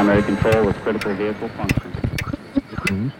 primary 0.00 0.22
control 0.22 0.66
with 0.66 0.76
critical 0.82 1.14
vehicle 1.14 1.48
function. 1.50 3.12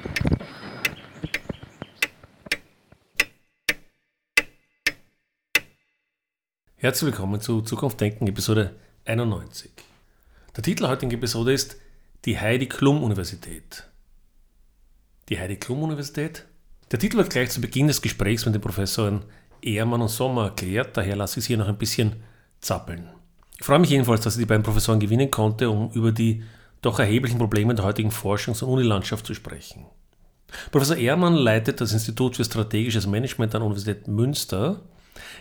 Herzlich 6.76 7.12
willkommen 7.12 7.42
zu 7.42 7.60
Zukunft 7.60 8.00
Denken, 8.00 8.26
Episode 8.28 8.76
91. 9.04 9.70
Der 10.56 10.62
Titel 10.62 10.84
der 10.84 10.92
heutigen 10.92 11.12
Episode 11.12 11.52
ist 11.52 11.76
Die 12.24 12.40
Heidi 12.40 12.64
Klum 12.66 13.02
Universität. 13.02 13.84
Die 15.28 15.38
Heidi 15.38 15.56
Klum 15.56 15.82
Universität? 15.82 16.46
Der 16.90 16.98
Titel 16.98 17.18
wird 17.18 17.28
gleich 17.28 17.50
zu 17.50 17.60
Beginn 17.60 17.88
des 17.88 18.00
Gesprächs 18.00 18.46
mit 18.46 18.54
den 18.54 18.62
Professoren 18.62 19.26
Ehrmann 19.60 20.00
und 20.00 20.08
Sommer 20.08 20.44
erklärt, 20.44 20.96
daher 20.96 21.16
lasse 21.16 21.40
ich 21.40 21.44
es 21.44 21.48
hier 21.48 21.58
noch 21.58 21.68
ein 21.68 21.76
bisschen 21.76 22.22
zappeln. 22.62 23.10
Ich 23.58 23.66
freue 23.66 23.80
mich 23.80 23.90
jedenfalls, 23.90 24.22
dass 24.22 24.36
ich 24.36 24.40
die 24.40 24.46
beiden 24.46 24.62
Professoren 24.62 24.98
gewinnen 24.98 25.30
konnte, 25.30 25.68
um 25.68 25.90
über 25.92 26.10
die 26.10 26.42
doch 26.82 26.98
erheblichen 26.98 27.38
Probleme 27.38 27.74
der 27.74 27.84
heutigen 27.84 28.10
Forschungs- 28.10 28.62
und 28.62 28.70
Unilandschaft 28.70 29.26
zu 29.26 29.34
sprechen. 29.34 29.86
Professor 30.72 30.96
Ehrmann 30.96 31.34
leitet 31.34 31.80
das 31.80 31.92
Institut 31.92 32.36
für 32.36 32.44
strategisches 32.44 33.06
Management 33.06 33.54
an 33.54 33.60
der 33.60 33.66
Universität 33.66 34.08
Münster. 34.08 34.80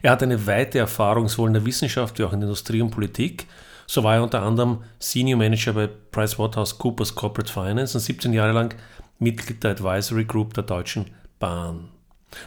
Er 0.01 0.11
hat 0.11 0.23
eine 0.23 0.45
weite 0.45 0.79
Erfahrung 0.79 1.27
sowohl 1.27 1.49
in 1.49 1.53
der 1.53 1.65
Wissenschaft 1.65 2.19
wie 2.19 2.23
auch 2.23 2.33
in 2.33 2.41
der 2.41 2.47
Industrie 2.47 2.81
und 2.81 2.91
Politik. 2.91 3.47
So 3.87 4.03
war 4.03 4.15
er 4.15 4.23
unter 4.23 4.43
anderem 4.43 4.83
Senior 4.99 5.39
Manager 5.39 5.73
bei 5.73 5.87
PricewaterhouseCoopers 5.87 7.15
Corporate 7.15 7.51
Finance 7.51 7.97
und 7.97 8.01
17 8.01 8.33
Jahre 8.33 8.51
lang 8.51 8.75
Mitglied 9.17 9.63
der 9.63 9.71
Advisory 9.71 10.25
Group 10.25 10.53
der 10.53 10.63
Deutschen 10.63 11.05
Bahn. 11.39 11.89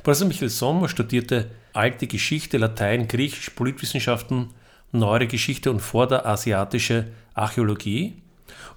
Professor 0.05 0.29
Michael 0.29 0.51
Sommer 0.51 0.89
studierte 0.89 1.51
alte 1.73 2.07
Geschichte, 2.07 2.59
Latein, 2.59 3.09
Griechisch, 3.09 3.51
Politwissenschaften 3.51 4.51
neuere 4.93 5.27
Geschichte 5.27 5.71
und 5.71 5.81
vorderasiatische 5.81 7.09
Archäologie. 7.35 8.22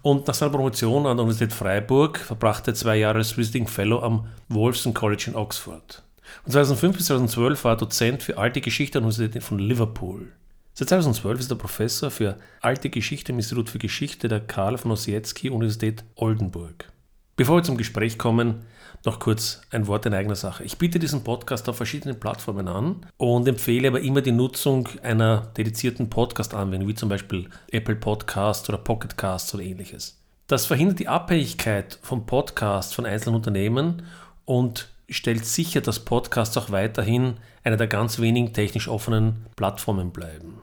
Und 0.02 0.28
nach 0.28 0.34
seiner 0.34 0.52
Promotion 0.52 1.06
an 1.06 1.18
der 1.18 1.24
Universität 1.26 1.54
Freiburg 1.54 2.20
verbrachte 2.20 2.72
er 2.72 2.76
zwei 2.76 2.98
Jahre 2.98 3.20
als 3.20 3.38
Visiting 3.38 3.68
Fellow 3.68 4.02
am 4.02 4.28
Wolfson 4.50 4.94
College 4.94 5.26
in 5.28 5.36
Oxford. 5.36 6.04
Und 6.46 6.52
2005 6.52 6.98
bis 6.98 7.06
2012 7.08 7.64
war 7.64 7.74
er 7.74 7.78
Dozent 7.78 8.24
für 8.24 8.38
alte 8.38 8.62
Geschichte 8.62 8.98
an 8.98 9.04
der 9.04 9.08
Universität 9.08 9.44
von 9.44 9.60
Liverpool. 9.60 10.32
Seit 10.74 10.90
2012 10.90 11.40
ist 11.40 11.52
er 11.52 11.58
Professor 11.58 12.12
für 12.12 12.38
alte 12.60 12.90
Geschichte 12.90 13.32
im 13.32 13.38
Institut 13.38 13.70
für 13.70 13.80
Geschichte 13.80 14.28
der 14.28 14.42
Karl 14.42 14.78
von 14.78 14.92
Ossietzky 14.92 15.50
Universität 15.50 16.04
Oldenburg. 16.16 16.92
Bevor 17.38 17.58
wir 17.58 17.64
zum 17.64 17.78
Gespräch 17.78 18.18
kommen, 18.18 18.66
noch 19.06 19.20
kurz 19.20 19.62
ein 19.72 19.88
Wort 19.88 20.06
in 20.06 20.14
eigener 20.14 20.36
Sache. 20.36 20.64
Ich 20.64 20.78
biete 20.78 21.00
diesen 21.00 21.24
Podcast 21.24 21.70
auf 21.70 21.78
verschiedenen 21.78 22.20
Plattformen 22.20 22.68
an 22.68 23.06
und 23.18 23.48
empfehle 23.48 23.88
aber 23.88 24.02
immer 24.02 24.22
die 24.22 24.32
Nutzung 24.32 24.90
einer 25.04 25.48
dedizierten 25.58 26.10
Podcast-Anwendung, 26.10 26.88
wie 26.90 26.96
zum 26.96 27.10
Beispiel 27.10 27.50
Apple 27.72 27.96
Podcasts 27.96 28.68
oder 28.70 28.78
Pocket 28.78 29.18
Casts 29.18 29.54
oder 29.54 29.64
ähnliches. 29.64 30.20
Das 30.48 30.66
verhindert 30.66 31.00
die 31.00 31.08
Abhängigkeit 31.08 32.00
von 32.02 32.26
Podcasts 32.26 32.94
von 32.94 33.06
einzelnen 33.06 33.36
Unternehmen 33.36 34.04
und 34.46 34.90
stellt 35.10 35.46
sicher, 35.46 35.82
dass 35.82 36.00
Podcasts 36.00 36.58
auch 36.58 36.72
weiterhin 36.72 37.38
eine 37.64 37.78
der 37.78 37.88
ganz 37.88 38.20
wenigen 38.20 38.54
technisch 38.54 38.88
offenen 38.88 39.46
Plattformen 39.56 40.12
bleiben. 40.12 40.62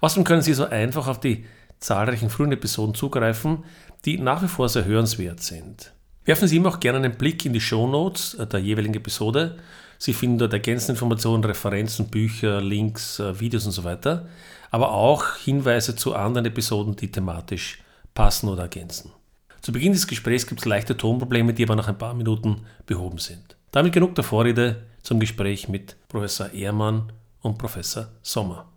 Außerdem 0.00 0.24
können 0.24 0.42
Sie 0.42 0.54
so 0.54 0.66
einfach 0.66 1.08
auf 1.08 1.20
die 1.20 1.46
zahlreichen 1.78 2.30
frühen 2.30 2.52
Episoden 2.52 2.94
zugreifen, 2.94 3.64
die 4.04 4.18
nach 4.18 4.42
wie 4.42 4.48
vor 4.48 4.68
sehr 4.68 4.84
hörenswert 4.84 5.40
sind. 5.40 5.92
Werfen 6.24 6.48
Sie 6.48 6.56
immer 6.56 6.68
auch 6.68 6.80
gerne 6.80 6.98
einen 6.98 7.16
Blick 7.16 7.44
in 7.46 7.52
die 7.52 7.60
Shownotes 7.60 8.36
der 8.52 8.60
jeweiligen 8.60 8.94
Episode. 8.94 9.56
Sie 9.98 10.12
finden 10.12 10.38
dort 10.38 10.52
ergänzende 10.52 10.92
Informationen, 10.92 11.44
Referenzen, 11.44 12.08
Bücher, 12.08 12.60
Links, 12.60 13.18
äh, 13.18 13.38
Videos 13.38 13.66
und 13.66 13.72
so 13.72 13.84
weiter, 13.84 14.28
aber 14.70 14.92
auch 14.92 15.36
Hinweise 15.36 15.94
zu 15.96 16.14
anderen 16.14 16.46
Episoden, 16.46 16.96
die 16.96 17.10
thematisch 17.10 17.82
passen 18.14 18.48
oder 18.48 18.62
ergänzen. 18.62 19.12
Zu 19.60 19.72
Beginn 19.72 19.92
des 19.92 20.06
Gesprächs 20.06 20.46
gibt 20.46 20.60
es 20.60 20.66
leichte 20.66 20.96
Tonprobleme, 20.96 21.52
die 21.52 21.64
aber 21.64 21.76
nach 21.76 21.88
ein 21.88 21.98
paar 21.98 22.14
Minuten 22.14 22.62
behoben 22.86 23.18
sind. 23.18 23.56
Damit 23.72 23.92
genug 23.92 24.14
der 24.14 24.24
Vorrede 24.24 24.86
zum 25.02 25.20
Gespräch 25.20 25.68
mit 25.68 25.96
Professor 26.08 26.50
Ehrmann 26.52 27.12
und 27.40 27.58
Professor 27.58 28.08
Sommer. 28.22 28.72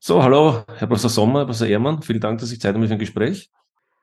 So, 0.00 0.22
hallo, 0.22 0.64
Herr 0.76 0.88
Professor 0.88 1.10
Sommer, 1.10 1.40
Herr 1.40 1.46
Professor 1.46 1.68
Ehrmann, 1.68 2.02
vielen 2.02 2.20
Dank, 2.20 2.40
dass 2.40 2.48
Sie 2.48 2.58
Zeit 2.58 2.74
haben 2.74 2.86
für 2.86 2.92
ein 2.92 2.98
Gespräch. 2.98 3.50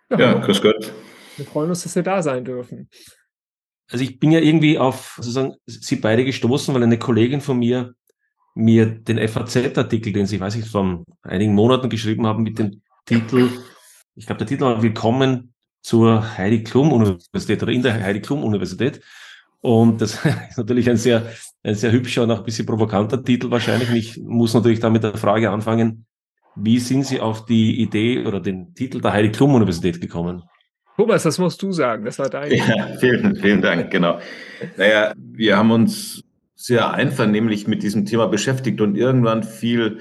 Ja, 0.09 0.19
ja 0.19 0.33
grüß 0.35 0.61
Gott. 0.61 0.93
Wir 1.39 1.45
freuen 1.45 1.69
uns, 1.69 1.83
dass 1.83 1.95
wir 1.95 2.03
da 2.03 2.21
sein 2.21 2.43
dürfen. 2.43 2.89
Also 3.89 4.03
ich 4.03 4.19
bin 4.19 4.31
ja 4.31 4.39
irgendwie 4.39 4.77
auf 4.77 5.15
sozusagen 5.15 5.55
Sie 5.65 5.95
beide 5.95 6.25
gestoßen, 6.25 6.75
weil 6.75 6.83
eine 6.83 6.99
Kollegin 6.99 7.41
von 7.41 7.57
mir 7.57 7.95
mir 8.53 8.87
den 8.87 9.25
FAZ-Artikel, 9.25 10.11
den 10.11 10.25
Sie, 10.25 10.39
weiß 10.39 10.55
ich, 10.55 10.65
vor 10.65 11.05
einigen 11.21 11.55
Monaten 11.55 11.89
geschrieben 11.89 12.27
haben, 12.27 12.43
mit 12.43 12.59
dem 12.59 12.81
Titel, 13.05 13.49
ich 14.15 14.25
glaube, 14.25 14.39
der 14.39 14.47
Titel 14.47 14.63
war 14.63 14.81
Willkommen 14.81 15.53
zur 15.81 16.37
Heidi 16.37 16.63
Klum 16.63 16.91
Universität 16.91 17.63
oder 17.63 17.71
in 17.71 17.81
der 17.81 17.93
Heidi 18.03 18.19
Klum 18.19 18.43
Universität. 18.43 19.01
Und 19.61 20.01
das 20.01 20.25
ist 20.49 20.57
natürlich 20.57 20.89
ein 20.89 20.97
sehr, 20.97 21.31
ein 21.63 21.75
sehr 21.75 21.93
hübscher 21.93 22.23
und 22.23 22.31
auch 22.31 22.39
ein 22.39 22.45
bisschen 22.45 22.65
provokanter 22.65 23.23
Titel 23.23 23.49
wahrscheinlich. 23.49 23.89
Und 23.89 23.95
ich 23.95 24.19
muss 24.21 24.53
natürlich 24.53 24.81
da 24.81 24.89
mit 24.89 25.03
der 25.03 25.17
Frage 25.17 25.49
anfangen, 25.51 26.05
wie 26.55 26.79
sind 26.79 27.05
Sie 27.05 27.21
auf 27.21 27.45
die 27.45 27.79
Idee 27.79 28.25
oder 28.25 28.41
den 28.41 28.73
Titel 28.75 28.99
der 28.99 29.13
Heidi 29.13 29.31
Klum 29.31 29.55
Universität 29.55 30.01
gekommen? 30.01 30.43
Thomas, 30.99 31.23
das 31.23 31.37
musst 31.37 31.61
du 31.61 31.71
sagen, 31.71 32.03
das 32.03 32.19
war 32.19 32.29
dein. 32.29 32.51
Ja, 32.51 32.97
vielen, 32.99 33.33
vielen 33.37 33.61
Dank, 33.61 33.89
genau. 33.89 34.19
Naja, 34.75 35.13
wir 35.15 35.55
haben 35.55 35.71
uns 35.71 36.25
sehr 36.55 36.91
einvernehmlich 36.91 37.69
mit 37.69 37.83
diesem 37.83 38.03
Thema 38.05 38.27
beschäftigt 38.27 38.81
und 38.81 38.97
irgendwann 38.97 39.43
fiel 39.43 39.99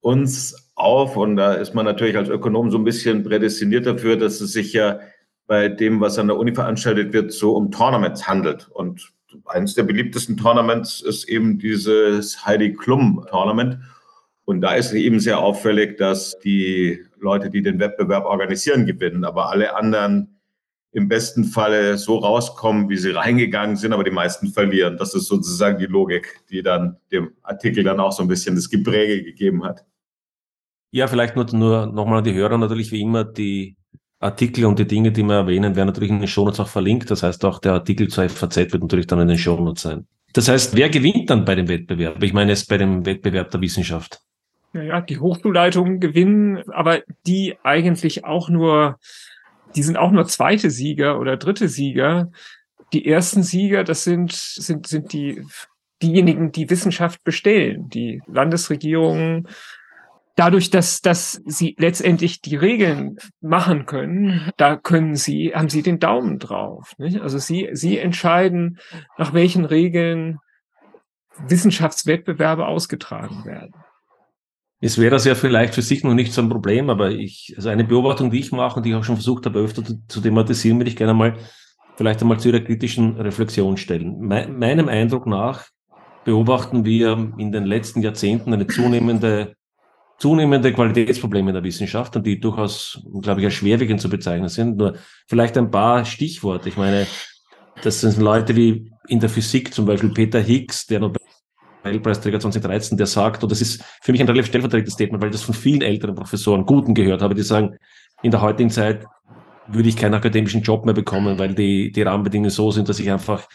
uns 0.00 0.70
auf, 0.74 1.16
und 1.16 1.36
da 1.36 1.54
ist 1.54 1.74
man 1.74 1.86
natürlich 1.86 2.14
als 2.14 2.28
Ökonom 2.28 2.70
so 2.70 2.76
ein 2.76 2.84
bisschen 2.84 3.24
prädestiniert 3.24 3.86
dafür, 3.86 4.18
dass 4.18 4.42
es 4.42 4.52
sich 4.52 4.74
ja 4.74 5.00
bei 5.46 5.70
dem, 5.70 6.02
was 6.02 6.18
an 6.18 6.26
der 6.26 6.36
Uni 6.36 6.54
veranstaltet 6.54 7.14
wird, 7.14 7.32
so 7.32 7.56
um 7.56 7.70
Tournaments 7.70 8.28
handelt. 8.28 8.68
Und 8.68 9.10
eines 9.46 9.76
der 9.76 9.84
beliebtesten 9.84 10.36
Tournaments 10.36 11.00
ist 11.00 11.26
eben 11.26 11.58
dieses 11.58 12.44
Heidi 12.44 12.74
Klum 12.74 13.24
Tournament. 13.30 13.78
Und 14.44 14.60
da 14.60 14.74
ist 14.74 14.92
eben 14.92 15.20
sehr 15.20 15.38
auffällig, 15.38 15.96
dass 15.96 16.38
die 16.40 17.07
Leute, 17.20 17.50
die 17.50 17.62
den 17.62 17.78
Wettbewerb 17.78 18.24
organisieren, 18.24 18.86
gewinnen, 18.86 19.24
aber 19.24 19.50
alle 19.50 19.76
anderen 19.76 20.38
im 20.92 21.08
besten 21.08 21.44
Falle 21.44 21.98
so 21.98 22.16
rauskommen, 22.16 22.88
wie 22.88 22.96
sie 22.96 23.10
reingegangen 23.10 23.76
sind, 23.76 23.92
aber 23.92 24.04
die 24.04 24.10
meisten 24.10 24.48
verlieren. 24.48 24.96
Das 24.96 25.14
ist 25.14 25.26
sozusagen 25.26 25.78
die 25.78 25.86
Logik, 25.86 26.40
die 26.50 26.62
dann 26.62 26.96
dem 27.12 27.30
Artikel 27.42 27.84
dann 27.84 28.00
auch 28.00 28.12
so 28.12 28.22
ein 28.22 28.28
bisschen 28.28 28.54
das 28.54 28.70
Gepräge 28.70 29.22
gegeben 29.22 29.64
hat. 29.64 29.84
Ja, 30.90 31.06
vielleicht 31.06 31.36
nur, 31.36 31.46
nur 31.52 31.86
nochmal 31.86 32.18
an 32.18 32.24
die 32.24 32.32
Hörer 32.32 32.56
natürlich 32.56 32.90
wie 32.90 33.02
immer 33.02 33.24
die 33.24 33.76
Artikel 34.18 34.64
und 34.64 34.78
die 34.78 34.86
Dinge, 34.86 35.12
die 35.12 35.22
wir 35.22 35.34
erwähnen, 35.34 35.76
werden 35.76 35.88
natürlich 35.88 36.10
in 36.10 36.18
den 36.18 36.26
Shownotes 36.26 36.60
auch 36.60 36.68
verlinkt. 36.68 37.10
Das 37.10 37.22
heißt, 37.22 37.44
auch 37.44 37.58
der 37.58 37.74
Artikel 37.74 38.08
zur 38.08 38.28
FAZ 38.28 38.56
wird 38.56 38.82
natürlich 38.82 39.06
dann 39.06 39.20
in 39.20 39.28
den 39.28 39.38
Shownotes 39.38 39.82
sein. 39.82 40.06
Das 40.32 40.48
heißt, 40.48 40.74
wer 40.74 40.88
gewinnt 40.88 41.30
dann 41.30 41.44
bei 41.44 41.54
dem 41.54 41.68
Wettbewerb? 41.68 42.22
Ich 42.22 42.32
meine, 42.32 42.52
es 42.52 42.66
bei 42.66 42.78
dem 42.78 43.04
Wettbewerb 43.04 43.50
der 43.50 43.60
Wissenschaft 43.60 44.20
naja, 44.72 45.00
die 45.00 45.18
Hochschulleitungen 45.18 46.00
gewinnen, 46.00 46.62
aber 46.70 47.02
die 47.26 47.56
eigentlich 47.62 48.24
auch 48.24 48.48
nur, 48.48 48.98
die 49.74 49.82
sind 49.82 49.96
auch 49.96 50.10
nur 50.10 50.26
zweite 50.26 50.70
Sieger 50.70 51.18
oder 51.18 51.36
dritte 51.36 51.68
Sieger. 51.68 52.30
Die 52.92 53.06
ersten 53.06 53.42
Sieger, 53.42 53.84
das 53.84 54.04
sind, 54.04 54.32
sind, 54.32 54.86
sind 54.86 55.12
die, 55.12 55.42
diejenigen, 56.02 56.52
die 56.52 56.70
Wissenschaft 56.70 57.24
bestellen, 57.24 57.88
die 57.88 58.22
Landesregierungen. 58.26 59.48
Dadurch, 60.36 60.70
dass, 60.70 61.00
dass 61.00 61.42
sie 61.46 61.74
letztendlich 61.78 62.40
die 62.40 62.54
Regeln 62.54 63.18
machen 63.40 63.86
können, 63.86 64.52
da 64.56 64.76
können 64.76 65.16
sie, 65.16 65.52
haben 65.54 65.68
sie 65.68 65.82
den 65.82 65.98
Daumen 65.98 66.38
drauf. 66.38 66.94
Nicht? 66.98 67.20
Also 67.20 67.38
sie, 67.38 67.70
sie 67.72 67.98
entscheiden, 67.98 68.78
nach 69.16 69.34
welchen 69.34 69.64
Regeln 69.64 70.38
Wissenschaftswettbewerbe 71.46 72.66
ausgetragen 72.66 73.44
werden. 73.44 73.74
Es 74.80 74.96
wäre 74.98 75.10
das 75.10 75.24
ja 75.24 75.34
vielleicht 75.34 75.74
für 75.74 75.82
sich 75.82 76.04
noch 76.04 76.14
nicht 76.14 76.32
so 76.32 76.40
ein 76.40 76.48
Problem, 76.48 76.88
aber 76.88 77.10
ich, 77.10 77.52
also 77.56 77.68
eine 77.68 77.84
Beobachtung, 77.84 78.30
die 78.30 78.38
ich 78.38 78.52
mache 78.52 78.76
und 78.76 78.86
die 78.86 78.90
ich 78.90 78.96
auch 78.96 79.04
schon 79.04 79.16
versucht 79.16 79.44
habe, 79.46 79.58
öfter 79.58 79.84
zu, 79.84 80.00
zu 80.06 80.20
thematisieren, 80.20 80.78
würde 80.78 80.90
ich 80.90 80.96
gerne 80.96 81.14
mal 81.14 81.36
vielleicht 81.96 82.20
einmal 82.22 82.38
zu 82.38 82.48
Ihrer 82.48 82.60
kritischen 82.60 83.16
Reflexion 83.16 83.76
stellen. 83.76 84.20
Me 84.20 84.46
meinem 84.46 84.88
Eindruck 84.88 85.26
nach 85.26 85.66
beobachten 86.24 86.84
wir 86.84 87.32
in 87.38 87.50
den 87.50 87.64
letzten 87.64 88.02
Jahrzehnten 88.02 88.52
eine 88.52 88.68
zunehmende, 88.68 89.56
zunehmende 90.18 90.72
Qualitätsprobleme 90.72 91.50
in 91.50 91.54
der 91.54 91.64
Wissenschaft 91.64 92.14
und 92.14 92.24
die 92.24 92.38
durchaus, 92.38 93.02
glaube 93.20 93.40
ich, 93.40 93.46
als 93.46 93.54
schwerwiegend 93.54 94.00
zu 94.00 94.08
bezeichnen 94.08 94.48
sind. 94.48 94.76
Nur 94.76 94.94
vielleicht 95.26 95.58
ein 95.58 95.72
paar 95.72 96.04
Stichworte. 96.04 96.68
Ich 96.68 96.76
meine, 96.76 97.08
das 97.82 98.00
sind 98.00 98.18
Leute 98.18 98.54
wie 98.54 98.92
in 99.08 99.18
der 99.18 99.28
Physik 99.28 99.74
zum 99.74 99.86
Beispiel 99.86 100.10
Peter 100.10 100.40
Higgs, 100.40 100.86
der 100.86 101.00
Nobel 101.00 101.17
Nobelpreisträger 101.88 102.40
2013, 102.40 102.96
der 102.96 103.06
sagt, 103.06 103.42
und 103.42 103.50
das 103.50 103.60
ist 103.60 103.82
für 104.02 104.12
mich 104.12 104.20
ein 104.20 104.26
relativ 104.26 104.46
stellvertretendes 104.46 104.94
Statement, 104.94 105.22
weil 105.22 105.30
ich 105.30 105.36
das 105.36 105.42
von 105.42 105.54
vielen 105.54 105.82
älteren 105.82 106.14
Professoren, 106.14 106.64
guten 106.66 106.94
gehört 106.94 107.22
habe, 107.22 107.34
die 107.34 107.42
sagen, 107.42 107.76
in 108.22 108.30
der 108.30 108.40
heutigen 108.40 108.70
Zeit 108.70 109.04
würde 109.68 109.88
ich 109.88 109.96
keinen 109.96 110.14
akademischen 110.14 110.62
Job 110.62 110.84
mehr 110.84 110.94
bekommen, 110.94 111.38
weil 111.38 111.54
die, 111.54 111.92
die 111.92 112.02
Rahmenbedingungen 112.02 112.50
so 112.50 112.70
sind, 112.70 112.88
dass 112.88 112.98
ich 112.98 113.10
einfach 113.10 113.46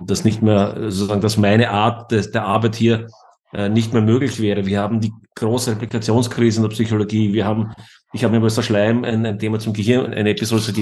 das 0.00 0.24
nicht 0.24 0.42
mehr, 0.42 0.74
sozusagen, 0.90 1.20
dass 1.20 1.36
meine 1.36 1.70
Art 1.70 2.10
des, 2.12 2.30
der 2.30 2.44
Arbeit 2.44 2.76
hier 2.76 3.06
äh, 3.52 3.68
nicht 3.68 3.92
mehr 3.92 4.02
möglich 4.02 4.40
wäre. 4.40 4.66
Wir 4.66 4.80
haben 4.80 5.00
die 5.00 5.12
große 5.34 5.72
Replikationskrise 5.72 6.58
in 6.58 6.62
der 6.62 6.70
Psychologie. 6.70 7.32
Wir 7.32 7.44
haben, 7.44 7.72
ich 8.12 8.24
habe 8.24 8.38
mir 8.38 8.40
bei 8.40 8.62
Schleim 8.62 9.04
ein, 9.04 9.24
ein 9.24 9.38
Thema 9.38 9.58
zum 9.58 9.72
Gehirn, 9.72 10.12
eine 10.12 10.30
Episode 10.30 10.62
zu 10.62 10.72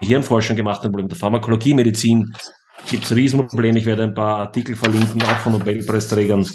Gehirnforschung 0.00 0.56
gemacht, 0.56 0.84
ein 0.84 0.90
Problem 0.90 1.08
der 1.08 1.18
Pharmakologie, 1.18 1.74
Medizin. 1.74 2.32
Gibt 2.88 3.04
es 3.04 3.14
Riesenprobleme. 3.14 3.78
Ich 3.78 3.86
werde 3.86 4.04
ein 4.04 4.14
paar 4.14 4.38
Artikel 4.38 4.74
verlinken, 4.74 5.22
auch 5.22 5.38
von 5.38 5.52
Nobelpreisträgern. 5.52 6.48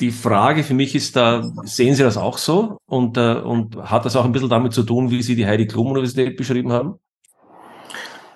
Die 0.00 0.10
Frage 0.10 0.62
für 0.62 0.74
mich 0.74 0.94
ist 0.94 1.16
da, 1.16 1.42
sehen 1.64 1.94
Sie 1.94 2.02
das 2.02 2.16
auch 2.16 2.38
so? 2.38 2.78
Und, 2.86 3.16
äh, 3.16 3.34
und 3.34 3.76
hat 3.76 4.04
das 4.04 4.14
auch 4.16 4.24
ein 4.24 4.32
bisschen 4.32 4.48
damit 4.48 4.72
zu 4.72 4.84
tun, 4.84 5.10
wie 5.10 5.22
Sie 5.22 5.34
die 5.36 5.46
Heidi 5.46 5.66
Klum 5.66 5.88
Universität 5.88 6.36
beschrieben 6.36 6.72
haben? 6.72 6.94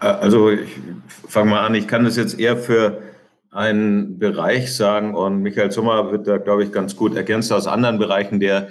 Äh, 0.00 0.06
also 0.06 0.50
ich 0.50 0.69
fange 1.29 1.50
mal 1.50 1.67
an, 1.67 1.75
ich 1.75 1.87
kann 1.87 2.05
das 2.05 2.17
jetzt 2.17 2.38
eher 2.38 2.56
für 2.56 3.02
einen 3.50 4.19
Bereich 4.19 4.75
sagen 4.75 5.14
und 5.14 5.41
Michael 5.41 5.70
Sommer 5.70 6.11
wird 6.11 6.26
da, 6.26 6.38
glaube 6.38 6.64
ich, 6.64 6.73
ganz 6.73 6.96
gut 6.96 7.17
ergänzt 7.17 7.52
aus 7.52 7.67
anderen 7.67 7.99
Bereichen, 7.99 8.41
der, 8.41 8.69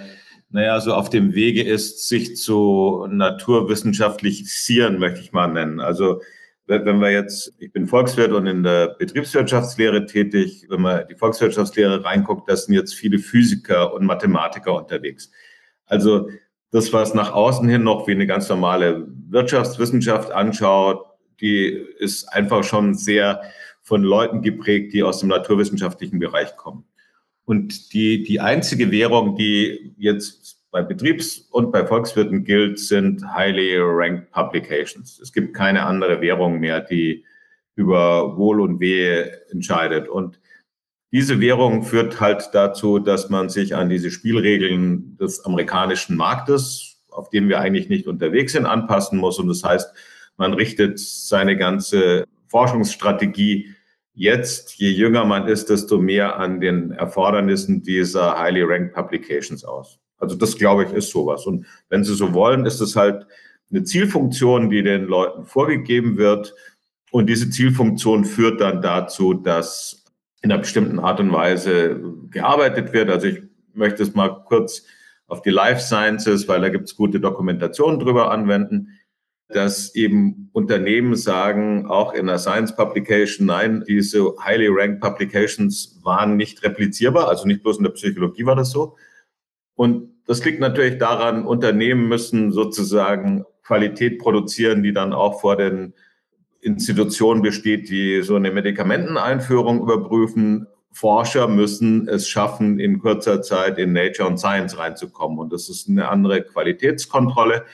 naja, 0.50 0.80
so 0.80 0.94
auf 0.94 1.10
dem 1.10 1.34
Wege 1.34 1.62
ist, 1.62 2.06
sich 2.08 2.36
zu 2.36 3.06
naturwissenschaftlichisieren, 3.10 4.98
möchte 4.98 5.20
ich 5.20 5.32
mal 5.32 5.48
nennen. 5.48 5.80
Also 5.80 6.20
wenn 6.68 7.00
wir 7.00 7.10
jetzt, 7.10 7.54
ich 7.58 7.72
bin 7.72 7.86
Volkswirt 7.86 8.32
und 8.32 8.46
in 8.46 8.62
der 8.62 8.88
Betriebswirtschaftslehre 8.98 10.06
tätig, 10.06 10.66
wenn 10.68 10.82
man 10.82 11.08
die 11.08 11.14
Volkswirtschaftslehre 11.14 12.04
reinguckt, 12.04 12.48
da 12.48 12.56
sind 12.56 12.74
jetzt 12.74 12.94
viele 12.94 13.18
Physiker 13.18 13.94
und 13.94 14.04
Mathematiker 14.04 14.74
unterwegs. 14.74 15.30
Also 15.86 16.28
das, 16.70 16.92
was 16.92 17.14
nach 17.14 17.32
außen 17.32 17.66
hin 17.68 17.82
noch 17.82 18.06
wie 18.06 18.12
eine 18.12 18.26
ganz 18.26 18.48
normale 18.48 19.08
Wirtschaftswissenschaft 19.30 20.30
anschaut, 20.30 21.06
die 21.40 21.66
ist 21.98 22.26
einfach 22.26 22.62
schon 22.64 22.94
sehr 22.94 23.40
von 23.82 24.02
Leuten 24.02 24.42
geprägt, 24.42 24.92
die 24.92 25.02
aus 25.02 25.20
dem 25.20 25.30
naturwissenschaftlichen 25.30 26.18
Bereich 26.18 26.56
kommen. 26.56 26.84
Und 27.46 27.94
die, 27.94 28.22
die 28.22 28.40
einzige 28.40 28.90
Währung, 28.90 29.36
die 29.36 29.94
jetzt 29.96 30.57
bei 30.70 30.82
Betriebs- 30.82 31.38
und 31.50 31.72
bei 31.72 31.86
Volkswirten 31.86 32.44
gilt, 32.44 32.78
sind 32.78 33.22
highly 33.34 33.76
ranked 33.78 34.30
publications. 34.32 35.18
Es 35.18 35.32
gibt 35.32 35.54
keine 35.54 35.84
andere 35.84 36.20
Währung 36.20 36.60
mehr, 36.60 36.80
die 36.80 37.24
über 37.74 38.36
Wohl 38.36 38.60
und 38.60 38.80
Wehe 38.80 39.48
entscheidet. 39.50 40.08
Und 40.08 40.40
diese 41.10 41.40
Währung 41.40 41.82
führt 41.84 42.20
halt 42.20 42.50
dazu, 42.52 42.98
dass 42.98 43.30
man 43.30 43.48
sich 43.48 43.74
an 43.74 43.88
diese 43.88 44.10
Spielregeln 44.10 45.16
des 45.16 45.44
amerikanischen 45.44 46.16
Marktes, 46.16 47.00
auf 47.10 47.30
dem 47.30 47.48
wir 47.48 47.60
eigentlich 47.60 47.88
nicht 47.88 48.06
unterwegs 48.06 48.52
sind, 48.52 48.66
anpassen 48.66 49.18
muss. 49.18 49.38
Und 49.38 49.48
das 49.48 49.64
heißt, 49.64 49.90
man 50.36 50.52
richtet 50.52 50.98
seine 50.98 51.56
ganze 51.56 52.24
Forschungsstrategie 52.48 53.74
jetzt, 54.12 54.74
je 54.78 54.90
jünger 54.90 55.24
man 55.24 55.46
ist, 55.48 55.70
desto 55.70 55.98
mehr 55.98 56.36
an 56.36 56.60
den 56.60 56.90
Erfordernissen 56.90 57.82
dieser 57.82 58.38
highly 58.38 58.62
ranked 58.62 58.92
publications 58.92 59.64
aus. 59.64 59.98
Also 60.18 60.36
das, 60.36 60.56
glaube 60.56 60.84
ich, 60.84 60.92
ist 60.92 61.10
sowas. 61.10 61.46
Und 61.46 61.66
wenn 61.88 62.04
Sie 62.04 62.14
so 62.14 62.34
wollen, 62.34 62.66
ist 62.66 62.80
es 62.80 62.96
halt 62.96 63.26
eine 63.70 63.84
Zielfunktion, 63.84 64.70
die 64.70 64.82
den 64.82 65.04
Leuten 65.04 65.44
vorgegeben 65.44 66.16
wird. 66.16 66.54
Und 67.10 67.28
diese 67.28 67.50
Zielfunktion 67.50 68.24
führt 68.24 68.60
dann 68.60 68.82
dazu, 68.82 69.34
dass 69.34 70.04
in 70.42 70.52
einer 70.52 70.60
bestimmten 70.60 70.98
Art 70.98 71.20
und 71.20 71.32
Weise 71.32 72.00
gearbeitet 72.30 72.92
wird. 72.92 73.10
Also 73.10 73.28
ich 73.28 73.42
möchte 73.74 74.02
es 74.02 74.14
mal 74.14 74.44
kurz 74.44 74.84
auf 75.26 75.42
die 75.42 75.50
Life 75.50 75.80
Sciences, 75.80 76.48
weil 76.48 76.60
da 76.60 76.68
gibt 76.68 76.88
es 76.88 76.96
gute 76.96 77.20
Dokumentationen 77.20 78.00
drüber 78.00 78.30
anwenden, 78.30 78.88
dass 79.48 79.94
eben 79.94 80.50
Unternehmen 80.52 81.16
sagen, 81.16 81.86
auch 81.86 82.12
in 82.12 82.26
der 82.26 82.38
Science 82.38 82.76
Publication, 82.76 83.46
nein, 83.46 83.82
diese 83.88 84.34
highly 84.44 84.68
ranked 84.70 85.00
Publications 85.00 85.98
waren 86.02 86.36
nicht 86.36 86.62
replizierbar, 86.62 87.28
also 87.28 87.46
nicht 87.46 87.62
bloß 87.62 87.78
in 87.78 87.84
der 87.84 87.92
Psychologie 87.92 88.44
war 88.44 88.56
das 88.56 88.70
so, 88.70 88.96
und 89.78 90.10
das 90.26 90.44
liegt 90.44 90.58
natürlich 90.58 90.98
daran, 90.98 91.46
Unternehmen 91.46 92.08
müssen 92.08 92.50
sozusagen 92.50 93.44
Qualität 93.62 94.18
produzieren, 94.18 94.82
die 94.82 94.92
dann 94.92 95.12
auch 95.12 95.40
vor 95.40 95.54
den 95.54 95.94
Institutionen 96.60 97.42
besteht, 97.42 97.88
die 97.88 98.22
so 98.22 98.34
eine 98.34 98.50
Medikamenteneinführung 98.50 99.80
überprüfen. 99.80 100.66
Forscher 100.90 101.46
müssen 101.46 102.08
es 102.08 102.28
schaffen, 102.28 102.80
in 102.80 102.98
kurzer 102.98 103.40
Zeit 103.40 103.78
in 103.78 103.92
Nature 103.92 104.28
und 104.28 104.38
Science 104.38 104.76
reinzukommen. 104.76 105.38
Und 105.38 105.52
das 105.52 105.68
ist 105.68 105.88
eine 105.88 106.08
andere 106.08 106.42
Qualitätskontrolle. 106.42 107.64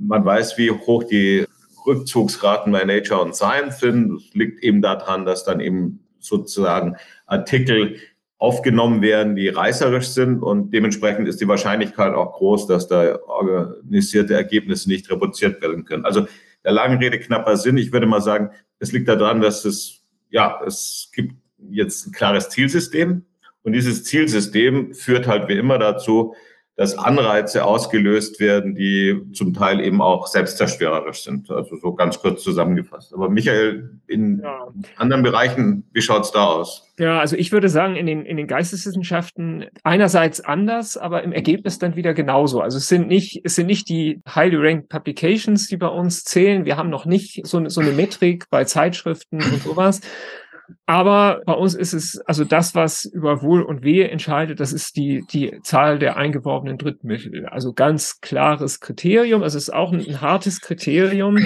Man 0.00 0.24
weiß, 0.24 0.58
wie 0.58 0.72
hoch 0.72 1.04
die 1.04 1.46
Rückzugsraten 1.86 2.72
bei 2.72 2.82
Nature 2.82 3.20
und 3.20 3.36
Science 3.36 3.78
sind. 3.78 4.14
Das 4.16 4.34
liegt 4.34 4.64
eben 4.64 4.82
daran, 4.82 5.24
dass 5.24 5.44
dann 5.44 5.60
eben 5.60 6.00
sozusagen 6.18 6.96
Artikel 7.26 8.00
aufgenommen 8.40 9.02
werden, 9.02 9.36
die 9.36 9.48
reißerisch 9.48 10.08
sind 10.08 10.42
und 10.42 10.72
dementsprechend 10.72 11.28
ist 11.28 11.42
die 11.42 11.46
Wahrscheinlichkeit 11.46 12.14
auch 12.14 12.32
groß, 12.32 12.66
dass 12.66 12.88
da 12.88 13.18
organisierte 13.26 14.32
Ergebnisse 14.32 14.88
nicht 14.88 15.10
reproduziert 15.10 15.60
werden 15.60 15.84
können. 15.84 16.06
Also 16.06 16.26
der 16.64 16.72
langen 16.72 16.98
Rede 16.98 17.20
knapper 17.20 17.58
Sinn. 17.58 17.76
Ich 17.76 17.92
würde 17.92 18.06
mal 18.06 18.22
sagen, 18.22 18.50
es 18.78 18.92
liegt 18.92 19.08
daran, 19.08 19.42
dass 19.42 19.66
es, 19.66 20.02
ja, 20.30 20.58
es 20.66 21.10
gibt 21.14 21.34
jetzt 21.70 22.06
ein 22.06 22.12
klares 22.12 22.48
Zielsystem 22.48 23.26
und 23.62 23.72
dieses 23.74 24.04
Zielsystem 24.04 24.94
führt 24.94 25.26
halt 25.26 25.48
wie 25.48 25.58
immer 25.58 25.78
dazu, 25.78 26.34
dass 26.80 26.96
Anreize 26.96 27.62
ausgelöst 27.66 28.40
werden, 28.40 28.74
die 28.74 29.20
zum 29.34 29.52
Teil 29.52 29.80
eben 29.80 30.00
auch 30.00 30.26
selbstzerstörerisch 30.26 31.24
sind. 31.24 31.50
Also 31.50 31.76
so 31.76 31.92
ganz 31.92 32.20
kurz 32.20 32.42
zusammengefasst. 32.42 33.12
Aber 33.12 33.28
Michael, 33.28 33.90
in 34.06 34.40
ja. 34.42 34.66
anderen 34.96 35.22
Bereichen, 35.22 35.84
wie 35.92 36.00
schaut's 36.00 36.32
da 36.32 36.46
aus? 36.46 36.90
Ja, 36.98 37.20
also 37.20 37.36
ich 37.36 37.52
würde 37.52 37.68
sagen, 37.68 37.96
in 37.96 38.06
den, 38.06 38.24
in 38.24 38.38
den 38.38 38.46
Geisteswissenschaften 38.46 39.66
einerseits 39.84 40.40
anders, 40.40 40.96
aber 40.96 41.22
im 41.22 41.32
Ergebnis 41.32 41.78
dann 41.78 41.96
wieder 41.96 42.14
genauso. 42.14 42.62
Also 42.62 42.78
es 42.78 42.88
sind 42.88 43.08
nicht, 43.08 43.42
es 43.44 43.56
sind 43.56 43.66
nicht 43.66 43.90
die 43.90 44.22
highly 44.34 44.56
ranked 44.56 44.88
Publications, 44.88 45.66
die 45.66 45.76
bei 45.76 45.88
uns 45.88 46.24
zählen. 46.24 46.64
Wir 46.64 46.78
haben 46.78 46.88
noch 46.88 47.04
nicht 47.04 47.46
so, 47.46 47.68
so 47.68 47.82
eine 47.82 47.92
Metrik 47.92 48.46
bei 48.48 48.64
Zeitschriften 48.64 49.42
und 49.42 49.62
sowas, 49.62 50.00
aber 50.86 51.40
bei 51.46 51.52
uns 51.52 51.74
ist 51.74 51.92
es, 51.92 52.20
also 52.26 52.44
das, 52.44 52.74
was 52.74 53.04
über 53.04 53.42
Wohl 53.42 53.62
und 53.62 53.82
Wehe 53.82 54.08
entscheidet, 54.08 54.60
das 54.60 54.72
ist 54.72 54.96
die, 54.96 55.24
die 55.30 55.60
Zahl 55.62 55.98
der 55.98 56.16
eingeworbenen 56.16 56.78
Drittmittel. 56.78 57.46
Also 57.46 57.72
ganz 57.72 58.20
klares 58.20 58.80
Kriterium. 58.80 59.42
Also 59.42 59.58
es 59.58 59.64
ist 59.64 59.74
auch 59.74 59.92
ein, 59.92 60.00
ein 60.00 60.20
hartes 60.20 60.60
Kriterium. 60.60 61.38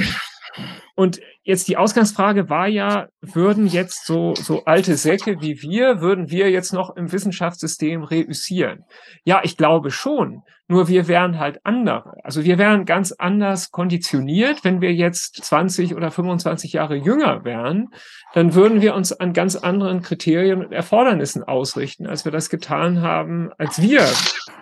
Und 0.94 1.20
jetzt 1.42 1.68
die 1.68 1.76
Ausgangsfrage 1.76 2.48
war 2.48 2.68
ja, 2.68 3.08
würden 3.20 3.66
jetzt 3.66 4.06
so, 4.06 4.34
so 4.34 4.64
alte 4.64 4.96
Säcke 4.96 5.40
wie 5.40 5.60
wir, 5.60 6.00
würden 6.00 6.30
wir 6.30 6.50
jetzt 6.50 6.72
noch 6.72 6.96
im 6.96 7.10
Wissenschaftssystem 7.10 8.04
reüssieren? 8.04 8.84
Ja, 9.24 9.40
ich 9.42 9.56
glaube 9.56 9.90
schon. 9.90 10.42
Nur 10.66 10.88
wir 10.88 11.08
wären 11.08 11.38
halt 11.38 11.60
andere. 11.64 12.14
Also 12.22 12.44
wir 12.44 12.56
wären 12.56 12.86
ganz 12.86 13.12
anders 13.12 13.70
konditioniert. 13.70 14.64
Wenn 14.64 14.80
wir 14.80 14.94
jetzt 14.94 15.44
20 15.44 15.94
oder 15.94 16.10
25 16.10 16.72
Jahre 16.72 16.96
jünger 16.96 17.44
wären, 17.44 17.88
dann 18.32 18.54
würden 18.54 18.80
wir 18.80 18.94
uns 18.94 19.12
an 19.12 19.34
ganz 19.34 19.56
anderen 19.56 20.00
Kriterien 20.00 20.64
und 20.64 20.72
Erfordernissen 20.72 21.44
ausrichten, 21.44 22.06
als 22.06 22.24
wir 22.24 22.32
das 22.32 22.48
getan 22.48 23.02
haben, 23.02 23.50
als 23.58 23.82
wir 23.82 24.08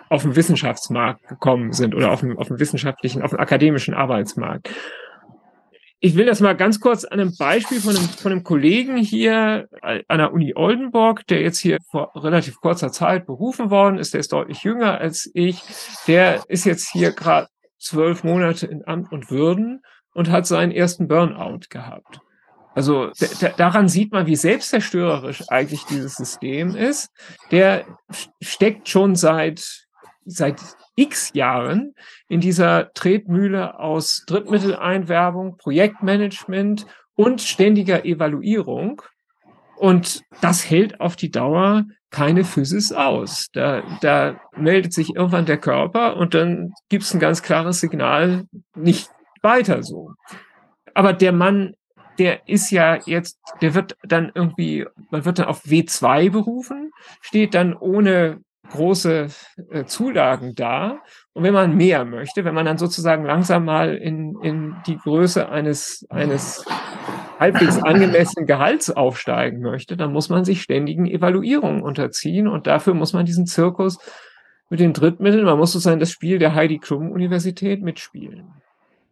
auf 0.09 0.23
den 0.23 0.35
Wissenschaftsmarkt 0.35 1.25
gekommen 1.27 1.71
sind 1.71 1.95
oder 1.95 2.11
auf 2.11 2.19
dem, 2.19 2.37
auf 2.37 2.49
dem 2.49 2.59
wissenschaftlichen, 2.59 3.21
auf 3.21 3.29
dem 3.29 3.39
akademischen 3.39 3.93
Arbeitsmarkt 3.93 4.69
ich 6.05 6.17
will 6.17 6.25
das 6.25 6.41
mal 6.41 6.53
ganz 6.53 6.81
kurz 6.81 7.05
an 7.05 7.21
einem 7.21 7.33
Beispiel 7.37 7.79
von 7.79 7.95
einem, 7.95 8.09
von 8.09 8.33
einem 8.33 8.43
Kollegen 8.43 8.97
hier 8.97 9.69
an 9.81 10.17
der 10.17 10.33
Uni 10.33 10.53
Oldenburg, 10.53 11.25
der 11.27 11.39
jetzt 11.41 11.59
hier 11.59 11.77
vor 11.89 12.11
relativ 12.13 12.59
kurzer 12.59 12.91
Zeit 12.91 13.25
berufen 13.25 13.71
worden 13.71 13.97
ist, 13.97 14.13
der 14.13 14.19
ist 14.19 14.33
deutlich 14.33 14.63
jünger 14.63 14.97
als 14.97 15.31
ich, 15.33 15.63
der 16.05 16.43
ist 16.49 16.65
jetzt 16.65 16.91
hier 16.91 17.13
gerade 17.13 17.47
zwölf 17.79 18.25
Monate 18.25 18.67
in 18.67 18.85
Amt 18.85 19.13
und 19.13 19.31
Würden 19.31 19.81
und 20.13 20.29
hat 20.29 20.45
seinen 20.45 20.73
ersten 20.73 21.07
Burnout 21.07 21.67
gehabt. 21.69 22.19
Also 22.75 23.11
daran 23.55 23.87
sieht 23.87 24.11
man, 24.11 24.27
wie 24.27 24.35
selbstzerstörerisch 24.35 25.43
eigentlich 25.47 25.85
dieses 25.85 26.15
System 26.15 26.75
ist. 26.75 27.11
Der 27.51 27.85
steckt 28.41 28.89
schon 28.89 29.15
seit 29.15 29.82
seit 30.25 30.61
x 30.95 31.31
Jahren 31.33 31.93
in 32.27 32.39
dieser 32.39 32.91
Tretmühle 32.93 33.79
aus 33.79 34.23
Drittmitteleinwerbung, 34.27 35.57
Projektmanagement 35.57 36.85
und 37.15 37.41
ständiger 37.41 38.05
Evaluierung. 38.05 39.01
Und 39.77 40.21
das 40.41 40.69
hält 40.69 41.01
auf 41.01 41.15
die 41.15 41.31
Dauer 41.31 41.85
keine 42.13 42.43
Physis 42.45 42.93
aus. 42.93 43.47
Da, 43.53 43.83
da 44.01 44.39
meldet 44.55 44.93
sich 44.93 45.15
irgendwann 45.15 45.45
der 45.45 45.57
Körper 45.57 46.15
und 46.15 46.33
dann 46.33 46.73
gibt 46.89 47.03
es 47.03 47.13
ein 47.13 47.19
ganz 47.19 47.41
klares 47.41 47.79
Signal, 47.79 48.45
nicht 48.75 49.09
weiter 49.41 49.83
so. 49.83 50.11
Aber 50.93 51.11
der 51.11 51.31
Mann, 51.31 51.73
der 52.19 52.47
ist 52.47 52.69
ja 52.69 52.99
jetzt, 53.05 53.39
der 53.61 53.73
wird 53.73 53.97
dann 54.03 54.31
irgendwie, 54.33 54.85
man 55.09 55.25
wird 55.25 55.39
dann 55.39 55.47
auf 55.47 55.65
W2 55.65 56.29
berufen, 56.29 56.91
steht 57.21 57.55
dann 57.55 57.75
ohne 57.75 58.41
große 58.71 59.27
äh, 59.71 59.85
Zulagen 59.85 60.55
da. 60.55 60.99
Und 61.33 61.43
wenn 61.43 61.53
man 61.53 61.75
mehr 61.75 62.05
möchte, 62.05 62.45
wenn 62.45 62.55
man 62.55 62.65
dann 62.65 62.77
sozusagen 62.77 63.25
langsam 63.25 63.65
mal 63.65 63.95
in, 63.95 64.35
in 64.41 64.75
die 64.87 64.97
Größe 64.97 65.49
eines, 65.49 66.05
eines 66.09 66.65
halbwegs 67.39 67.81
angemessenen 67.81 68.47
Gehalts 68.47 68.89
aufsteigen 68.89 69.61
möchte, 69.61 69.97
dann 69.97 70.13
muss 70.13 70.29
man 70.29 70.45
sich 70.45 70.61
ständigen 70.61 71.05
Evaluierungen 71.05 71.81
unterziehen 71.81 72.47
und 72.47 72.67
dafür 72.67 72.93
muss 72.93 73.13
man 73.13 73.25
diesen 73.25 73.45
Zirkus 73.45 73.99
mit 74.69 74.79
den 74.79 74.93
Drittmitteln, 74.93 75.45
man 75.45 75.57
muss 75.57 75.73
sozusagen 75.73 75.99
das 75.99 76.11
Spiel 76.11 76.39
der 76.39 76.55
Heidi 76.55 76.79
Klum 76.79 77.11
Universität 77.11 77.81
mitspielen. 77.81 78.53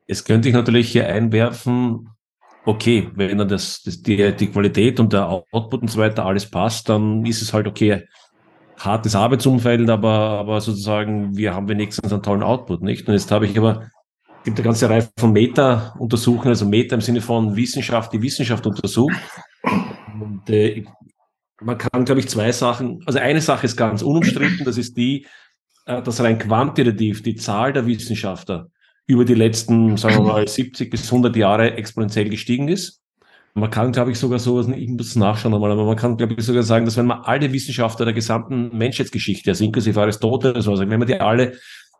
Jetzt 0.07 0.25
könnte 0.25 0.49
ich 0.49 0.55
natürlich 0.55 0.91
hier 0.91 1.07
einwerfen, 1.07 2.09
okay, 2.65 3.09
wenn 3.15 3.37
dann 3.37 3.47
das, 3.47 3.83
das 3.83 4.01
die, 4.01 4.35
die 4.35 4.47
Qualität 4.47 4.99
und 4.99 5.13
der 5.13 5.29
Output 5.29 5.81
und 5.81 5.87
so 5.89 5.99
weiter 5.99 6.25
alles 6.25 6.49
passt, 6.49 6.89
dann 6.89 7.25
ist 7.25 7.41
es 7.41 7.53
halt 7.53 7.67
okay, 7.67 8.07
hartes 8.85 9.15
Arbeitsumfeld, 9.15 9.89
aber, 9.89 10.09
aber 10.09 10.61
sozusagen, 10.61 11.35
wir 11.35 11.53
haben 11.53 11.67
wenigstens 11.67 12.11
einen 12.11 12.23
tollen 12.23 12.43
Output, 12.43 12.81
nicht? 12.81 13.07
Und 13.07 13.13
jetzt 13.13 13.31
habe 13.31 13.45
ich 13.45 13.57
aber, 13.57 13.89
es 14.39 14.45
gibt 14.45 14.57
eine 14.57 14.65
ganze 14.65 14.89
Reihe 14.89 15.07
von 15.19 15.31
Meta-Untersuchungen, 15.31 16.49
also 16.49 16.65
Meta 16.65 16.95
im 16.95 17.01
Sinne 17.01 17.21
von 17.21 17.55
Wissenschaft, 17.55 18.11
die 18.13 18.21
Wissenschaft 18.21 18.65
untersucht. 18.65 19.15
Und 20.19 20.49
äh, 20.49 20.83
man 21.61 21.77
kann, 21.77 22.05
glaube 22.05 22.19
ich, 22.19 22.27
zwei 22.27 22.51
Sachen, 22.51 23.01
also 23.05 23.19
eine 23.19 23.41
Sache 23.41 23.65
ist 23.65 23.77
ganz 23.77 24.01
unumstritten, 24.01 24.65
das 24.65 24.77
ist 24.77 24.97
die, 24.97 25.27
äh, 25.85 26.01
dass 26.01 26.21
rein 26.21 26.39
quantitativ 26.39 27.23
die 27.23 27.35
Zahl 27.35 27.73
der 27.73 27.85
Wissenschaftler 27.85 28.67
über 29.05 29.25
die 29.25 29.35
letzten, 29.35 29.97
sagen 29.97 30.17
wir 30.17 30.23
mal, 30.23 30.47
70 30.47 30.89
bis 30.89 31.11
100 31.11 31.35
Jahre 31.35 31.73
exponentiell 31.73 32.29
gestiegen 32.29 32.67
ist. 32.67 33.01
Man 33.53 33.69
kann, 33.69 33.91
glaube 33.91 34.11
ich, 34.11 34.19
sogar 34.19 34.39
so, 34.39 34.61
ich 34.71 34.89
muss 34.89 35.15
nachschauen 35.15 35.53
einmal, 35.53 35.71
aber 35.71 35.85
man 35.85 35.97
kann, 35.97 36.15
glaube 36.15 36.35
ich, 36.37 36.45
sogar 36.45 36.63
sagen, 36.63 36.85
dass 36.85 36.95
wenn 36.95 37.05
man 37.05 37.21
alle 37.21 37.51
Wissenschaftler 37.51 38.05
der 38.05 38.13
gesamten 38.13 38.75
Menschheitsgeschichte, 38.77 39.51
also 39.51 39.63
inklusive 39.63 39.99
Aristoteles, 39.99 40.67
also 40.67 40.89
wenn 40.89 40.99
man 40.99 41.07
die 41.07 41.19
alle, 41.19 41.53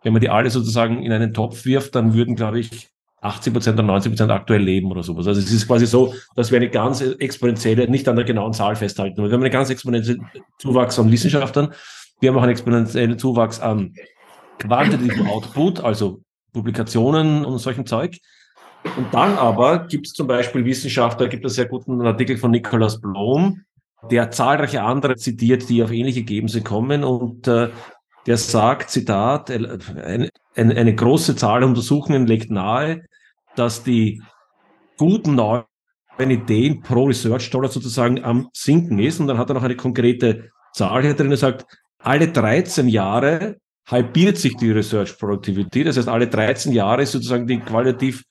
wenn 0.03 0.13
man 0.13 0.21
die 0.21 0.29
alle 0.29 0.49
sozusagen 0.49 1.03
in 1.03 1.11
einen 1.11 1.33
Topf 1.33 1.65
wirft, 1.65 1.95
dann 1.95 2.13
würden, 2.13 2.35
glaube 2.35 2.59
ich, 2.59 2.87
80 3.21 3.53
Prozent 3.53 3.77
oder 3.77 3.87
90 3.87 4.11
Prozent 4.11 4.31
aktuell 4.31 4.61
leben 4.61 4.89
oder 4.91 5.03
sowas. 5.03 5.27
Also 5.27 5.39
es 5.39 5.51
ist 5.51 5.67
quasi 5.67 5.85
so, 5.85 6.13
dass 6.35 6.51
wir 6.51 6.57
eine 6.57 6.69
ganz 6.69 7.01
exponentielle, 7.01 7.87
nicht 7.87 8.07
an 8.07 8.15
der 8.15 8.25
genauen 8.25 8.53
Zahl 8.53 8.75
festhalten, 8.75 9.19
aber 9.19 9.29
wir 9.29 9.33
haben 9.33 9.43
einen 9.43 9.51
ganz 9.51 9.69
exponentiellen 9.69 10.25
Zuwachs 10.57 10.97
an 10.97 11.11
Wissenschaftlern. 11.11 11.73
Wir 12.19 12.29
haben 12.29 12.37
auch 12.37 12.43
einen 12.43 12.51
exponentiellen 12.51 13.19
Zuwachs 13.19 13.59
an 13.59 13.93
quantitativen 14.57 15.27
Output, 15.27 15.83
also 15.83 16.21
Publikationen 16.53 17.45
und 17.45 17.57
solchen 17.59 17.85
Zeug. 17.85 18.17
Und 18.97 19.13
dann 19.13 19.37
aber 19.37 19.87
gibt 19.87 20.07
es 20.07 20.13
zum 20.13 20.27
Beispiel 20.27 20.65
Wissenschaftler, 20.65 21.27
gibt 21.27 21.45
es 21.45 21.55
sehr 21.55 21.67
guten 21.67 22.01
Artikel 22.01 22.37
von 22.37 22.51
Nikolaus 22.51 22.99
Blom, 22.99 23.63
der 24.09 24.31
zahlreiche 24.31 24.81
andere 24.81 25.15
zitiert, 25.15 25.69
die 25.69 25.83
auf 25.83 25.91
ähnliche 25.91 26.21
Ergebnisse 26.21 26.61
kommen 26.61 27.03
und 27.03 27.47
äh, 27.47 27.69
der 28.27 28.37
sagt, 28.37 28.89
Zitat, 28.89 29.49
eine, 29.49 30.29
eine 30.55 30.95
große 30.95 31.35
Zahl 31.35 31.63
Untersuchungen 31.63 32.27
legt 32.27 32.51
nahe, 32.51 33.01
dass 33.55 33.83
die 33.83 34.21
guten 34.97 35.35
neuen 35.35 35.65
Ideen 36.19 36.81
pro 36.81 37.05
Research 37.05 37.49
Dollar 37.49 37.69
sozusagen 37.69 38.23
am 38.23 38.49
Sinken 38.53 38.99
ist. 38.99 39.19
Und 39.19 39.27
dann 39.27 39.37
hat 39.37 39.49
er 39.49 39.55
noch 39.55 39.63
eine 39.63 39.75
konkrete 39.75 40.51
Zahl 40.73 41.01
hier 41.01 41.15
drin. 41.15 41.31
Er 41.31 41.37
sagt, 41.37 41.65
alle 41.99 42.27
13 42.27 42.87
Jahre 42.87 43.57
halbiert 43.87 44.37
sich 44.37 44.55
die 44.55 44.71
Research 44.71 45.17
Productivity. 45.17 45.83
Das 45.83 45.97
heißt, 45.97 46.07
alle 46.07 46.27
13 46.27 46.71
Jahre 46.73 47.01
ist 47.01 47.13
sozusagen 47.13 47.47
die 47.47 47.59
qualitativ, 47.59 48.23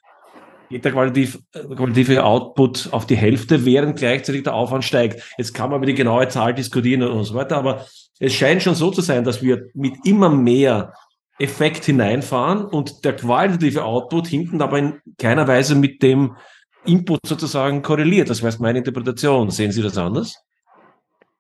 geht 0.71 0.85
der 0.85 0.93
qualitativ, 0.93 1.41
qualitative 1.53 2.25
Output 2.25 2.89
auf 2.93 3.05
die 3.07 3.17
Hälfte, 3.17 3.65
während 3.65 3.99
gleichzeitig 3.99 4.45
der 4.45 4.55
Aufwand 4.55 4.85
steigt. 4.85 5.35
Jetzt 5.37 5.53
kann 5.53 5.69
man 5.69 5.79
über 5.79 5.87
die 5.87 5.95
genaue 5.95 6.29
Zahl 6.29 6.55
diskutieren 6.55 7.03
und 7.03 7.25
so 7.25 7.35
weiter, 7.35 7.57
aber 7.57 7.87
es 8.21 8.33
scheint 8.33 8.63
schon 8.63 8.75
so 8.75 8.91
zu 8.91 9.01
sein, 9.01 9.25
dass 9.25 9.43
wir 9.43 9.67
mit 9.75 9.95
immer 10.05 10.31
mehr 10.31 10.95
Effekt 11.39 11.85
hineinfahren 11.87 12.65
und 12.65 13.05
der 13.05 13.17
qualitative 13.17 13.85
Output 13.85 14.29
hinten 14.29 14.63
aber 14.63 14.79
in 14.79 15.01
keiner 15.19 15.49
Weise 15.49 15.75
mit 15.75 16.03
dem 16.03 16.37
Input 16.85 17.21
sozusagen 17.27 17.83
korreliert. 17.83 18.31
Das 18.31 18.43
wäre 18.43 18.55
meine 18.61 18.79
Interpretation. 18.79 19.51
Sehen 19.51 19.73
Sie 19.73 19.83
das 19.83 19.99
anders? 19.99 20.37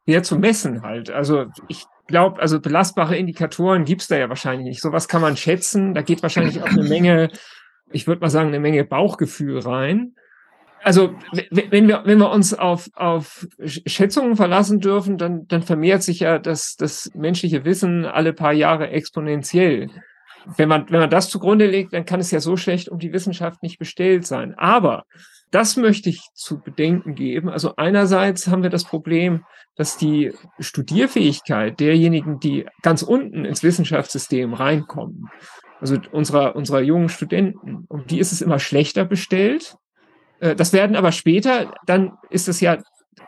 Ja, 0.06 0.22
zu 0.22 0.36
messen 0.38 0.82
halt. 0.82 1.10
Also 1.10 1.46
ich 1.68 1.84
glaube, 2.06 2.40
also 2.40 2.60
belastbare 2.60 3.16
Indikatoren 3.16 3.84
gibt's 3.84 4.08
da 4.08 4.16
ja 4.16 4.28
wahrscheinlich 4.28 4.66
nicht. 4.66 4.82
Sowas 4.82 5.06
kann 5.06 5.22
man 5.22 5.36
schätzen. 5.36 5.94
Da 5.94 6.02
geht 6.02 6.22
wahrscheinlich 6.22 6.62
auch 6.62 6.66
eine 6.66 6.82
Menge, 6.82 7.30
ich 7.92 8.06
würde 8.06 8.20
mal 8.20 8.30
sagen, 8.30 8.48
eine 8.48 8.60
Menge 8.60 8.84
Bauchgefühl 8.84 9.58
rein. 9.60 10.14
Also 10.82 11.14
wenn 11.50 11.88
wir, 11.88 12.02
wenn 12.06 12.18
wir 12.18 12.30
uns 12.30 12.54
auf, 12.54 12.88
auf 12.94 13.46
Schätzungen 13.62 14.36
verlassen 14.36 14.80
dürfen, 14.80 15.18
dann, 15.18 15.46
dann 15.46 15.62
vermehrt 15.62 16.02
sich 16.02 16.20
ja 16.20 16.38
das, 16.38 16.76
das 16.76 17.10
menschliche 17.14 17.64
Wissen 17.64 18.06
alle 18.06 18.32
paar 18.32 18.54
Jahre 18.54 18.88
exponentiell. 18.88 19.90
Wenn 20.56 20.70
man, 20.70 20.88
wenn 20.88 21.00
man 21.00 21.10
das 21.10 21.28
zugrunde 21.28 21.66
legt, 21.66 21.92
dann 21.92 22.06
kann 22.06 22.20
es 22.20 22.30
ja 22.30 22.40
so 22.40 22.56
schlecht 22.56 22.88
um 22.88 22.98
die 22.98 23.12
Wissenschaft 23.12 23.62
nicht 23.62 23.78
bestellt 23.78 24.26
sein. 24.26 24.54
Aber 24.56 25.04
das 25.50 25.76
möchte 25.76 26.08
ich 26.08 26.22
zu 26.32 26.60
bedenken 26.60 27.14
geben. 27.14 27.50
Also 27.50 27.76
einerseits 27.76 28.46
haben 28.48 28.62
wir 28.62 28.70
das 28.70 28.84
Problem, 28.84 29.44
dass 29.76 29.98
die 29.98 30.32
Studierfähigkeit 30.58 31.78
derjenigen, 31.78 32.38
die 32.38 32.66
ganz 32.82 33.02
unten 33.02 33.44
ins 33.44 33.62
Wissenschaftssystem 33.62 34.54
reinkommen, 34.54 35.28
also 35.80 35.98
unserer, 36.12 36.56
unserer 36.56 36.80
jungen 36.80 37.08
Studenten, 37.08 37.84
um 37.88 38.06
die 38.06 38.18
ist 38.18 38.32
es 38.32 38.42
immer 38.42 38.58
schlechter 38.58 39.04
bestellt. 39.04 39.76
Äh, 40.40 40.54
das 40.54 40.72
werden 40.72 40.96
aber 40.96 41.12
später, 41.12 41.72
dann 41.86 42.12
ist 42.30 42.48
es 42.48 42.60
ja 42.60 42.78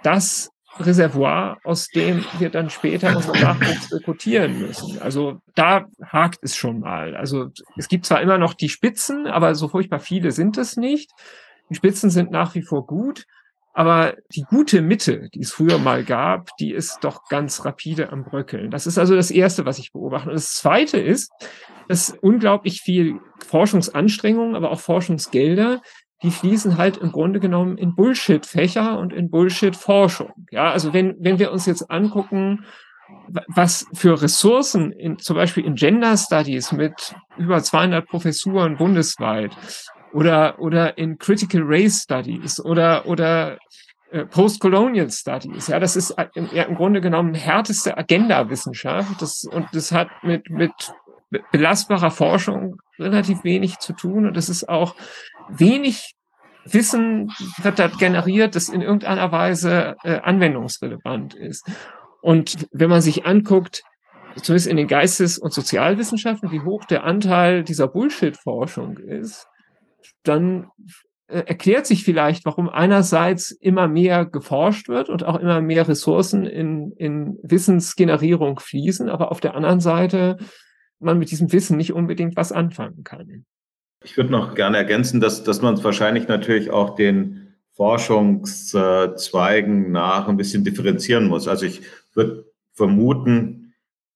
das 0.03 0.51
Reservoir, 0.79 1.59
aus 1.65 1.89
dem 1.89 2.25
wir 2.39 2.49
dann 2.49 2.71
später 2.71 3.15
unseren 3.15 3.41
Nachwuchs 3.41 3.93
rekrutieren 3.93 4.59
müssen. 4.59 5.01
Also 5.01 5.41
da 5.55 5.87
hakt 6.03 6.39
es 6.43 6.57
schon 6.57 6.81
mal. 6.81 7.15
Also 7.15 7.51
es 7.77 7.89
gibt 7.89 8.07
zwar 8.07 8.23
immer 8.23 8.39
noch 8.39 8.55
die 8.55 8.71
Spitzen, 8.71 9.27
aber 9.27 9.55
so 9.55 9.69
furchtbar 9.69 10.01
viele 10.01 10.33
sind 10.33 10.57
es 10.57 10.77
nicht. 10.77 11.11
Die 11.69 11.75
Spitzen 11.75 12.11
sind 12.11 12.31
nach 12.31 12.55
wie 12.55 12.63
vor 12.63 12.87
gut, 12.87 13.25
aber 13.73 14.17
die 14.35 14.43
gute 14.43 14.83
Mitte, 14.83 15.31
die 15.35 15.41
es 15.41 15.53
früher 15.53 15.79
mal 15.79 16.05
gab, 16.05 16.55
die 16.59 16.73
ist 16.73 16.99
doch 17.03 17.29
ganz 17.29 17.65
rapide 17.65 18.13
am 18.13 18.25
Bröckeln. 18.25 18.71
Das 18.71 18.87
ist 18.87 18.99
also 18.99 19.15
das 19.17 19.31
Erste, 19.31 19.65
was 19.65 19.79
ich 19.79 19.93
beobachte. 19.93 20.29
Und 20.29 20.35
das 20.35 20.55
Zweite 20.55 20.99
ist, 20.99 21.33
dass 21.89 22.11
unglaublich 22.21 22.83
viel 22.83 23.19
Forschungsanstrengungen, 23.47 24.55
aber 24.57 24.71
auch 24.71 24.81
Forschungsgelder, 24.81 25.81
die 26.23 26.31
fließen 26.31 26.77
halt 26.77 26.99
im 26.99 27.13
Grunde 27.13 27.41
genommen 27.41 27.79
in 27.79 27.95
Bullshit-Fächer 27.95 28.99
und 28.99 29.13
in 29.13 29.31
Bullshit-Forschung. 29.31 30.33
Ja, 30.51 30.71
also 30.71 30.93
wenn, 30.93 31.17
wenn 31.19 31.39
wir 31.39 31.51
uns 31.51 31.67
jetzt 31.67 31.91
angucken, 31.91 32.65
was 33.49 33.87
für 33.93 34.21
Ressourcen 34.21 34.93
in, 34.93 35.19
zum 35.19 35.37
Beispiel 35.37 35.65
in 35.65 35.75
Gender 35.75 36.17
Studies 36.17 36.73
mit 36.73 37.15
über 37.37 37.63
200 37.63 38.07
Professuren 38.07 38.77
bundesweit 38.77 39.53
oder, 40.13 40.59
oder 40.59 40.99
in 40.99 41.19
Critical 41.19 41.63
Race 41.65 42.03
Studies 42.03 42.61
oder, 42.61 43.07
oder 43.07 43.59
äh, 44.11 44.25
Postcolonial 44.27 45.11
Studies. 45.11 45.69
Ja, 45.69 45.81
das 45.81 45.97
ist 45.97 46.15
im 46.35 46.75
Grunde 46.75 47.01
genommen 47.01 47.35
härteste 47.35 47.97
Agenda-Wissenschaft. 47.97 49.21
Das, 49.21 49.45
und 49.45 49.67
das 49.73 49.93
hat 49.93 50.09
mit, 50.23 50.51
mit 50.51 50.73
belastbarer 51.51 52.11
Forschung 52.11 52.81
relativ 52.99 53.43
wenig 53.45 53.79
zu 53.79 53.95
tun. 53.95 54.27
Und 54.27 54.37
das 54.37 54.49
ist 54.49 54.69
auch 54.69 54.95
wenig 55.49 56.15
Wissen 56.65 57.33
wird 57.61 57.79
da 57.79 57.89
generiert, 57.89 58.55
das 58.55 58.69
in 58.69 58.83
irgendeiner 58.83 59.33
Weise 59.33 59.97
äh, 60.05 60.21
anwendungsrelevant 60.21 61.35
ist. 61.35 61.69
Und 62.21 62.69
wenn 62.71 62.89
man 62.89 63.01
sich 63.01 63.27
anguckt, 63.27 63.83
zumindest 64.37 64.69
in 64.69 64.77
den 64.77 64.87
Geistes- 64.87 65.39
und 65.39 65.53
Sozialwissenschaften, 65.53 66.53
wie 66.53 66.61
hoch 66.61 66.85
der 66.85 67.03
Anteil 67.05 67.65
dieser 67.65 67.89
Bullshit-Forschung 67.89 68.99
ist, 68.99 69.49
dann 70.23 70.69
äh, 71.29 71.43
erklärt 71.47 71.87
sich 71.87 72.05
vielleicht, 72.05 72.45
warum 72.45 72.69
einerseits 72.69 73.51
immer 73.51 73.89
mehr 73.89 74.27
geforscht 74.27 74.89
wird 74.89 75.09
und 75.09 75.25
auch 75.25 75.39
immer 75.39 75.61
mehr 75.61 75.89
Ressourcen 75.89 76.45
in, 76.45 76.93
in 76.93 77.39
Wissensgenerierung 77.43 78.61
fließen, 78.61 79.09
aber 79.09 79.33
auf 79.33 79.41
der 79.41 79.55
anderen 79.55 79.81
Seite 79.81 80.37
man 81.01 81.19
mit 81.19 81.31
diesem 81.31 81.53
Wissen 81.53 81.77
nicht 81.77 81.93
unbedingt 81.93 82.37
was 82.37 82.53
anfangen 82.53 83.05
kann. 83.05 83.45
Ich 84.05 84.17
würde 84.17 84.31
noch 84.31 84.55
gerne 84.55 84.79
ergänzen, 84.79 85.21
dass, 85.21 85.45
dass 85.45 85.63
man 85.63 85.75
es 85.75 85.85
wahrscheinlich 85.85 86.29
natürlich 86.29 86.71
auch 86.71 86.95
den 86.95 87.55
Forschungszweigen 87.73 89.93
nach 89.93 90.29
ein 90.29 90.37
bisschen 90.37 90.65
differenzieren 90.65 91.29
muss. 91.29 91.49
Also 91.49 91.67
ich 91.67 91.83
würde 92.15 92.47
vermuten, 92.73 93.62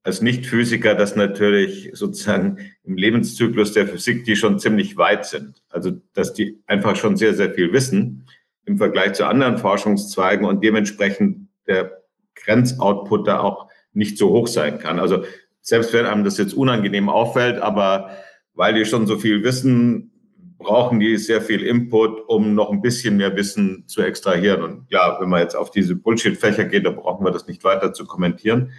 als 0.07 0.23
Nicht-Physiker, 0.23 0.95
dass 0.95 1.17
natürlich 1.17 1.91
sozusagen 1.93 2.59
im 2.85 2.97
Lebenszyklus 2.97 3.73
der 3.73 3.89
Physik 3.89 4.25
die 4.25 4.37
schon 4.37 4.61
ziemlich 4.61 4.97
weit 4.97 5.27
sind. 5.27 5.65
Also, 5.69 6.01
dass 6.15 6.33
die 6.33 6.63
einfach 6.69 6.95
schon 6.95 7.17
sehr, 7.17 7.35
sehr 7.35 7.53
viel 7.53 7.73
wissen 7.73 8.25
im 8.67 8.79
Vergleich 8.79 9.15
zu 9.15 9.27
anderen 9.27 9.59
Forschungszweigen 9.59 10.47
und 10.47 10.63
dementsprechend 10.63 11.49
der 11.67 12.03
Grenzoutput 12.37 13.27
da 13.27 13.41
auch 13.41 13.67
nicht 13.95 14.17
so 14.17 14.31
hoch 14.31 14.47
sein 14.47 14.79
kann. 14.79 15.01
Also, 15.01 15.25
selbst 15.61 15.93
wenn 15.93 16.07
einem 16.07 16.23
das 16.23 16.39
jetzt 16.39 16.55
unangenehm 16.55 17.09
auffällt, 17.09 17.61
aber 17.61 18.11
weil 18.55 18.75
die 18.75 18.85
schon 18.85 19.09
so 19.09 19.19
viel 19.19 19.43
wissen, 19.43 20.13
brauchen 20.57 21.01
die 21.01 21.17
sehr 21.17 21.43
viel 21.43 21.63
Input, 21.65 22.29
um 22.29 22.55
noch 22.55 22.71
ein 22.71 22.81
bisschen 22.81 23.17
mehr 23.17 23.35
Wissen 23.35 23.89
zu 23.89 24.03
extrahieren. 24.03 24.63
Und 24.63 24.87
ja, 24.89 25.17
wenn 25.21 25.29
man 25.29 25.41
jetzt 25.41 25.57
auf 25.57 25.73
diese 25.73 25.97
Bullshit-Fächer 25.97 26.67
geht, 26.67 26.87
da 26.87 26.91
brauchen 26.91 27.27
wir 27.27 27.33
das 27.33 27.49
nicht 27.49 27.65
weiter 27.65 27.93
zu 27.93 28.07
kommentieren. 28.07 28.71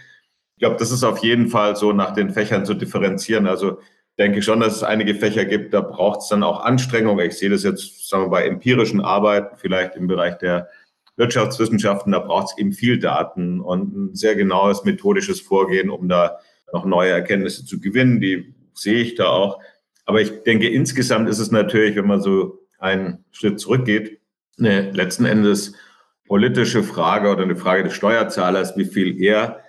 Ich 0.58 0.62
glaube, 0.62 0.78
das 0.78 0.92
ist 0.92 1.04
auf 1.04 1.20
jeden 1.20 1.50
Fall 1.50 1.76
so 1.76 1.94
nach 1.94 2.16
den 2.16 2.32
Fächern 2.32 2.66
zu 2.66 2.74
differenzieren. 2.74 3.46
Also 3.46 3.78
denke 4.18 4.42
schon, 4.42 4.60
dass 4.60 4.76
es 4.76 4.84
einige 4.84 5.14
Fächer 5.14 5.46
gibt, 5.46 5.72
da 5.72 5.82
braucht 5.82 6.22
es 6.22 6.30
dann 6.30 6.42
auch 6.42 6.62
Anstrengung. 6.62 7.20
Ich 7.20 7.38
sehe 7.38 7.52
das 7.52 7.62
jetzt, 7.62 8.10
sagen 8.10 8.26
wir, 8.26 8.30
bei 8.30 8.48
empirischen 8.48 9.02
Arbeiten, 9.02 9.56
vielleicht 9.58 9.96
im 9.96 10.08
Bereich 10.08 10.40
der 10.40 10.68
Wirtschaftswissenschaften, 11.16 12.12
da 12.12 12.20
braucht 12.20 12.48
es 12.52 12.58
eben 12.58 12.74
viel 12.74 12.98
Daten 13.00 13.60
und 13.62 13.96
ein 13.96 14.16
sehr 14.16 14.36
genaues 14.36 14.84
methodisches 14.84 15.42
Vorgehen, 15.42 15.92
um 15.92 16.10
da 16.10 16.40
noch 16.74 16.86
neue 16.86 17.12
Erkenntnisse 17.12 17.66
zu 17.66 17.80
gewinnen. 17.80 18.20
Die 18.20 18.56
sehe 18.74 19.02
ich 19.02 19.14
da 19.14 19.28
auch. 19.28 19.60
Aber 20.06 20.22
ich 20.22 20.44
denke, 20.44 20.68
insgesamt 20.68 21.30
ist 21.30 21.40
es 21.40 21.52
natürlich, 21.52 21.96
wenn 21.96 22.08
man 22.08 22.22
so 22.22 22.60
einen 22.80 23.26
Schritt 23.32 23.60
zurückgeht, 23.60 24.20
eine 24.58 24.90
letzten 24.92 25.26
Endes 25.26 25.74
politische 26.28 26.84
Frage 26.84 27.30
oder 27.30 27.44
eine 27.44 27.56
Frage 27.56 27.84
des 27.84 27.94
Steuerzahlers, 27.94 28.76
wie 28.78 28.86
viel 28.86 29.22
er 29.22 29.60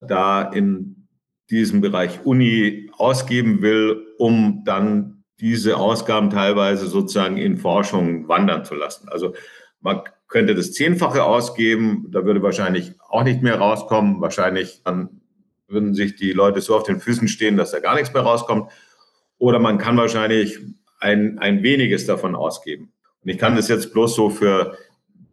da 0.00 0.42
in 0.42 1.08
diesem 1.50 1.80
Bereich 1.80 2.24
Uni 2.24 2.90
ausgeben 2.96 3.62
will, 3.62 4.06
um 4.18 4.62
dann 4.64 5.24
diese 5.40 5.78
Ausgaben 5.78 6.30
teilweise 6.30 6.86
sozusagen 6.86 7.36
in 7.36 7.56
Forschung 7.56 8.28
wandern 8.28 8.64
zu 8.64 8.74
lassen. 8.74 9.08
Also 9.08 9.34
man 9.80 10.02
könnte 10.28 10.54
das 10.54 10.72
Zehnfache 10.72 11.24
ausgeben, 11.24 12.06
da 12.10 12.24
würde 12.24 12.42
wahrscheinlich 12.42 12.92
auch 13.08 13.24
nicht 13.24 13.42
mehr 13.42 13.58
rauskommen. 13.58 14.20
Wahrscheinlich 14.20 14.82
dann 14.84 15.20
würden 15.66 15.94
sich 15.94 16.16
die 16.16 16.32
Leute 16.32 16.60
so 16.60 16.76
auf 16.76 16.82
den 16.82 17.00
Füßen 17.00 17.28
stehen, 17.28 17.56
dass 17.56 17.72
da 17.72 17.80
gar 17.80 17.94
nichts 17.94 18.12
mehr 18.12 18.22
rauskommt. 18.22 18.70
Oder 19.38 19.58
man 19.58 19.78
kann 19.78 19.96
wahrscheinlich 19.96 20.58
ein, 21.00 21.38
ein 21.38 21.62
weniges 21.62 22.06
davon 22.06 22.34
ausgeben. 22.34 22.92
Und 23.22 23.30
ich 23.30 23.38
kann 23.38 23.56
das 23.56 23.68
jetzt 23.68 23.92
bloß 23.92 24.14
so 24.14 24.30
für 24.30 24.76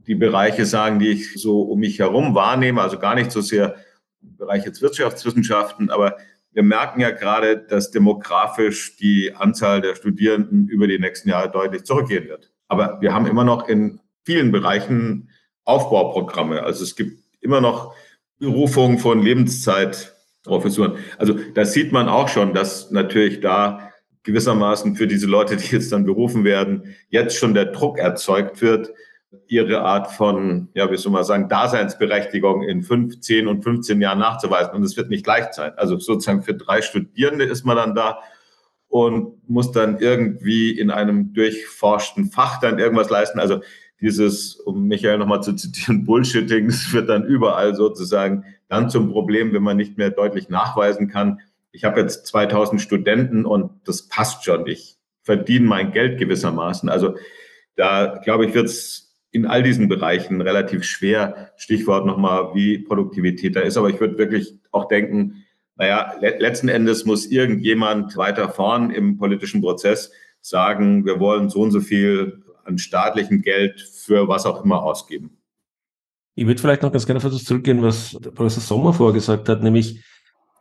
die 0.07 0.15
Bereiche 0.15 0.65
sagen, 0.65 0.99
die 0.99 1.09
ich 1.09 1.33
so 1.33 1.61
um 1.61 1.79
mich 1.79 1.99
herum 1.99 2.33
wahrnehme, 2.33 2.81
also 2.81 2.97
gar 2.97 3.15
nicht 3.15 3.31
so 3.31 3.41
sehr 3.41 3.75
Bereich 4.21 4.65
jetzt 4.65 4.81
Wirtschaftswissenschaften, 4.81 5.89
aber 5.89 6.17
wir 6.51 6.63
merken 6.63 7.01
ja 7.01 7.11
gerade, 7.11 7.57
dass 7.57 7.91
demografisch 7.91 8.97
die 8.97 9.33
Anzahl 9.35 9.81
der 9.81 9.95
Studierenden 9.95 10.67
über 10.67 10.87
die 10.87 10.97
nächsten 10.97 11.29
Jahre 11.29 11.51
deutlich 11.51 11.83
zurückgehen 11.83 12.27
wird. 12.27 12.51
Aber 12.67 12.99
wir 12.99 13.13
haben 13.13 13.27
immer 13.27 13.43
noch 13.43 13.67
in 13.67 13.99
vielen 14.25 14.51
Bereichen 14.51 15.29
Aufbauprogramme. 15.65 16.63
Also 16.63 16.83
es 16.83 16.95
gibt 16.95 17.21
immer 17.41 17.61
noch 17.61 17.93
Berufungen 18.39 18.97
von 18.97 19.21
Lebenszeitprofessuren. 19.21 20.97
Also 21.17 21.35
das 21.53 21.73
sieht 21.73 21.91
man 21.91 22.09
auch 22.09 22.27
schon, 22.29 22.53
dass 22.53 22.89
natürlich 22.91 23.41
da 23.41 23.91
gewissermaßen 24.23 24.95
für 24.95 25.07
diese 25.07 25.27
Leute, 25.27 25.57
die 25.57 25.67
jetzt 25.67 25.91
dann 25.91 26.05
berufen 26.05 26.43
werden, 26.43 26.95
jetzt 27.09 27.37
schon 27.37 27.53
der 27.53 27.65
Druck 27.65 27.97
erzeugt 27.97 28.61
wird, 28.61 28.91
ihre 29.47 29.81
Art 29.81 30.11
von, 30.11 30.69
ja, 30.73 30.89
wie 30.91 30.97
soll 30.97 31.11
man 31.11 31.23
sagen, 31.23 31.49
Daseinsberechtigung 31.49 32.63
in 32.63 32.83
fünf, 32.83 33.19
zehn 33.19 33.47
und 33.47 33.63
15 33.63 34.01
Jahren 34.01 34.19
nachzuweisen. 34.19 34.73
Und 34.73 34.83
es 34.83 34.97
wird 34.97 35.09
nicht 35.09 35.25
leicht 35.25 35.53
sein. 35.53 35.73
Also 35.77 35.97
sozusagen 35.97 36.43
für 36.43 36.53
drei 36.53 36.81
Studierende 36.81 37.45
ist 37.45 37.65
man 37.65 37.77
dann 37.77 37.95
da 37.95 38.19
und 38.87 39.47
muss 39.49 39.71
dann 39.71 39.99
irgendwie 39.99 40.71
in 40.71 40.91
einem 40.91 41.33
durchforschten 41.33 42.31
Fach 42.31 42.59
dann 42.59 42.79
irgendwas 42.79 43.09
leisten. 43.09 43.39
Also 43.39 43.61
dieses, 44.01 44.55
um 44.55 44.87
Michael 44.87 45.17
nochmal 45.17 45.41
zu 45.43 45.53
zitieren, 45.53 46.05
Bullshitting, 46.05 46.67
das 46.67 46.93
wird 46.93 47.09
dann 47.09 47.25
überall 47.25 47.75
sozusagen 47.75 48.45
dann 48.67 48.89
zum 48.89 49.11
Problem, 49.11 49.53
wenn 49.53 49.63
man 49.63 49.77
nicht 49.77 49.97
mehr 49.97 50.09
deutlich 50.09 50.49
nachweisen 50.49 51.07
kann. 51.07 51.39
Ich 51.71 51.83
habe 51.83 51.99
jetzt 51.99 52.27
2000 52.27 52.81
Studenten 52.81 53.45
und 53.45 53.71
das 53.85 54.07
passt 54.07 54.43
schon. 54.45 54.67
Ich 54.67 54.97
verdiene 55.21 55.65
mein 55.65 55.91
Geld 55.91 56.19
gewissermaßen. 56.19 56.89
Also 56.89 57.15
da, 57.75 58.19
glaube 58.23 58.45
ich, 58.45 58.53
wird 58.53 58.65
es 58.65 59.06
in 59.31 59.45
all 59.45 59.63
diesen 59.63 59.87
Bereichen 59.87 60.41
relativ 60.41 60.83
schwer. 60.83 61.51
Stichwort 61.57 62.05
nochmal, 62.05 62.53
wie 62.53 62.79
Produktivität 62.79 63.55
da 63.55 63.61
ist. 63.61 63.77
Aber 63.77 63.89
ich 63.89 63.99
würde 63.99 64.17
wirklich 64.17 64.53
auch 64.71 64.87
denken, 64.87 65.43
naja, 65.75 66.13
le 66.19 66.37
letzten 66.39 66.69
Endes 66.69 67.05
muss 67.05 67.25
irgendjemand 67.27 68.17
weiter 68.17 68.49
vorn 68.49 68.89
im 68.89 69.17
politischen 69.17 69.61
Prozess 69.61 70.11
sagen, 70.41 71.05
wir 71.05 71.19
wollen 71.19 71.49
so 71.49 71.61
und 71.61 71.71
so 71.71 71.81
viel 71.81 72.43
an 72.63 72.77
staatlichem 72.77 73.41
Geld 73.41 73.81
für 73.81 74.27
was 74.27 74.45
auch 74.45 74.63
immer 74.63 74.81
ausgeben. 74.83 75.37
Ich 76.35 76.45
würde 76.45 76.61
vielleicht 76.61 76.83
noch 76.83 76.91
ganz 76.91 77.05
gerne 77.05 77.17
auf 77.17 77.23
das 77.23 77.43
zurückgehen, 77.43 77.81
was 77.81 78.17
Professor 78.35 78.61
Sommer 78.61 78.93
vorgesagt 78.93 79.49
hat, 79.49 79.63
nämlich, 79.63 80.03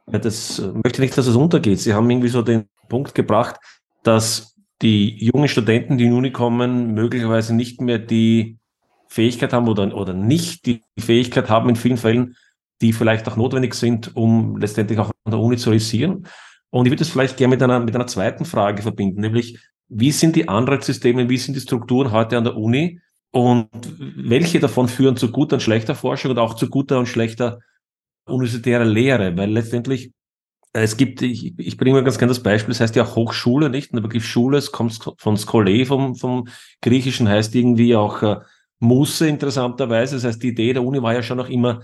das 0.06 0.62
möchte 0.82 1.02
nicht, 1.02 1.16
dass 1.18 1.26
es 1.26 1.36
untergeht. 1.36 1.80
Sie 1.80 1.92
haben 1.92 2.08
irgendwie 2.08 2.28
so 2.28 2.42
den 2.42 2.68
Punkt 2.88 3.14
gebracht, 3.14 3.56
dass 4.02 4.55
die 4.82 5.24
jungen 5.24 5.48
Studenten, 5.48 5.98
die 5.98 6.04
in 6.04 6.10
die 6.10 6.16
Uni 6.16 6.32
kommen, 6.32 6.94
möglicherweise 6.94 7.54
nicht 7.54 7.80
mehr 7.80 7.98
die 7.98 8.58
Fähigkeit 9.08 9.52
haben 9.52 9.68
oder, 9.68 9.94
oder 9.96 10.12
nicht 10.12 10.66
die 10.66 10.82
Fähigkeit 10.98 11.48
haben 11.48 11.68
in 11.68 11.76
vielen 11.76 11.96
Fällen, 11.96 12.36
die 12.82 12.92
vielleicht 12.92 13.26
auch 13.28 13.36
notwendig 13.36 13.74
sind, 13.74 14.14
um 14.14 14.56
letztendlich 14.58 14.98
auch 14.98 15.10
an 15.24 15.30
der 15.30 15.40
Uni 15.40 15.56
zu 15.56 15.70
realisieren. 15.70 16.26
Und 16.70 16.86
ich 16.86 16.90
würde 16.90 17.00
das 17.00 17.08
vielleicht 17.08 17.36
gerne 17.36 17.54
mit 17.54 17.62
einer, 17.62 17.80
mit 17.80 17.94
einer 17.94 18.06
zweiten 18.06 18.44
Frage 18.44 18.82
verbinden, 18.82 19.20
nämlich 19.20 19.58
wie 19.88 20.10
sind 20.10 20.36
die 20.36 20.48
Anreizsysteme, 20.48 21.28
wie 21.28 21.38
sind 21.38 21.54
die 21.54 21.60
Strukturen 21.60 22.10
heute 22.10 22.36
an 22.36 22.44
der 22.44 22.56
Uni 22.56 23.00
und 23.30 23.68
welche 23.98 24.58
davon 24.58 24.88
führen 24.88 25.16
zu 25.16 25.30
guter 25.30 25.56
und 25.56 25.60
schlechter 25.60 25.94
Forschung 25.94 26.32
und 26.32 26.38
auch 26.38 26.54
zu 26.54 26.68
guter 26.68 26.98
und 26.98 27.06
schlechter 27.06 27.60
universitärer 28.26 28.84
Lehre? 28.84 29.36
Weil 29.36 29.50
letztendlich, 29.50 30.12
es 30.82 30.96
gibt, 30.96 31.22
ich, 31.22 31.58
ich 31.58 31.76
bringe 31.76 31.94
mal 31.94 32.04
ganz 32.04 32.18
gerne 32.18 32.30
das 32.30 32.42
Beispiel, 32.42 32.72
das 32.72 32.80
heißt 32.80 32.96
ja 32.96 33.04
auch 33.04 33.16
Hochschule, 33.16 33.70
nicht? 33.70 33.94
Der 33.94 34.00
Begriff 34.00 34.24
Schule, 34.24 34.58
es 34.58 34.72
kommt 34.72 34.98
von 35.18 35.36
Skole, 35.36 35.86
vom, 35.86 36.16
vom 36.16 36.48
Griechischen, 36.82 37.28
heißt 37.28 37.54
irgendwie 37.54 37.94
auch 37.94 38.22
äh, 38.22 38.36
Musse 38.78 39.28
interessanterweise. 39.28 40.16
Das 40.16 40.24
heißt, 40.24 40.42
die 40.42 40.48
Idee 40.48 40.72
der 40.72 40.82
Uni 40.82 41.02
war 41.02 41.14
ja 41.14 41.22
schon 41.22 41.38
noch 41.38 41.48
immer, 41.48 41.80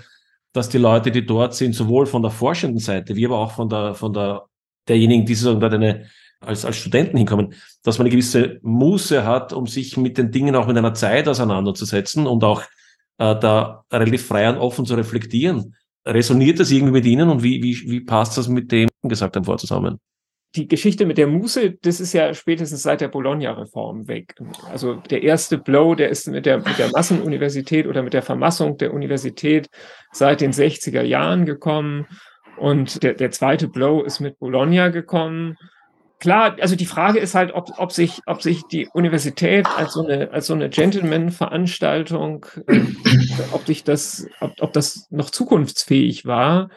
dass 0.52 0.68
die 0.68 0.78
Leute, 0.78 1.10
die 1.10 1.24
dort 1.24 1.54
sind, 1.54 1.74
sowohl 1.74 2.06
von 2.06 2.22
der 2.22 2.30
forschenden 2.30 2.80
Seite, 2.80 3.16
wie 3.16 3.24
aber 3.26 3.38
auch 3.38 3.52
von 3.52 3.68
der, 3.68 3.94
von 3.94 4.12
der, 4.12 4.46
derjenigen, 4.88 5.24
die 5.26 5.34
sozusagen 5.34 5.60
dort 5.60 5.74
eine 5.74 6.06
als, 6.40 6.64
als 6.64 6.76
Studenten 6.76 7.16
hinkommen, 7.16 7.54
dass 7.82 7.98
man 7.98 8.06
eine 8.06 8.10
gewisse 8.10 8.58
Muße 8.62 9.24
hat, 9.24 9.52
um 9.52 9.66
sich 9.66 9.96
mit 9.96 10.18
den 10.18 10.30
Dingen 10.30 10.56
auch 10.56 10.66
mit 10.66 10.76
einer 10.76 10.94
Zeit 10.94 11.28
auseinanderzusetzen 11.28 12.26
und 12.26 12.44
auch 12.44 12.62
äh, 13.18 13.38
da 13.38 13.84
relativ 13.92 14.26
frei 14.26 14.50
und 14.50 14.58
offen 14.58 14.84
zu 14.84 14.94
reflektieren. 14.94 15.76
Resoniert 16.04 16.58
das 16.58 16.70
irgendwie 16.70 16.92
mit 16.92 17.06
Ihnen 17.06 17.28
und 17.28 17.42
wie, 17.42 17.62
wie, 17.62 17.90
wie 17.90 18.00
passt 18.00 18.36
das 18.36 18.48
mit 18.48 18.72
dem 18.72 18.88
gesagt 19.02 19.36
haben 19.36 19.44
vor 19.44 19.58
zusammen? 19.58 19.98
die 20.54 20.68
Geschichte 20.68 21.06
mit 21.06 21.16
der 21.16 21.26
Muße, 21.26 21.78
das 21.80 21.98
ist 22.00 22.12
ja 22.12 22.34
spätestens 22.34 22.82
seit 22.82 23.00
der 23.00 23.08
Bologna-Reform 23.08 24.06
weg. 24.06 24.34
Also 24.70 24.94
der 24.94 25.22
erste 25.22 25.56
Blow, 25.56 25.94
der 25.94 26.10
ist 26.10 26.28
mit 26.28 26.44
der, 26.44 26.58
mit 26.58 26.78
der 26.78 26.90
Massenuniversität 26.90 27.86
oder 27.86 28.02
mit 28.02 28.12
der 28.12 28.22
Vermassung 28.22 28.76
der 28.76 28.92
Universität 28.92 29.70
seit 30.12 30.42
den 30.42 30.52
60er 30.52 31.02
Jahren 31.02 31.46
gekommen. 31.46 32.06
Und 32.58 33.02
der, 33.02 33.14
der 33.14 33.30
zweite 33.30 33.66
Blow 33.66 34.02
ist 34.02 34.20
mit 34.20 34.38
Bologna 34.38 34.88
gekommen 34.88 35.56
klar, 36.22 36.56
also 36.60 36.76
die 36.76 36.86
Frage 36.86 37.18
ist 37.18 37.34
halt, 37.34 37.52
ob, 37.52 37.78
ob, 37.78 37.90
sich, 37.90 38.20
ob 38.26 38.42
sich 38.42 38.62
die 38.70 38.86
Universität 38.86 39.66
als 39.76 39.94
so 39.94 40.06
eine, 40.06 40.30
als 40.30 40.46
so 40.46 40.54
eine 40.54 40.70
Gentleman-Veranstaltung, 40.70 42.46
äh, 42.68 42.80
ob 43.50 43.66
sich 43.66 43.82
das, 43.82 44.28
ob, 44.38 44.52
ob 44.60 44.72
das 44.72 45.08
noch 45.10 45.30
zukunftsfähig 45.30 46.24
war. 46.24 46.70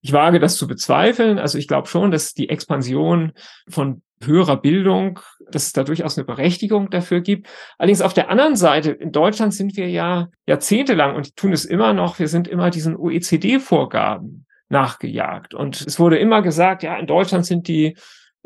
Ich 0.00 0.12
wage 0.12 0.40
das 0.40 0.56
zu 0.56 0.66
bezweifeln. 0.66 1.38
Also 1.38 1.58
ich 1.58 1.68
glaube 1.68 1.86
schon, 1.86 2.10
dass 2.10 2.34
die 2.34 2.48
Expansion 2.48 3.32
von 3.68 4.02
höherer 4.20 4.56
Bildung, 4.56 5.20
dass 5.48 5.66
es 5.66 5.72
da 5.72 5.84
durchaus 5.84 6.18
eine 6.18 6.24
Berechtigung 6.24 6.90
dafür 6.90 7.20
gibt. 7.20 7.46
Allerdings 7.78 8.02
auf 8.02 8.14
der 8.14 8.30
anderen 8.30 8.56
Seite, 8.56 8.90
in 8.90 9.12
Deutschland 9.12 9.54
sind 9.54 9.76
wir 9.76 9.88
ja 9.88 10.26
jahrzehntelang 10.46 11.14
und 11.14 11.36
tun 11.36 11.52
es 11.52 11.64
immer 11.64 11.92
noch, 11.92 12.18
wir 12.18 12.26
sind 12.26 12.48
immer 12.48 12.70
diesen 12.70 12.96
OECD-Vorgaben 12.96 14.44
nachgejagt. 14.70 15.54
Und 15.54 15.80
es 15.80 16.00
wurde 16.00 16.18
immer 16.18 16.42
gesagt, 16.42 16.82
ja, 16.82 16.98
in 16.98 17.06
Deutschland 17.06 17.46
sind 17.46 17.68
die 17.68 17.96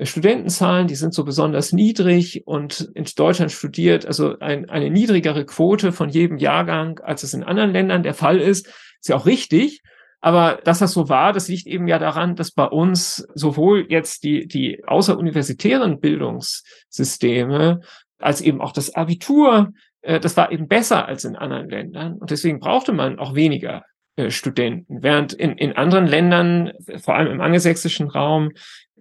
Studentenzahlen, 0.01 0.87
die 0.87 0.95
sind 0.95 1.15
so 1.15 1.25
besonders 1.25 1.73
niedrig 1.73 2.43
und 2.47 2.91
in 2.95 3.05
Deutschland 3.17 3.53
studiert 3.53 4.07
also 4.07 4.39
ein, 4.39 4.69
eine 4.71 4.91
niedrigere 4.91 5.45
Quote 5.45 5.93
von 5.93 6.09
jedem 6.09 6.39
Jahrgang, 6.39 6.99
als 7.01 7.23
es 7.23 7.35
in 7.35 7.43
anderen 7.43 7.73
Ländern 7.73 8.03
der 8.03 8.15
Fall 8.15 8.41
ist. 8.41 8.67
Ist 8.67 9.09
ja 9.09 9.17
auch 9.17 9.27
richtig. 9.27 9.83
Aber 10.21 10.61
dass 10.65 10.79
das 10.79 10.93
so 10.93 11.09
war, 11.09 11.33
das 11.33 11.49
liegt 11.49 11.67
eben 11.67 11.89
ja 11.89 11.99
daran, 11.99 12.37
dass 12.37 12.53
bei 12.53 12.65
uns 12.65 13.27
sowohl 13.35 13.87
jetzt 13.89 14.23
die, 14.23 14.47
die 14.47 14.83
außeruniversitären 14.87 15.99
Bildungssysteme 16.01 17.81
als 18.19 18.41
eben 18.41 18.61
auch 18.61 18.73
das 18.73 18.95
Abitur, 18.95 19.73
äh, 20.03 20.21
das 20.21 20.37
war 20.37 20.53
eben 20.53 20.69
besser 20.69 21.07
als 21.07 21.25
in 21.25 21.37
anderen 21.37 21.69
Ländern. 21.69 22.15
Und 22.15 22.31
deswegen 22.31 22.61
brauchte 22.61 22.93
man 22.93 23.19
auch 23.19 23.35
weniger 23.35 23.83
äh, 24.15 24.31
Studenten. 24.31 25.03
Während 25.03 25.33
in, 25.33 25.53
in 25.53 25.73
anderen 25.73 26.07
Ländern, 26.07 26.73
vor 26.99 27.17
allem 27.17 27.33
im 27.33 27.41
angelsächsischen 27.41 28.09
Raum, 28.09 28.51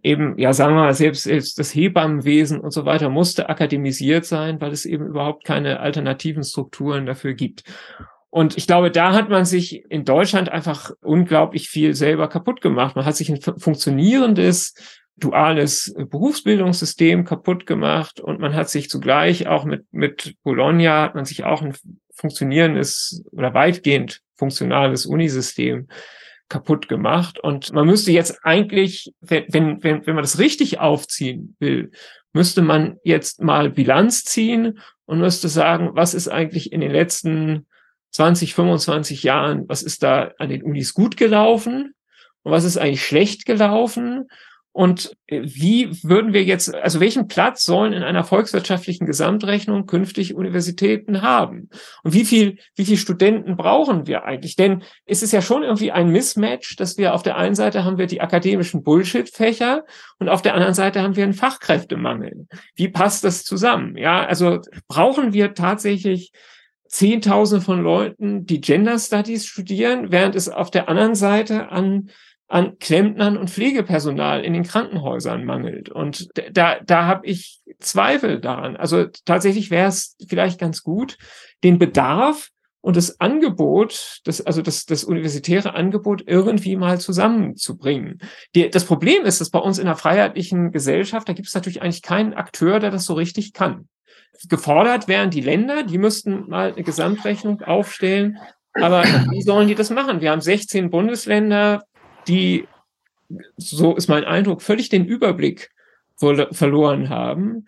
eben, 0.04 0.38
ja, 0.38 0.54
sagen 0.54 0.76
wir 0.76 0.82
mal, 0.82 0.94
selbst, 0.94 1.24
selbst 1.24 1.60
das 1.60 1.74
Hebammenwesen 1.74 2.60
und 2.60 2.72
so 2.72 2.86
weiter 2.86 3.10
musste 3.10 3.50
akademisiert 3.50 4.26
sein, 4.26 4.60
weil 4.62 4.72
es 4.72 4.86
eben 4.86 5.06
überhaupt 5.08 5.46
keine 5.46 5.80
alternativen 5.80 6.44
Strukturen 6.44 7.06
dafür 7.06 7.34
gibt. 7.34 7.64
Und 8.30 8.58
ich 8.58 8.66
glaube, 8.66 8.92
da 8.92 9.14
hat 9.14 9.30
man 9.30 9.46
sich 9.46 9.84
in 9.92 10.06
Deutschland 10.06 10.50
einfach 10.50 10.92
unglaublich 11.02 11.70
viel 11.70 11.94
selber 11.94 12.30
kaputt 12.30 12.62
gemacht. 12.62 12.96
Man 12.96 13.06
hat 13.06 13.18
sich 13.18 13.30
ein 13.30 13.42
funktionierendes, 13.42 14.74
duales 15.18 15.94
Berufsbildungssystem 15.98 17.26
kaputt 17.26 17.68
gemacht 17.68 18.20
und 18.20 18.40
man 18.40 18.56
hat 18.56 18.70
sich 18.70 18.90
zugleich 18.90 19.48
auch 19.48 19.66
mit, 19.66 19.86
mit 19.92 20.36
Bologna 20.44 21.04
hat 21.04 21.16
man 21.16 21.26
sich 21.26 21.44
auch 21.44 21.62
ein 21.62 21.76
funktionierendes 22.16 23.24
oder 23.32 23.54
weitgehend 23.54 24.22
funktionales 24.36 25.06
Unisystem 25.06 25.88
kaputt 26.52 26.90
gemacht. 26.90 27.40
Und 27.40 27.72
man 27.72 27.88
müsste 27.88 28.12
jetzt 28.12 28.40
eigentlich, 28.44 29.14
wenn, 29.22 29.46
wenn, 29.50 29.84
wenn, 29.84 30.16
man 30.16 30.24
das 30.24 30.38
richtig 30.38 30.80
aufziehen 30.80 31.56
will, 31.60 31.92
müsste 32.34 32.62
man 32.62 32.98
jetzt 33.04 33.42
mal 33.42 33.70
Bilanz 33.70 34.26
ziehen 34.26 34.80
und 35.06 35.20
müsste 35.20 35.48
sagen, 35.48 35.92
was 35.94 36.14
ist 36.14 36.28
eigentlich 36.28 36.72
in 36.74 36.82
den 36.82 36.92
letzten 36.92 37.68
20, 38.12 38.54
25 38.54 39.24
Jahren, 39.24 39.68
was 39.70 39.82
ist 39.82 40.04
da 40.04 40.34
an 40.38 40.50
den 40.50 40.62
Unis 40.62 40.94
gut 40.94 41.16
gelaufen 41.16 41.94
und 42.44 42.52
was 42.52 42.66
ist 42.66 42.78
eigentlich 42.78 43.06
schlecht 43.06 43.46
gelaufen 43.46 44.28
und 44.74 45.18
äh, 45.28 45.42
wie 45.44 45.92
würden 46.04 46.34
wir 46.34 46.44
jetzt, 46.44 46.74
also 46.74 47.00
welchen 47.00 47.28
Platz 47.28 47.66
sollen 47.66 47.94
in 47.94 48.04
einer 48.04 48.24
volkswirtschaftlichen 48.24 49.06
Gesamtrechnung 49.06 49.86
künftig 49.86 50.34
Universitäten 50.34 51.22
haben? 51.22 51.70
Und 52.04 52.14
wie 52.14 52.24
viel, 52.24 52.58
wie 52.76 52.86
viel 52.86 52.98
Studenten 52.98 53.58
brauchen 53.58 54.08
wir 54.08 54.24
eigentlich? 54.24 54.56
Denn 54.56 54.84
es 55.06 55.24
ist 55.24 55.34
ja 55.34 55.42
schon 55.42 55.64
irgendwie 55.64 55.92
ein 55.92 56.10
Mismatch, 56.10 56.78
dass 56.78 56.98
wir 56.98 57.14
auf 57.14 57.24
der 57.24 57.38
einen 57.38 57.56
Seite 57.56 57.84
haben 57.84 57.98
wir 57.98 58.08
die 58.08 58.22
akademischen 58.22 58.84
Bullshit-Fächer 58.84 59.84
und 60.20 60.30
auf 60.30 60.42
der 60.42 60.54
anderen 60.54 60.74
Seite 60.74 61.02
haben 61.02 61.18
wir 61.18 61.26
einen 61.26 61.34
Fachkräftemangel. 61.34 62.48
Wie 62.76 62.88
passt 62.88 63.26
das 63.26 63.44
zusammen? 63.44 63.98
Ja, 63.98 64.26
also 64.26 64.60
brauchen 64.88 65.34
wir 65.34 65.54
tatsächlich 65.54 66.32
Zehntausende 66.88 67.64
von 67.64 67.82
Leuten, 67.82 68.46
die 68.46 68.60
Gender 68.60 69.00
Studies 69.00 69.46
studieren, 69.46 70.12
während 70.12 70.36
es 70.36 70.50
auf 70.50 70.72
der 70.72 70.90
anderen 70.90 71.16
Seite 71.16 71.70
an 71.70 72.10
an 72.52 72.78
Klempnern 72.80 73.38
und 73.38 73.50
Pflegepersonal 73.50 74.44
in 74.44 74.52
den 74.52 74.64
Krankenhäusern 74.64 75.46
mangelt. 75.46 75.90
Und 75.90 76.28
da, 76.52 76.80
da 76.86 77.06
habe 77.06 77.26
ich 77.26 77.62
Zweifel 77.80 78.42
daran. 78.42 78.76
Also 78.76 79.06
tatsächlich 79.24 79.72
wäre 79.72 79.88
es 79.88 80.18
vielleicht 80.28 80.60
ganz 80.60 80.84
gut, 80.84 81.18
den 81.64 81.80
Bedarf 81.80 82.50
und 82.82 82.98
das 82.98 83.22
Angebot, 83.22 84.20
das, 84.26 84.42
also 84.42 84.62
das, 84.62 84.86
das 84.86 85.06
universitäre 85.06 85.76
Angebot 85.76 86.24
irgendwie 86.28 86.76
mal 86.76 87.00
zusammenzubringen. 87.00 88.20
Die, 88.54 88.70
das 88.70 88.84
Problem 88.84 89.24
ist, 89.24 89.40
dass 89.40 89.50
bei 89.50 89.60
uns 89.60 89.80
in 89.80 89.88
einer 89.88 89.96
freiheitlichen 89.96 90.74
Gesellschaft, 90.74 91.30
da 91.30 91.34
gibt 91.34 91.48
es 91.48 91.56
natürlich 91.56 91.82
eigentlich 91.82 92.02
keinen 92.02 92.34
Akteur, 92.34 92.80
der 92.80 92.92
das 92.92 93.06
so 93.06 93.14
richtig 93.14 93.54
kann. 93.54 93.88
Gefordert 94.50 95.08
wären 95.08 95.30
die 95.30 95.42
Länder, 95.42 95.84
die 95.84 95.98
müssten 95.98 96.50
mal 96.50 96.74
eine 96.74 96.84
Gesamtrechnung 96.84 97.62
aufstellen. 97.62 98.40
Aber 98.74 99.04
wie 99.04 99.42
sollen 99.42 99.70
die 99.70 99.76
das 99.76 99.90
machen? 99.90 100.20
Wir 100.20 100.32
haben 100.32 100.42
16 100.42 100.90
Bundesländer, 100.90 101.84
die, 102.28 102.68
so 103.58 103.96
ist 103.96 104.08
mein 104.08 104.24
Eindruck, 104.24 104.62
völlig 104.62 104.90
den 104.90 105.06
Überblick 105.06 105.70
verloren 106.18 107.10
haben 107.10 107.66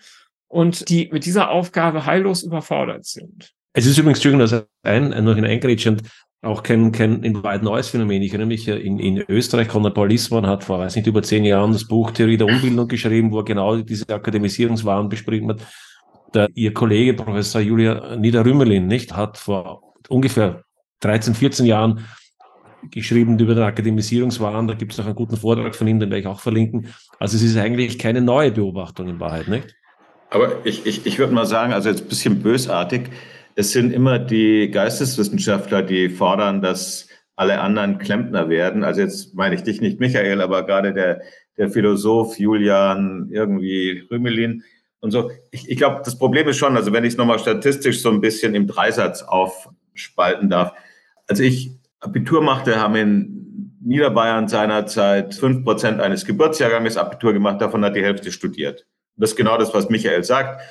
und 0.47 0.89
die 0.89 1.09
mit 1.11 1.25
dieser 1.25 1.49
Aufgabe 1.49 2.05
heillos 2.05 2.43
überfordert 2.43 3.05
sind. 3.05 3.53
Es 3.73 3.87
ist 3.87 3.97
übrigens, 3.97 4.19
Entschuldigung, 4.19 4.47
dass 4.47 4.67
ein, 4.83 5.09
noch 5.23 5.35
in 5.35 5.87
und 5.87 6.01
auch 6.43 6.61
kein, 6.61 6.91
kein 6.91 7.23
in 7.23 7.41
weit 7.41 7.63
neues 7.63 7.87
Phänomen. 7.87 8.21
Ich 8.21 8.31
erinnere 8.31 8.47
mich, 8.47 8.67
in, 8.67 8.99
in 8.99 9.23
Österreich, 9.29 9.69
Konrad 9.69 9.95
Paul 9.95 10.09
Lissmann 10.09 10.45
hat 10.45 10.63
vor, 10.63 10.77
weiß 10.79 10.95
nicht, 10.95 11.07
über 11.07 11.23
zehn 11.23 11.45
Jahren 11.45 11.71
das 11.71 11.87
Buch 11.87 12.11
Theorie 12.11 12.37
der 12.37 12.47
Umbildung 12.47 12.87
geschrieben, 12.87 13.31
wo 13.31 13.39
er 13.39 13.45
genau 13.45 13.77
diese 13.77 14.07
Akademisierungswahn 14.09 15.09
beschrieben 15.09 15.49
hat. 15.49 15.61
Der, 16.33 16.49
ihr 16.53 16.73
Kollege, 16.73 17.13
Professor 17.13 17.61
Julia 17.61 18.15
Niederrümelin, 18.17 18.87
nicht, 18.87 19.15
hat 19.15 19.37
vor 19.37 19.93
ungefähr 20.09 20.63
13, 20.99 21.33
14 21.33 21.65
Jahren 21.65 22.05
geschrieben 22.91 23.37
über 23.39 23.55
den 23.55 23.63
Akademisierungswahn. 23.63 24.67
Da 24.67 24.73
gibt 24.73 24.91
es 24.91 24.97
noch 24.97 25.05
einen 25.05 25.15
guten 25.15 25.37
Vortrag 25.37 25.75
von 25.75 25.87
ihm, 25.87 25.99
den 25.99 26.09
werde 26.09 26.21
ich 26.21 26.27
auch 26.27 26.39
verlinken. 26.39 26.87
Also 27.19 27.37
es 27.37 27.43
ist 27.43 27.57
eigentlich 27.57 27.99
keine 27.99 28.21
neue 28.21 28.51
Beobachtung 28.51 29.07
in 29.07 29.19
Wahrheit, 29.19 29.47
nicht? 29.47 29.75
Aber 30.29 30.65
ich, 30.65 30.85
ich, 30.85 31.05
ich 31.05 31.19
würde 31.19 31.33
mal 31.33 31.45
sagen, 31.45 31.73
also 31.73 31.89
jetzt 31.89 32.03
ein 32.03 32.07
bisschen 32.07 32.41
bösartig, 32.41 33.09
es 33.55 33.71
sind 33.71 33.93
immer 33.93 34.17
die 34.17 34.71
Geisteswissenschaftler, 34.71 35.83
die 35.83 36.09
fordern, 36.09 36.61
dass 36.61 37.07
alle 37.35 37.61
anderen 37.61 37.97
Klempner 37.97 38.49
werden. 38.49 38.83
Also 38.83 39.01
jetzt 39.01 39.35
meine 39.35 39.55
ich 39.55 39.63
dich 39.63 39.81
nicht, 39.81 39.99
Michael, 39.99 40.41
aber 40.41 40.65
gerade 40.65 40.93
der, 40.93 41.21
der 41.57 41.69
Philosoph 41.69 42.39
Julian 42.39 43.29
irgendwie 43.31 44.07
Rümelin 44.09 44.63
und 44.99 45.11
so. 45.11 45.31
Ich, 45.51 45.69
ich 45.69 45.77
glaube, 45.77 46.01
das 46.03 46.17
Problem 46.17 46.47
ist 46.47 46.57
schon, 46.57 46.77
also 46.77 46.93
wenn 46.93 47.03
ich 47.03 47.13
es 47.13 47.17
nochmal 47.17 47.39
statistisch 47.39 48.01
so 48.01 48.09
ein 48.09 48.21
bisschen 48.21 48.55
im 48.55 48.67
Dreisatz 48.67 49.21
aufspalten 49.21 50.49
darf. 50.49 50.73
Also 51.27 51.43
ich 51.43 51.71
Abitur 52.03 52.41
machte, 52.41 52.79
haben 52.79 52.95
in 52.95 53.79
Niederbayern 53.81 54.47
seinerzeit 54.47 55.33
fünf 55.33 55.63
Prozent 55.63 55.99
eines 55.99 56.25
Geburtsjahrganges 56.25 56.97
Abitur 56.97 57.33
gemacht, 57.33 57.61
davon 57.61 57.83
hat 57.83 57.95
die 57.95 58.03
Hälfte 58.03 58.31
studiert. 58.31 58.85
Das 59.15 59.31
ist 59.31 59.35
genau 59.35 59.57
das, 59.57 59.73
was 59.73 59.89
Michael 59.89 60.23
sagt. 60.23 60.61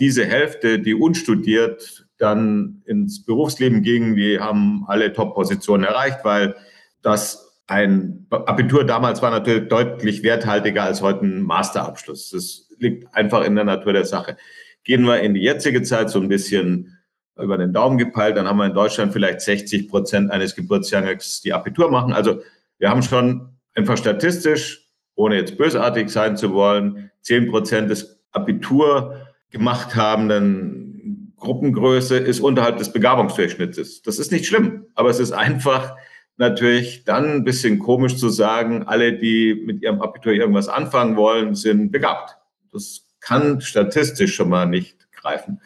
Diese 0.00 0.24
Hälfte, 0.24 0.78
die 0.78 0.94
unstudiert 0.94 2.06
dann 2.18 2.82
ins 2.84 3.24
Berufsleben 3.24 3.82
ging, 3.82 4.16
die 4.16 4.38
haben 4.38 4.84
alle 4.86 5.12
Top-Positionen 5.12 5.84
erreicht, 5.84 6.18
weil 6.24 6.56
das 7.02 7.62
ein 7.66 8.26
Abitur 8.30 8.84
damals 8.84 9.22
war 9.22 9.30
natürlich 9.30 9.68
deutlich 9.68 10.22
werthaltiger 10.22 10.84
als 10.84 11.02
heute 11.02 11.26
ein 11.26 11.42
Masterabschluss. 11.42 12.30
Das 12.30 12.68
liegt 12.78 13.14
einfach 13.14 13.44
in 13.44 13.54
der 13.54 13.64
Natur 13.64 13.92
der 13.92 14.04
Sache. 14.04 14.36
Gehen 14.84 15.04
wir 15.04 15.20
in 15.20 15.34
die 15.34 15.42
jetzige 15.42 15.82
Zeit 15.82 16.10
so 16.10 16.20
ein 16.20 16.28
bisschen 16.28 16.97
über 17.40 17.58
den 17.58 17.72
Daumen 17.72 17.98
gepeilt, 17.98 18.36
dann 18.36 18.46
haben 18.46 18.58
wir 18.58 18.66
in 18.66 18.74
Deutschland 18.74 19.12
vielleicht 19.12 19.40
60 19.40 19.88
Prozent 19.88 20.30
eines 20.30 20.54
Geburtsjahres, 20.54 21.40
die 21.40 21.52
Abitur 21.52 21.90
machen. 21.90 22.12
Also 22.12 22.42
wir 22.78 22.90
haben 22.90 23.02
schon 23.02 23.50
einfach 23.74 23.96
statistisch, 23.96 24.88
ohne 25.14 25.36
jetzt 25.36 25.56
bösartig 25.56 26.10
sein 26.10 26.36
zu 26.36 26.52
wollen, 26.52 27.10
10 27.22 27.50
Prozent 27.50 27.90
des 27.90 28.20
Abitur 28.32 29.26
gemacht 29.50 29.96
habenden 29.96 31.34
Gruppengröße 31.36 32.16
ist 32.16 32.40
unterhalb 32.40 32.78
des 32.78 32.92
Begabungsdurchschnittes. 32.92 34.02
Das 34.02 34.18
ist 34.18 34.32
nicht 34.32 34.46
schlimm, 34.46 34.86
aber 34.94 35.10
es 35.10 35.20
ist 35.20 35.32
einfach 35.32 35.96
natürlich 36.36 37.04
dann 37.04 37.26
ein 37.32 37.44
bisschen 37.44 37.78
komisch 37.78 38.16
zu 38.16 38.28
sagen, 38.28 38.84
alle, 38.84 39.12
die 39.12 39.62
mit 39.66 39.82
ihrem 39.82 40.00
Abitur 40.00 40.32
irgendwas 40.32 40.68
anfangen 40.68 41.16
wollen, 41.16 41.54
sind 41.54 41.90
begabt. 41.90 42.36
Das 42.72 43.02
kann 43.20 43.60
statistisch 43.60 44.34
schon 44.34 44.48
mal 44.48 44.66
nicht 44.66 45.10
greifen. 45.12 45.60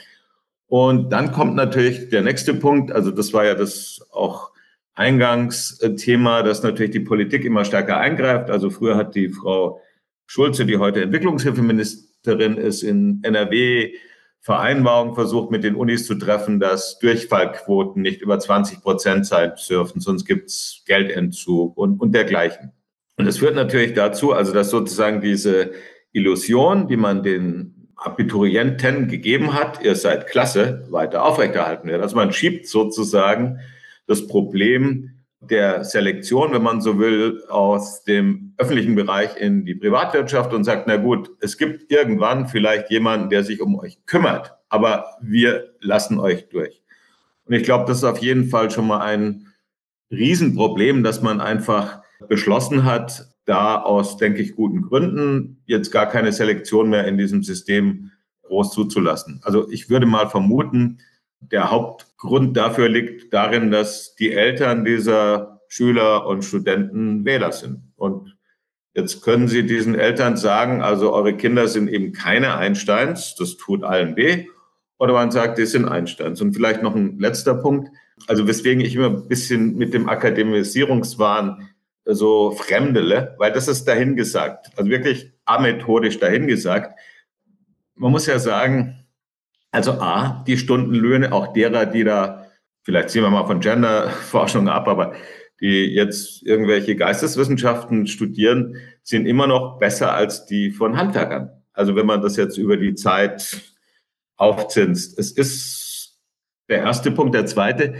Und 0.72 1.10
dann 1.12 1.32
kommt 1.32 1.54
natürlich 1.54 2.08
der 2.08 2.22
nächste 2.22 2.54
Punkt, 2.54 2.92
also 2.92 3.10
das 3.10 3.34
war 3.34 3.44
ja 3.44 3.54
das 3.54 4.00
auch 4.10 4.52
Eingangsthema, 4.94 6.42
dass 6.42 6.62
natürlich 6.62 6.92
die 6.92 7.00
Politik 7.00 7.44
immer 7.44 7.66
stärker 7.66 7.98
eingreift. 7.98 8.48
Also 8.48 8.70
früher 8.70 8.96
hat 8.96 9.14
die 9.14 9.28
Frau 9.28 9.82
Schulze, 10.24 10.64
die 10.64 10.78
heute 10.78 11.02
Entwicklungshilfeministerin 11.02 12.56
ist, 12.56 12.82
in 12.82 13.20
NRW 13.22 13.92
Vereinbarungen 14.40 15.14
versucht, 15.14 15.50
mit 15.50 15.62
den 15.62 15.74
Unis 15.74 16.06
zu 16.06 16.14
treffen, 16.14 16.58
dass 16.58 16.98
Durchfallquoten 17.00 18.00
nicht 18.00 18.22
über 18.22 18.38
20 18.38 18.80
Prozent 18.80 19.26
sein 19.26 19.52
dürfen, 19.68 20.00
sonst 20.00 20.24
gibt's 20.24 20.84
Geldentzug 20.86 21.76
und, 21.76 22.00
und 22.00 22.14
dergleichen. 22.14 22.72
Und 23.18 23.26
das 23.26 23.36
führt 23.36 23.56
natürlich 23.56 23.92
dazu, 23.92 24.32
also 24.32 24.54
dass 24.54 24.70
sozusagen 24.70 25.20
diese 25.20 25.72
Illusion, 26.12 26.88
die 26.88 26.96
man 26.96 27.22
den 27.22 27.81
Abiturienten 28.04 29.08
gegeben 29.08 29.54
hat, 29.54 29.82
ihr 29.82 29.94
seid 29.94 30.26
klasse, 30.26 30.86
weiter 30.90 31.24
aufrechterhalten 31.24 31.88
wird. 31.88 32.02
Also 32.02 32.16
man 32.16 32.32
schiebt 32.32 32.66
sozusagen 32.66 33.60
das 34.06 34.26
Problem 34.26 35.22
der 35.40 35.84
Selektion, 35.84 36.52
wenn 36.52 36.62
man 36.62 36.80
so 36.80 36.98
will, 36.98 37.42
aus 37.48 38.04
dem 38.04 38.54
öffentlichen 38.58 38.94
Bereich 38.94 39.36
in 39.36 39.64
die 39.64 39.74
Privatwirtschaft 39.74 40.52
und 40.52 40.64
sagt, 40.64 40.86
na 40.86 40.96
gut, 40.96 41.30
es 41.40 41.58
gibt 41.58 41.90
irgendwann 41.90 42.46
vielleicht 42.46 42.90
jemanden, 42.90 43.28
der 43.28 43.42
sich 43.42 43.60
um 43.60 43.78
euch 43.78 43.98
kümmert, 44.06 44.54
aber 44.68 45.06
wir 45.20 45.74
lassen 45.80 46.20
euch 46.20 46.48
durch. 46.48 46.82
Und 47.44 47.54
ich 47.54 47.64
glaube, 47.64 47.86
das 47.86 47.98
ist 47.98 48.04
auf 48.04 48.18
jeden 48.18 48.48
Fall 48.48 48.70
schon 48.70 48.86
mal 48.86 49.00
ein 49.00 49.48
Riesenproblem, 50.12 51.02
dass 51.02 51.22
man 51.22 51.40
einfach 51.40 52.02
beschlossen 52.28 52.84
hat, 52.84 53.31
da 53.44 53.80
aus, 53.80 54.16
denke 54.16 54.40
ich, 54.40 54.54
guten 54.54 54.82
Gründen 54.82 55.62
jetzt 55.66 55.90
gar 55.90 56.06
keine 56.06 56.32
Selektion 56.32 56.90
mehr 56.90 57.06
in 57.06 57.18
diesem 57.18 57.42
System 57.42 58.10
groß 58.42 58.72
zuzulassen. 58.72 59.40
Also 59.42 59.70
ich 59.70 59.90
würde 59.90 60.06
mal 60.06 60.28
vermuten, 60.28 60.98
der 61.40 61.70
Hauptgrund 61.70 62.56
dafür 62.56 62.88
liegt 62.88 63.32
darin, 63.32 63.70
dass 63.70 64.14
die 64.14 64.32
Eltern 64.32 64.84
dieser 64.84 65.60
Schüler 65.68 66.26
und 66.26 66.44
Studenten 66.44 67.24
Wähler 67.24 67.50
sind. 67.50 67.92
Und 67.96 68.36
jetzt 68.94 69.22
können 69.22 69.48
Sie 69.48 69.66
diesen 69.66 69.94
Eltern 69.94 70.36
sagen, 70.36 70.82
also 70.82 71.12
eure 71.12 71.36
Kinder 71.36 71.66
sind 71.66 71.88
eben 71.88 72.12
keine 72.12 72.56
Einsteins, 72.56 73.34
das 73.36 73.56
tut 73.56 73.82
allen 73.82 74.16
weh. 74.16 74.46
Oder 74.98 75.14
man 75.14 75.32
sagt, 75.32 75.58
die 75.58 75.66
sind 75.66 75.88
Einsteins. 75.88 76.40
Und 76.40 76.52
vielleicht 76.52 76.82
noch 76.82 76.94
ein 76.94 77.18
letzter 77.18 77.54
Punkt. 77.54 77.90
Also 78.28 78.46
weswegen 78.46 78.84
ich 78.84 78.94
immer 78.94 79.08
ein 79.08 79.26
bisschen 79.26 79.76
mit 79.76 79.94
dem 79.94 80.08
Akademisierungswahn 80.08 81.70
so 82.04 82.50
fremdele, 82.52 83.34
weil 83.38 83.52
das 83.52 83.68
ist 83.68 83.86
dahingesagt, 83.86 84.70
also 84.76 84.90
wirklich 84.90 85.32
amethodisch 85.44 86.18
dahingesagt. 86.18 86.98
Man 87.94 88.12
muss 88.12 88.26
ja 88.26 88.38
sagen, 88.38 89.06
also 89.70 89.92
A, 89.92 90.44
die 90.46 90.58
Stundenlöhne 90.58 91.32
auch 91.32 91.52
derer, 91.52 91.86
die 91.86 92.04
da, 92.04 92.46
vielleicht 92.82 93.10
ziehen 93.10 93.22
wir 93.22 93.30
mal 93.30 93.46
von 93.46 93.60
Genderforschung 93.60 94.68
ab, 94.68 94.88
aber 94.88 95.14
die 95.60 95.86
jetzt 95.86 96.42
irgendwelche 96.42 96.96
Geisteswissenschaften 96.96 98.06
studieren, 98.06 98.76
sind 99.02 99.26
immer 99.26 99.46
noch 99.46 99.78
besser 99.78 100.12
als 100.12 100.46
die 100.46 100.70
von 100.70 100.96
Handwerkern. 100.96 101.50
Also 101.72 101.94
wenn 101.94 102.06
man 102.06 102.20
das 102.20 102.36
jetzt 102.36 102.58
über 102.58 102.76
die 102.76 102.94
Zeit 102.94 103.62
aufzinst. 104.36 105.18
Es 105.18 105.30
ist 105.30 106.18
der 106.68 106.78
erste 106.78 107.12
Punkt. 107.12 107.34
Der 107.34 107.46
zweite, 107.46 107.94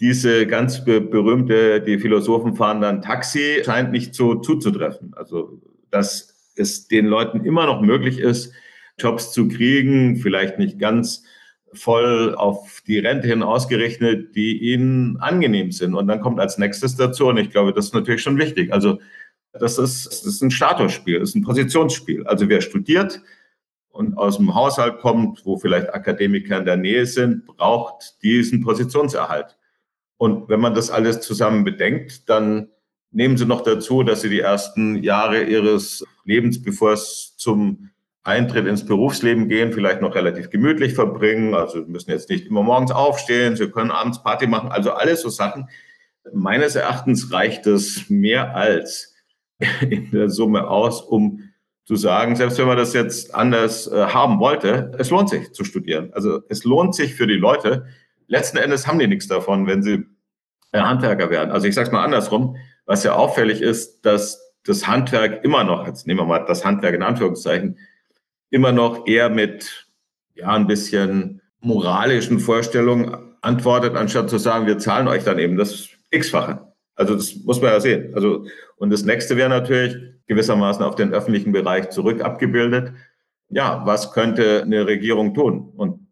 diese 0.00 0.46
ganz 0.46 0.84
be 0.84 1.00
berühmte, 1.00 1.80
die 1.80 1.98
Philosophen 1.98 2.54
fahren 2.54 2.80
dann 2.80 3.02
Taxi, 3.02 3.62
scheint 3.64 3.92
nicht 3.92 4.14
so 4.14 4.34
zuzutreffen. 4.36 5.14
Also, 5.14 5.60
dass 5.90 6.52
es 6.56 6.88
den 6.88 7.06
Leuten 7.06 7.44
immer 7.44 7.66
noch 7.66 7.80
möglich 7.80 8.18
ist, 8.18 8.52
Jobs 8.98 9.32
zu 9.32 9.48
kriegen, 9.48 10.16
vielleicht 10.16 10.58
nicht 10.58 10.78
ganz 10.78 11.24
voll 11.72 12.34
auf 12.34 12.82
die 12.86 12.98
Rente 12.98 13.28
hin 13.28 13.42
ausgerechnet, 13.42 14.34
die 14.34 14.72
ihnen 14.72 15.18
angenehm 15.18 15.72
sind. 15.72 15.94
Und 15.94 16.06
dann 16.08 16.20
kommt 16.20 16.40
als 16.40 16.58
nächstes 16.58 16.96
dazu, 16.96 17.26
und 17.26 17.36
ich 17.36 17.50
glaube, 17.50 17.72
das 17.72 17.86
ist 17.86 17.94
natürlich 17.94 18.22
schon 18.22 18.38
wichtig. 18.38 18.72
Also, 18.72 18.98
das 19.52 19.78
ist, 19.78 20.06
das 20.06 20.26
ist 20.26 20.42
ein 20.42 20.50
Statusspiel, 20.50 21.20
das 21.20 21.30
ist 21.30 21.34
ein 21.36 21.42
Positionsspiel. 21.42 22.26
Also, 22.26 22.48
wer 22.48 22.60
studiert, 22.60 23.20
und 23.96 24.18
aus 24.18 24.36
dem 24.36 24.54
Haushalt 24.54 24.98
kommt, 24.98 25.44
wo 25.44 25.56
vielleicht 25.56 25.92
Akademiker 25.94 26.58
in 26.58 26.66
der 26.66 26.76
Nähe 26.76 27.06
sind, 27.06 27.46
braucht 27.46 28.22
diesen 28.22 28.62
Positionserhalt. 28.62 29.56
Und 30.18 30.48
wenn 30.48 30.60
man 30.60 30.74
das 30.74 30.90
alles 30.90 31.20
zusammen 31.20 31.64
bedenkt, 31.64 32.28
dann 32.28 32.68
nehmen 33.10 33.36
Sie 33.36 33.46
noch 33.46 33.62
dazu, 33.62 34.02
dass 34.02 34.22
Sie 34.22 34.30
die 34.30 34.40
ersten 34.40 35.02
Jahre 35.02 35.44
Ihres 35.44 36.04
Lebens, 36.24 36.62
bevor 36.62 36.92
es 36.92 37.34
zum 37.36 37.90
Eintritt 38.22 38.66
ins 38.66 38.84
Berufsleben 38.84 39.48
gehen, 39.48 39.72
vielleicht 39.72 40.00
noch 40.00 40.14
relativ 40.14 40.50
gemütlich 40.50 40.94
verbringen. 40.94 41.54
Also 41.54 41.84
müssen 41.86 42.10
jetzt 42.10 42.28
nicht 42.28 42.46
immer 42.46 42.62
morgens 42.62 42.90
aufstehen, 42.90 43.56
Sie 43.56 43.70
können 43.70 43.90
abends 43.90 44.22
Party 44.22 44.46
machen, 44.46 44.70
also 44.70 44.92
alles 44.92 45.22
so 45.22 45.28
Sachen. 45.28 45.68
Meines 46.32 46.74
Erachtens 46.74 47.32
reicht 47.32 47.66
es 47.66 48.10
mehr 48.10 48.56
als 48.56 49.14
in 49.88 50.10
der 50.10 50.28
Summe 50.28 50.68
aus, 50.68 51.02
um 51.02 51.42
zu 51.84 51.94
sagen, 51.94 52.34
selbst 52.34 52.58
wenn 52.58 52.66
man 52.66 52.76
das 52.76 52.94
jetzt 52.94 53.32
anders 53.32 53.86
äh, 53.86 54.06
haben 54.06 54.40
wollte, 54.40 54.90
es 54.98 55.10
lohnt 55.10 55.30
sich 55.30 55.52
zu 55.52 55.62
studieren. 55.62 56.10
Also 56.12 56.40
es 56.48 56.64
lohnt 56.64 56.96
sich 56.96 57.14
für 57.14 57.28
die 57.28 57.34
Leute. 57.34 57.86
Letzten 58.28 58.58
Endes 58.58 58.86
haben 58.86 58.98
die 58.98 59.06
nichts 59.06 59.28
davon, 59.28 59.66
wenn 59.66 59.82
sie 59.82 60.04
äh, 60.72 60.80
Handwerker 60.80 61.30
werden. 61.30 61.50
Also 61.50 61.66
ich 61.66 61.74
sage 61.74 61.86
es 61.88 61.92
mal 61.92 62.04
andersrum, 62.04 62.56
was 62.84 63.04
ja 63.04 63.14
auffällig 63.14 63.62
ist, 63.62 64.02
dass 64.02 64.40
das 64.64 64.86
Handwerk 64.86 65.44
immer 65.44 65.64
noch, 65.64 65.86
jetzt 65.86 66.06
nehmen 66.06 66.20
wir 66.20 66.26
mal 66.26 66.44
das 66.46 66.64
Handwerk 66.64 66.94
in 66.94 67.02
Anführungszeichen, 67.02 67.78
immer 68.50 68.72
noch 68.72 69.06
eher 69.06 69.28
mit 69.30 69.86
ja 70.34 70.48
ein 70.48 70.66
bisschen 70.66 71.40
moralischen 71.60 72.38
Vorstellungen 72.38 73.34
antwortet, 73.40 73.96
anstatt 73.96 74.28
zu 74.28 74.38
sagen, 74.38 74.66
wir 74.66 74.78
zahlen 74.78 75.08
euch 75.08 75.24
dann 75.24 75.38
eben 75.38 75.56
das 75.56 75.88
x-fache. 76.10 76.72
Also 76.94 77.14
das 77.14 77.36
muss 77.44 77.60
man 77.60 77.70
ja 77.70 77.80
sehen. 77.80 78.14
Also 78.14 78.46
und 78.76 78.90
das 78.90 79.04
nächste 79.04 79.36
wäre 79.36 79.48
natürlich 79.48 79.96
gewissermaßen 80.26 80.82
auf 80.84 80.96
den 80.96 81.12
öffentlichen 81.12 81.52
Bereich 81.52 81.90
zurück 81.90 82.22
abgebildet. 82.22 82.92
Ja, 83.48 83.82
was 83.84 84.12
könnte 84.12 84.62
eine 84.62 84.86
Regierung 84.86 85.34
tun? 85.34 85.72
Und 85.76 86.05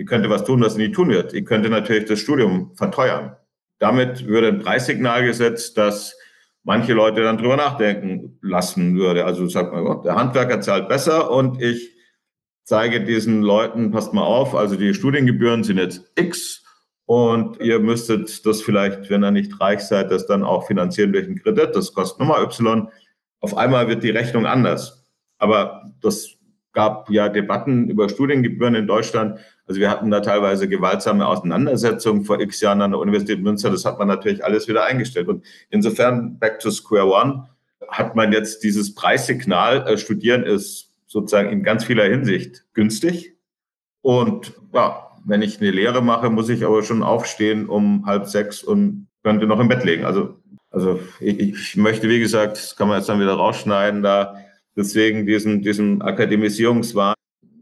die 0.00 0.06
könnte 0.06 0.30
was 0.30 0.44
tun, 0.44 0.62
was 0.62 0.76
sie 0.76 0.86
nie 0.88 0.92
tun 0.92 1.10
wird. 1.10 1.34
Die 1.34 1.44
könnte 1.44 1.68
natürlich 1.68 2.06
das 2.06 2.20
Studium 2.20 2.74
verteuern. 2.74 3.36
Damit 3.78 4.26
würde 4.26 4.48
ein 4.48 4.60
Preissignal 4.60 5.26
gesetzt, 5.26 5.76
dass 5.76 6.16
manche 6.64 6.94
Leute 6.94 7.22
dann 7.22 7.36
drüber 7.36 7.58
nachdenken 7.58 8.38
lassen 8.40 8.96
würde. 8.96 9.26
Also 9.26 9.46
sagt 9.46 9.74
man, 9.74 9.86
oh, 9.86 10.00
der 10.02 10.14
Handwerker 10.14 10.62
zahlt 10.62 10.88
besser 10.88 11.30
und 11.30 11.60
ich 11.60 11.94
zeige 12.64 13.04
diesen 13.04 13.42
Leuten, 13.42 13.90
passt 13.90 14.14
mal 14.14 14.22
auf, 14.22 14.54
also 14.54 14.74
die 14.74 14.94
Studiengebühren 14.94 15.64
sind 15.64 15.76
jetzt 15.76 16.10
X 16.16 16.64
und 17.04 17.60
ihr 17.60 17.78
müsstet 17.78 18.46
das 18.46 18.62
vielleicht, 18.62 19.10
wenn 19.10 19.22
ihr 19.22 19.32
nicht 19.32 19.60
reich 19.60 19.80
seid, 19.80 20.10
das 20.10 20.26
dann 20.26 20.44
auch 20.44 20.66
finanzieren 20.66 21.12
durch 21.12 21.26
einen 21.26 21.42
Kredit. 21.42 21.76
Das 21.76 21.92
kostet 21.92 22.20
nochmal 22.20 22.42
Y. 22.42 22.88
Auf 23.40 23.54
einmal 23.54 23.86
wird 23.86 24.02
die 24.02 24.10
Rechnung 24.10 24.46
anders. 24.46 25.04
Aber 25.36 25.84
das 26.00 26.38
gab 26.72 27.10
ja 27.10 27.28
Debatten 27.28 27.88
über 27.88 28.08
Studiengebühren 28.08 28.74
in 28.74 28.86
Deutschland. 28.86 29.40
Also 29.70 29.80
wir 29.80 29.88
hatten 29.88 30.10
da 30.10 30.18
teilweise 30.18 30.66
gewaltsame 30.66 31.28
Auseinandersetzungen 31.28 32.24
vor 32.24 32.40
x 32.40 32.60
Jahren 32.60 32.82
an 32.82 32.90
der 32.90 32.98
Universität 32.98 33.40
Münster. 33.40 33.70
Das 33.70 33.84
hat 33.84 34.00
man 34.00 34.08
natürlich 34.08 34.44
alles 34.44 34.66
wieder 34.66 34.84
eingestellt. 34.84 35.28
Und 35.28 35.44
insofern, 35.68 36.40
back 36.40 36.58
to 36.58 36.72
square 36.72 37.06
one, 37.06 37.46
hat 37.86 38.16
man 38.16 38.32
jetzt 38.32 38.64
dieses 38.64 38.96
Preissignal, 38.96 39.86
äh, 39.86 39.96
Studieren 39.96 40.42
ist 40.42 40.90
sozusagen 41.06 41.50
in 41.50 41.62
ganz 41.62 41.84
vieler 41.84 42.02
Hinsicht 42.02 42.64
günstig. 42.74 43.36
Und 44.02 44.54
ja, 44.74 45.06
wenn 45.24 45.40
ich 45.40 45.60
eine 45.60 45.70
Lehre 45.70 46.02
mache, 46.02 46.30
muss 46.30 46.48
ich 46.48 46.64
aber 46.64 46.82
schon 46.82 47.04
aufstehen 47.04 47.68
um 47.68 48.04
halb 48.06 48.26
sechs 48.26 48.64
und 48.64 49.06
könnte 49.22 49.46
noch 49.46 49.60
im 49.60 49.68
Bett 49.68 49.84
legen. 49.84 50.04
Also 50.04 50.34
also 50.72 50.98
ich, 51.20 51.38
ich 51.38 51.76
möchte, 51.76 52.08
wie 52.08 52.18
gesagt, 52.18 52.56
das 52.56 52.74
kann 52.74 52.88
man 52.88 52.98
jetzt 52.98 53.08
dann 53.08 53.20
wieder 53.20 53.34
rausschneiden, 53.34 54.02
da 54.02 54.36
deswegen 54.76 55.26
diesem, 55.26 55.62
diesem 55.62 56.02
Akademisierungswahn 56.02 57.14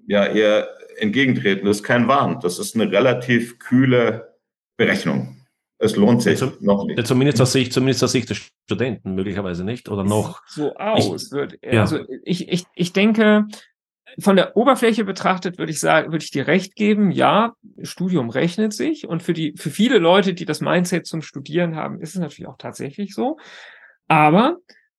ja 0.06 0.24
eher 0.24 0.77
entgegentreten. 1.00 1.66
Das 1.66 1.78
ist 1.78 1.82
kein 1.82 2.08
Wahn, 2.08 2.40
das 2.40 2.58
ist 2.58 2.74
eine 2.74 2.90
relativ 2.90 3.58
kühle 3.58 4.36
Berechnung. 4.76 5.36
Es 5.78 5.94
lohnt 5.94 6.22
sich 6.22 6.40
ja, 6.40 6.52
noch 6.60 6.84
nicht. 6.84 7.06
Zumindest 7.06 7.40
aus 7.40 7.52
Sicht, 7.52 7.72
zumindest 7.72 8.02
aus 8.02 8.12
Sicht 8.12 8.28
der 8.30 8.36
Studenten 8.64 9.14
möglicherweise 9.14 9.64
nicht 9.64 9.88
oder 9.88 10.02
noch. 10.02 10.42
So 10.48 10.74
aus. 10.74 11.26
Ich, 11.26 11.32
wird, 11.32 11.58
also 11.64 12.00
ich, 12.24 12.48
ich, 12.48 12.64
ich 12.74 12.92
denke, 12.92 13.46
von 14.18 14.34
der 14.34 14.56
Oberfläche 14.56 15.04
betrachtet 15.04 15.58
würde 15.58 15.70
ich 15.70 15.78
sagen, 15.78 16.10
würde 16.10 16.24
ich 16.24 16.32
dir 16.32 16.48
recht 16.48 16.74
geben, 16.74 17.12
ja, 17.12 17.54
Studium 17.82 18.30
rechnet 18.30 18.72
sich 18.72 19.06
und 19.06 19.22
für 19.22 19.34
die, 19.34 19.54
für 19.56 19.70
viele 19.70 19.98
Leute, 19.98 20.34
die 20.34 20.44
das 20.44 20.60
Mindset 20.60 21.06
zum 21.06 21.22
Studieren 21.22 21.76
haben, 21.76 22.00
ist 22.00 22.14
es 22.14 22.20
natürlich 22.20 22.48
auch 22.48 22.58
tatsächlich 22.58 23.14
so. 23.14 23.38
Aber 24.08 24.56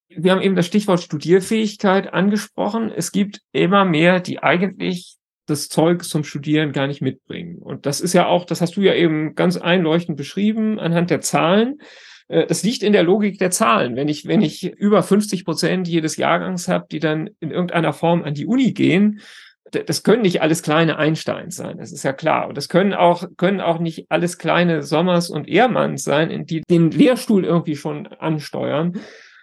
wir 0.07 0.31
haben 0.31 0.41
eben 0.41 0.55
das 0.55 0.65
Stichwort 0.65 1.01
Studierfähigkeit 1.01 2.13
angesprochen. 2.13 2.91
Es 2.91 3.11
gibt 3.11 3.41
immer 3.51 3.83
mehr, 3.83 4.21
die 4.21 4.41
eigentlich 4.41 5.18
das 5.49 5.69
Zeug 5.69 6.03
zum 6.03 6.23
Studieren 6.23 6.71
gar 6.71 6.87
nicht 6.87 7.01
mitbringen. 7.01 7.57
Und 7.57 7.85
das 7.85 8.01
ist 8.01 8.13
ja 8.13 8.27
auch, 8.27 8.45
das 8.45 8.61
hast 8.61 8.75
du 8.75 8.81
ja 8.81 8.93
eben 8.93 9.35
ganz 9.35 9.57
einleuchtend 9.57 10.17
beschrieben 10.17 10.79
anhand 10.79 11.09
der 11.09 11.21
Zahlen. 11.21 11.79
Äh, 12.27 12.45
das 12.47 12.63
liegt 12.63 12.83
in 12.83 12.93
der 12.93 13.03
Logik 13.03 13.39
der 13.39 13.51
Zahlen. 13.51 13.95
Wenn 13.95 14.07
ich, 14.07 14.27
wenn 14.27 14.41
ich 14.41 14.63
über 14.63 15.03
50 15.03 15.45
Prozent 15.45 15.87
jedes 15.87 16.17
Jahrgangs 16.17 16.67
habe, 16.67 16.87
die 16.91 16.99
dann 16.99 17.29
in 17.39 17.51
irgendeiner 17.51 17.93
Form 17.93 18.23
an 18.23 18.33
die 18.33 18.45
Uni 18.45 18.73
gehen, 18.73 19.19
das 19.71 20.03
können 20.03 20.23
nicht 20.23 20.41
alles 20.41 20.63
kleine 20.63 20.97
Einsteins 20.97 21.55
sein, 21.55 21.77
das 21.77 21.91
ist 21.91 22.03
ja 22.03 22.13
klar. 22.13 22.47
Und 22.47 22.57
das 22.57 22.69
können 22.69 22.93
auch, 22.93 23.25
können 23.37 23.61
auch 23.61 23.79
nicht 23.79 24.07
alles 24.09 24.37
kleine 24.37 24.81
Sommers 24.81 25.29
und 25.29 25.47
Ehrmanns 25.47 26.03
sein, 26.03 26.45
die 26.45 26.61
den 26.69 26.89
Lehrstuhl 26.91 27.45
irgendwie 27.45 27.75
schon 27.75 28.07
ansteuern, 28.07 28.99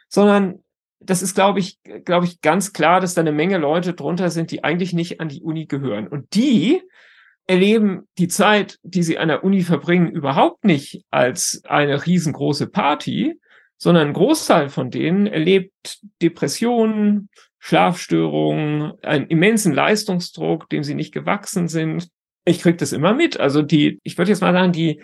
sondern 0.08 0.64
das 1.06 1.22
ist, 1.22 1.34
glaube 1.34 1.60
ich, 1.60 1.78
glaube 2.04 2.26
ich, 2.26 2.40
ganz 2.40 2.72
klar, 2.72 3.00
dass 3.00 3.14
da 3.14 3.20
eine 3.20 3.32
Menge 3.32 3.58
Leute 3.58 3.94
drunter 3.94 4.30
sind, 4.30 4.50
die 4.50 4.64
eigentlich 4.64 4.92
nicht 4.92 5.20
an 5.20 5.28
die 5.28 5.42
Uni 5.42 5.66
gehören. 5.66 6.08
Und 6.08 6.34
die 6.34 6.82
erleben 7.46 8.08
die 8.18 8.28
Zeit, 8.28 8.78
die 8.82 9.02
sie 9.02 9.18
an 9.18 9.28
der 9.28 9.44
Uni 9.44 9.62
verbringen, 9.62 10.10
überhaupt 10.10 10.64
nicht 10.64 11.04
als 11.10 11.62
eine 11.64 12.04
riesengroße 12.04 12.66
Party, 12.66 13.40
sondern 13.78 14.08
ein 14.08 14.14
Großteil 14.14 14.68
von 14.68 14.90
denen 14.90 15.26
erlebt 15.26 16.00
Depressionen, 16.22 17.28
Schlafstörungen, 17.58 18.92
einen 19.02 19.26
immensen 19.26 19.72
Leistungsdruck, 19.72 20.68
dem 20.70 20.82
sie 20.82 20.94
nicht 20.94 21.12
gewachsen 21.12 21.68
sind. 21.68 22.08
Ich 22.44 22.60
kriege 22.60 22.76
das 22.76 22.92
immer 22.92 23.12
mit. 23.12 23.38
Also 23.38 23.62
die, 23.62 24.00
ich 24.02 24.18
würde 24.18 24.30
jetzt 24.30 24.40
mal 24.40 24.52
sagen, 24.52 24.72
die, 24.72 25.02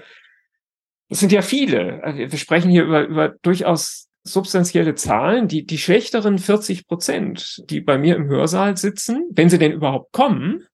das 1.09 1.21
sind 1.21 1.33
ja 1.33 1.43
viele. 1.43 2.03
Also 2.03 2.19
wir 2.19 2.39
sprechen 2.39 2.71
hier 2.71 2.85
über, 2.85 3.07
über 3.07 3.29
durchaus 3.43 4.09
substanzielle 4.25 4.95
Zahlen. 4.95 5.49
Die, 5.49 5.65
die 5.67 5.79
schlechteren 5.79 6.39
40 6.39 6.87
Prozent, 6.87 7.63
die 7.69 7.81
bei 7.81 7.99
mir 7.99 8.17
im 8.17 8.29
Hörsaal 8.29 8.77
sitzen, 8.77 9.25
wenn 9.31 9.51
sie 9.51 9.59
denn 9.59 9.73
überhaupt 9.73 10.13
kommen, 10.13 10.65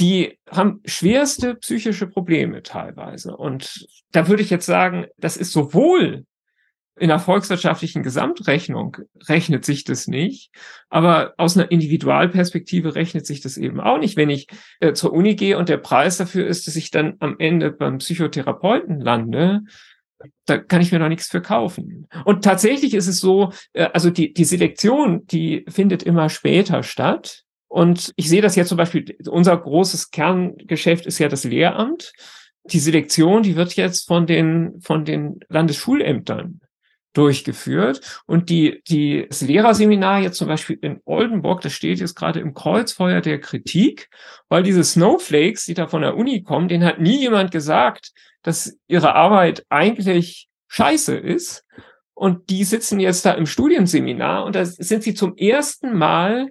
die 0.00 0.38
haben 0.48 0.80
schwerste 0.84 1.56
psychische 1.56 2.06
Probleme 2.06 2.62
teilweise. 2.62 3.36
Und 3.36 3.86
da 4.12 4.28
würde 4.28 4.42
ich 4.42 4.50
jetzt 4.50 4.66
sagen, 4.66 5.06
das 5.16 5.36
ist 5.36 5.52
sowohl 5.52 6.24
in 7.00 7.08
der 7.08 7.18
volkswirtschaftlichen 7.18 8.02
Gesamtrechnung 8.02 8.96
rechnet 9.28 9.64
sich 9.64 9.84
das 9.84 10.08
nicht, 10.08 10.50
aber 10.88 11.34
aus 11.36 11.56
einer 11.56 11.70
Individualperspektive 11.70 12.94
rechnet 12.94 13.26
sich 13.26 13.40
das 13.40 13.56
eben 13.56 13.80
auch 13.80 13.98
nicht. 13.98 14.16
Wenn 14.16 14.30
ich 14.30 14.48
äh, 14.80 14.92
zur 14.92 15.12
Uni 15.12 15.36
gehe 15.36 15.58
und 15.58 15.68
der 15.68 15.76
Preis 15.76 16.16
dafür 16.16 16.46
ist, 16.46 16.66
dass 16.66 16.76
ich 16.76 16.90
dann 16.90 17.14
am 17.20 17.36
Ende 17.38 17.70
beim 17.70 17.98
Psychotherapeuten 17.98 19.00
lande, 19.00 19.60
da 20.46 20.58
kann 20.58 20.80
ich 20.80 20.92
mir 20.92 20.98
noch 20.98 21.08
nichts 21.08 21.28
für 21.28 21.42
kaufen. 21.42 22.08
Und 22.24 22.42
tatsächlich 22.44 22.94
ist 22.94 23.06
es 23.06 23.20
so, 23.20 23.52
äh, 23.72 23.88
also 23.92 24.10
die, 24.10 24.32
die 24.32 24.44
Selektion, 24.44 25.26
die 25.26 25.64
findet 25.68 26.02
immer 26.02 26.28
später 26.28 26.82
statt. 26.82 27.44
Und 27.68 28.12
ich 28.16 28.28
sehe 28.28 28.42
das 28.42 28.56
jetzt 28.56 28.68
zum 28.68 28.78
Beispiel, 28.78 29.16
unser 29.28 29.56
großes 29.56 30.10
Kerngeschäft 30.10 31.06
ist 31.06 31.18
ja 31.18 31.28
das 31.28 31.44
Lehramt. 31.44 32.12
Die 32.64 32.78
Selektion, 32.78 33.42
die 33.42 33.56
wird 33.56 33.76
jetzt 33.76 34.06
von 34.06 34.26
den, 34.26 34.80
von 34.80 35.04
den 35.04 35.40
Landesschulämtern 35.48 36.60
durchgeführt. 37.18 38.22
Und 38.26 38.48
die, 38.48 38.80
die, 38.88 39.26
das 39.28 39.40
Lehrerseminar 39.40 40.20
jetzt 40.20 40.38
zum 40.38 40.46
Beispiel 40.46 40.78
in 40.80 41.00
Oldenburg, 41.04 41.60
das 41.62 41.72
steht 41.72 41.98
jetzt 41.98 42.14
gerade 42.14 42.38
im 42.38 42.54
Kreuzfeuer 42.54 43.20
der 43.20 43.40
Kritik, 43.40 44.08
weil 44.48 44.62
diese 44.62 44.84
Snowflakes, 44.84 45.64
die 45.64 45.74
da 45.74 45.88
von 45.88 46.02
der 46.02 46.16
Uni 46.16 46.42
kommen, 46.42 46.68
denen 46.68 46.84
hat 46.84 47.00
nie 47.00 47.18
jemand 47.18 47.50
gesagt, 47.50 48.12
dass 48.42 48.78
ihre 48.86 49.14
Arbeit 49.14 49.66
eigentlich 49.68 50.48
scheiße 50.68 51.16
ist. 51.16 51.64
Und 52.14 52.50
die 52.50 52.64
sitzen 52.64 53.00
jetzt 53.00 53.24
da 53.26 53.32
im 53.32 53.46
Studienseminar 53.46 54.44
und 54.44 54.54
da 54.54 54.64
sind 54.64 55.02
sie 55.02 55.14
zum 55.14 55.36
ersten 55.36 55.96
Mal 55.96 56.50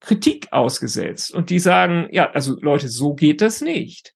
Kritik 0.00 0.48
ausgesetzt. 0.52 1.34
Und 1.34 1.50
die 1.50 1.58
sagen, 1.58 2.08
ja, 2.10 2.30
also 2.30 2.56
Leute, 2.60 2.88
so 2.88 3.14
geht 3.14 3.40
das 3.40 3.60
nicht. 3.60 4.14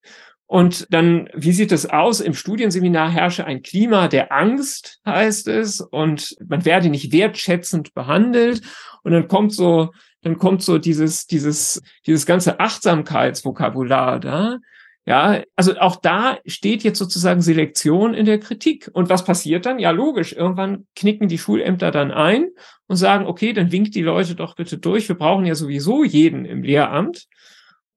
Und 0.51 0.87
dann, 0.93 1.29
wie 1.33 1.53
sieht 1.53 1.71
es 1.71 1.89
aus? 1.89 2.19
Im 2.19 2.33
Studienseminar 2.33 3.09
herrsche 3.09 3.45
ein 3.45 3.61
Klima 3.61 4.09
der 4.09 4.33
Angst, 4.33 4.99
heißt 5.05 5.47
es, 5.47 5.79
und 5.79 6.35
man 6.45 6.65
werde 6.65 6.89
nicht 6.89 7.13
wertschätzend 7.13 7.93
behandelt. 7.93 8.61
Und 9.01 9.13
dann 9.13 9.29
kommt 9.29 9.53
so, 9.53 9.93
dann 10.23 10.37
kommt 10.37 10.61
so 10.61 10.77
dieses, 10.77 11.25
dieses, 11.25 11.81
dieses 12.05 12.25
ganze 12.25 12.59
Achtsamkeitsvokabular 12.59 14.19
da. 14.19 14.57
Ja, 15.05 15.41
also 15.55 15.77
auch 15.77 15.95
da 15.95 16.37
steht 16.45 16.83
jetzt 16.83 16.99
sozusagen 16.99 17.41
Selektion 17.41 18.13
in 18.13 18.25
der 18.25 18.41
Kritik. 18.41 18.89
Und 18.91 19.07
was 19.07 19.23
passiert 19.23 19.65
dann? 19.65 19.79
Ja, 19.79 19.91
logisch. 19.91 20.33
Irgendwann 20.33 20.85
knicken 20.97 21.29
die 21.29 21.37
Schulämter 21.37 21.91
dann 21.91 22.11
ein 22.11 22.49
und 22.87 22.97
sagen, 22.97 23.25
okay, 23.25 23.53
dann 23.53 23.71
winkt 23.71 23.95
die 23.95 24.03
Leute 24.03 24.35
doch 24.35 24.57
bitte 24.57 24.77
durch. 24.77 25.07
Wir 25.07 25.15
brauchen 25.15 25.45
ja 25.45 25.55
sowieso 25.55 26.03
jeden 26.03 26.43
im 26.43 26.61
Lehramt. 26.61 27.29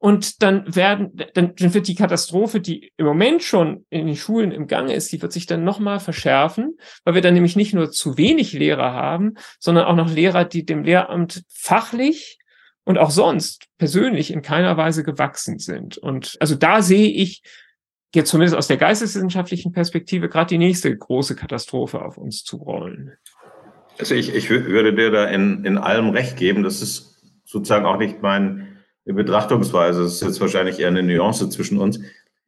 Und 0.04 0.42
dann 0.42 0.76
werden, 0.76 1.16
dann, 1.32 1.54
dann 1.56 1.72
wird 1.72 1.88
die 1.88 1.94
Katastrophe, 1.94 2.60
die 2.60 2.92
im 2.98 3.06
Moment 3.06 3.42
schon 3.42 3.86
in 3.88 4.06
den 4.06 4.16
Schulen 4.16 4.52
im 4.52 4.66
Gange 4.66 4.92
ist, 4.92 5.10
die 5.10 5.22
wird 5.22 5.32
sich 5.32 5.46
dann 5.46 5.64
nochmal 5.64 5.98
verschärfen, 5.98 6.76
weil 7.04 7.14
wir 7.14 7.22
dann 7.22 7.32
nämlich 7.32 7.56
nicht 7.56 7.72
nur 7.72 7.90
zu 7.90 8.18
wenig 8.18 8.52
Lehrer 8.52 8.92
haben, 8.92 9.36
sondern 9.58 9.86
auch 9.86 9.96
noch 9.96 10.12
Lehrer, 10.12 10.44
die 10.44 10.66
dem 10.66 10.84
Lehramt 10.84 11.44
fachlich 11.48 12.38
und 12.84 12.98
auch 12.98 13.10
sonst 13.10 13.64
persönlich 13.78 14.30
in 14.30 14.42
keiner 14.42 14.76
Weise 14.76 15.04
gewachsen 15.04 15.58
sind. 15.58 15.96
Und 15.96 16.36
also 16.38 16.54
da 16.54 16.82
sehe 16.82 17.08
ich 17.08 17.42
jetzt 18.14 18.28
zumindest 18.28 18.58
aus 18.58 18.66
der 18.66 18.76
geisteswissenschaftlichen 18.76 19.72
Perspektive 19.72 20.28
gerade 20.28 20.48
die 20.48 20.58
nächste 20.58 20.94
große 20.94 21.34
Katastrophe 21.34 22.02
auf 22.02 22.18
uns 22.18 22.44
zu 22.44 22.58
rollen. 22.58 23.14
Also 23.98 24.14
ich, 24.14 24.34
ich 24.34 24.50
würde 24.50 24.94
dir 24.94 25.10
da 25.10 25.24
in, 25.24 25.64
in 25.64 25.78
allem 25.78 26.10
recht 26.10 26.36
geben. 26.36 26.62
Das 26.62 26.82
ist 26.82 27.22
sozusagen 27.46 27.86
auch 27.86 27.96
nicht 27.96 28.20
mein 28.20 28.73
Betrachtungsweise. 29.12 30.02
Das 30.02 30.14
ist 30.14 30.22
jetzt 30.22 30.40
wahrscheinlich 30.40 30.78
eher 30.78 30.88
eine 30.88 31.02
Nuance 31.02 31.48
zwischen 31.50 31.78
uns. 31.78 32.00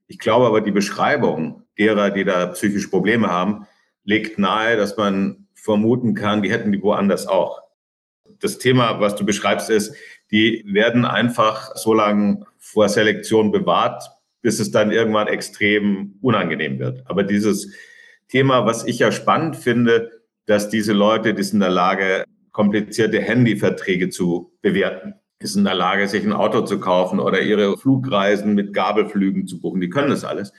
Ich 0.06 0.18
glaube 0.18 0.46
aber, 0.46 0.60
die 0.60 0.70
Beschreibung 0.70 1.64
derer, 1.78 2.10
die 2.10 2.24
da 2.24 2.46
psychische 2.46 2.88
Probleme 2.88 3.28
haben, 3.28 3.66
legt 4.04 4.38
nahe, 4.38 4.76
dass 4.76 4.96
man 4.96 5.48
vermuten 5.54 6.14
kann, 6.14 6.42
die 6.42 6.50
hätten 6.50 6.72
die 6.72 6.82
woanders 6.82 7.26
auch. 7.26 7.60
Das 8.40 8.58
Thema, 8.58 9.00
was 9.00 9.16
du 9.16 9.26
beschreibst, 9.26 9.68
ist, 9.68 9.94
die 10.30 10.64
werden 10.66 11.04
einfach 11.04 11.76
so 11.76 11.92
lange 11.92 12.46
vor 12.58 12.88
Selektion 12.88 13.50
bewahrt, 13.50 14.02
bis 14.42 14.60
es 14.60 14.70
dann 14.70 14.92
irgendwann 14.92 15.28
extrem 15.28 16.14
unangenehm 16.20 16.78
wird. 16.78 17.02
Aber 17.06 17.22
dieses 17.22 17.72
Thema, 18.28 18.64
was 18.64 18.84
ich 18.86 18.98
ja 18.98 19.12
spannend 19.12 19.56
finde, 19.56 20.10
dass 20.46 20.68
diese 20.68 20.92
Leute, 20.92 21.34
die 21.34 21.42
sind 21.42 21.56
in 21.56 21.60
der 21.60 21.70
Lage, 21.70 22.24
komplizierte 22.52 23.20
Handyverträge 23.20 24.08
zu 24.08 24.56
bewerten 24.62 25.14
ist 25.38 25.56
in 25.56 25.64
der 25.64 25.74
Lage, 25.74 26.08
sich 26.08 26.24
ein 26.24 26.32
Auto 26.32 26.62
zu 26.62 26.80
kaufen 26.80 27.20
oder 27.20 27.40
ihre 27.42 27.76
Flugreisen 27.76 28.54
mit 28.54 28.72
Gabelflügen 28.72 29.46
zu 29.46 29.60
buchen. 29.60 29.80
Die 29.80 29.90
können 29.90 30.10
das 30.10 30.24
alles. 30.24 30.52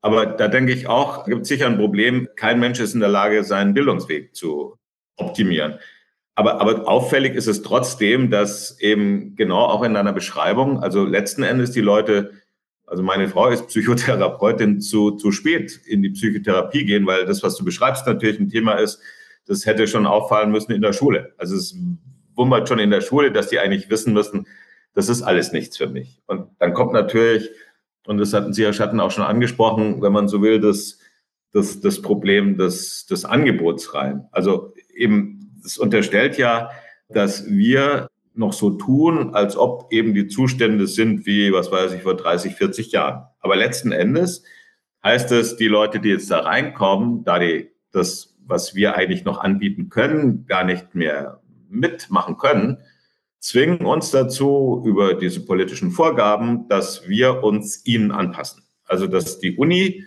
Aber 0.00 0.26
da 0.26 0.48
denke 0.48 0.72
ich 0.72 0.88
auch, 0.88 1.26
gibt 1.26 1.42
es 1.42 1.48
sicher 1.48 1.66
ein 1.66 1.76
Problem. 1.76 2.28
Kein 2.36 2.58
Mensch 2.58 2.80
ist 2.80 2.94
in 2.94 3.00
der 3.00 3.08
Lage, 3.08 3.44
seinen 3.44 3.74
Bildungsweg 3.74 4.34
zu 4.34 4.78
optimieren. 5.16 5.78
Aber, 6.34 6.60
aber 6.60 6.88
auffällig 6.88 7.34
ist 7.34 7.46
es 7.46 7.62
trotzdem, 7.62 8.30
dass 8.30 8.80
eben 8.80 9.36
genau 9.36 9.66
auch 9.66 9.82
in 9.82 9.94
deiner 9.94 10.14
Beschreibung, 10.14 10.82
also 10.82 11.04
letzten 11.04 11.42
Endes 11.42 11.72
die 11.72 11.82
Leute, 11.82 12.32
also 12.86 13.02
meine 13.02 13.28
Frau 13.28 13.48
ist 13.48 13.68
Psychotherapeutin, 13.68 14.80
zu, 14.80 15.12
zu 15.12 15.30
spät 15.30 15.80
in 15.86 16.02
die 16.02 16.10
Psychotherapie 16.10 16.84
gehen, 16.86 17.06
weil 17.06 17.26
das, 17.26 17.42
was 17.42 17.56
du 17.56 17.64
beschreibst, 17.64 18.06
natürlich 18.06 18.40
ein 18.40 18.48
Thema 18.48 18.74
ist, 18.74 19.00
das 19.46 19.66
hätte 19.66 19.86
schon 19.86 20.06
auffallen 20.06 20.50
müssen 20.50 20.72
in 20.72 20.82
der 20.82 20.94
Schule. 20.94 21.34
Also 21.36 21.56
es 21.56 21.76
wummert 22.34 22.68
schon 22.68 22.78
in 22.78 22.90
der 22.90 23.00
Schule, 23.00 23.32
dass 23.32 23.48
die 23.48 23.58
eigentlich 23.58 23.90
wissen 23.90 24.12
müssen, 24.12 24.46
das 24.94 25.08
ist 25.08 25.22
alles 25.22 25.52
nichts 25.52 25.76
für 25.76 25.88
mich. 25.88 26.20
Und 26.26 26.48
dann 26.58 26.74
kommt 26.74 26.92
natürlich, 26.92 27.50
und 28.06 28.18
das 28.18 28.32
hatten 28.32 28.52
Sie, 28.52 28.64
Herr 28.64 28.72
Schatten, 28.72 29.00
auch 29.00 29.10
schon 29.10 29.24
angesprochen, 29.24 30.02
wenn 30.02 30.12
man 30.12 30.28
so 30.28 30.42
will, 30.42 30.60
das, 30.60 30.98
das, 31.52 31.80
das 31.80 32.02
Problem 32.02 32.56
des, 32.56 33.06
des 33.06 33.24
Angebots 33.24 33.94
rein. 33.94 34.26
Also 34.32 34.74
eben, 34.94 35.60
das 35.62 35.78
unterstellt 35.78 36.36
ja, 36.38 36.70
dass 37.08 37.48
wir 37.48 38.08
noch 38.34 38.52
so 38.52 38.70
tun, 38.70 39.34
als 39.34 39.56
ob 39.56 39.92
eben 39.92 40.14
die 40.14 40.26
Zustände 40.26 40.86
sind 40.86 41.26
wie, 41.26 41.52
was 41.52 41.70
weiß 41.70 41.92
ich, 41.92 42.02
vor 42.02 42.16
30, 42.16 42.54
40 42.54 42.92
Jahren. 42.92 43.24
Aber 43.40 43.56
letzten 43.56 43.92
Endes 43.92 44.42
heißt 45.04 45.32
es, 45.32 45.56
die 45.56 45.68
Leute, 45.68 46.00
die 46.00 46.08
jetzt 46.08 46.30
da 46.30 46.40
reinkommen, 46.40 47.24
da 47.24 47.38
die 47.38 47.70
das, 47.92 48.34
was 48.44 48.74
wir 48.74 48.96
eigentlich 48.96 49.24
noch 49.24 49.38
anbieten 49.38 49.90
können, 49.90 50.46
gar 50.46 50.64
nicht 50.64 50.94
mehr 50.94 51.41
mitmachen 51.72 52.36
können, 52.36 52.78
zwingen 53.38 53.84
uns 53.84 54.10
dazu 54.10 54.82
über 54.86 55.14
diese 55.14 55.44
politischen 55.44 55.90
Vorgaben, 55.90 56.68
dass 56.68 57.08
wir 57.08 57.42
uns 57.42 57.84
ihnen 57.84 58.12
anpassen. 58.12 58.62
Also 58.84 59.06
dass 59.06 59.40
die 59.40 59.56
Uni 59.56 60.04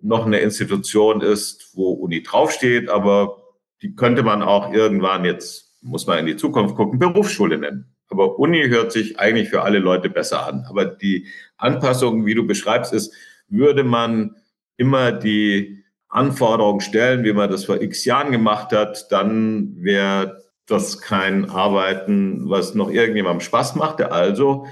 noch 0.00 0.26
eine 0.26 0.38
Institution 0.38 1.20
ist, 1.20 1.70
wo 1.74 1.90
Uni 1.90 2.22
draufsteht, 2.22 2.88
aber 2.88 3.42
die 3.82 3.96
könnte 3.96 4.22
man 4.22 4.42
auch 4.42 4.72
irgendwann 4.72 5.24
jetzt, 5.24 5.76
muss 5.80 6.06
man 6.06 6.18
in 6.18 6.26
die 6.26 6.36
Zukunft 6.36 6.76
gucken, 6.76 6.98
Berufsschule 6.98 7.58
nennen. 7.58 7.92
Aber 8.10 8.38
Uni 8.38 8.68
hört 8.68 8.92
sich 8.92 9.18
eigentlich 9.18 9.50
für 9.50 9.62
alle 9.62 9.80
Leute 9.80 10.08
besser 10.08 10.46
an. 10.46 10.64
Aber 10.68 10.86
die 10.86 11.26
Anpassung, 11.56 12.26
wie 12.26 12.34
du 12.34 12.46
beschreibst, 12.46 12.92
ist, 12.92 13.12
würde 13.48 13.84
man 13.84 14.36
immer 14.76 15.12
die 15.12 15.84
Anforderungen 16.08 16.80
stellen, 16.80 17.24
wie 17.24 17.32
man 17.32 17.50
das 17.50 17.64
vor 17.64 17.82
x 17.82 18.04
Jahren 18.04 18.32
gemacht 18.32 18.72
hat, 18.72 19.12
dann 19.12 19.76
wäre 19.76 20.42
das 20.68 21.00
kein 21.00 21.48
Arbeiten, 21.50 22.48
was 22.48 22.74
noch 22.74 22.90
irgendjemandem 22.90 23.40
Spaß 23.40 23.74
macht. 23.74 24.02
Also 24.02 24.66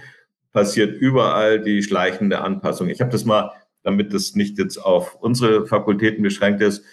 passiert 0.52 1.00
überall 1.00 1.60
die 1.60 1.82
schleichende 1.82 2.40
Anpassung. 2.40 2.88
Ich 2.88 3.00
habe 3.00 3.10
das 3.10 3.24
mal, 3.24 3.52
damit 3.82 4.14
das 4.14 4.34
nicht 4.34 4.58
jetzt 4.58 4.78
auf 4.78 5.16
unsere 5.20 5.66
Fakultäten 5.66 6.22
beschränkt 6.22 6.62
ist, 6.62 6.84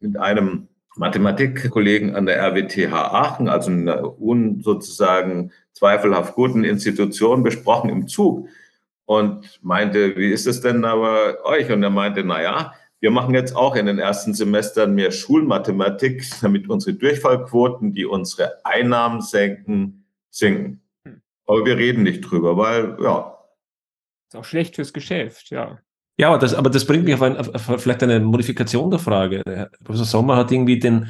mit 0.00 0.16
einem 0.16 0.68
Mathematikkollegen 0.96 2.16
an 2.16 2.26
der 2.26 2.40
RWTH 2.40 2.92
Aachen, 2.92 3.48
also 3.48 3.70
einer 3.70 4.20
un 4.20 4.60
sozusagen 4.62 5.52
zweifelhaft 5.72 6.34
guten 6.34 6.64
Institution, 6.64 7.42
besprochen 7.42 7.90
im 7.90 8.08
Zug 8.08 8.48
und 9.04 9.58
meinte, 9.62 10.16
wie 10.16 10.30
ist 10.30 10.46
es 10.46 10.60
denn 10.60 10.82
da 10.82 10.96
bei 10.96 11.42
euch? 11.44 11.70
Und 11.70 11.82
er 11.82 11.90
meinte, 11.90 12.24
na 12.24 12.42
ja, 12.42 12.72
wir 13.00 13.10
machen 13.10 13.34
jetzt 13.34 13.54
auch 13.54 13.76
in 13.76 13.86
den 13.86 13.98
ersten 13.98 14.34
Semestern 14.34 14.94
mehr 14.94 15.10
Schulmathematik, 15.10 16.24
damit 16.42 16.68
unsere 16.68 16.96
Durchfallquoten, 16.96 17.92
die 17.92 18.04
unsere 18.04 18.64
Einnahmen 18.64 19.20
senken, 19.20 20.06
sinken. 20.30 20.82
Hm. 21.04 21.22
Aber 21.46 21.64
wir 21.64 21.76
reden 21.76 22.02
nicht 22.02 22.22
drüber, 22.22 22.56
weil, 22.56 22.96
ja. 23.02 23.38
Ist 24.28 24.36
auch 24.36 24.44
schlecht 24.44 24.74
fürs 24.76 24.92
Geschäft, 24.92 25.50
ja. 25.50 25.78
Ja, 26.20 26.28
aber 26.28 26.38
das, 26.38 26.52
aber 26.52 26.68
das 26.68 26.84
bringt 26.84 27.04
mich 27.04 27.14
auf, 27.14 27.22
ein, 27.22 27.36
auf 27.36 27.80
vielleicht 27.80 28.02
eine 28.02 28.18
Modifikation 28.18 28.90
der 28.90 28.98
Frage. 28.98 29.42
Herr 29.46 29.70
Professor 29.84 30.04
Sommer 30.04 30.36
hat 30.36 30.50
irgendwie 30.50 30.80
den, 30.80 31.06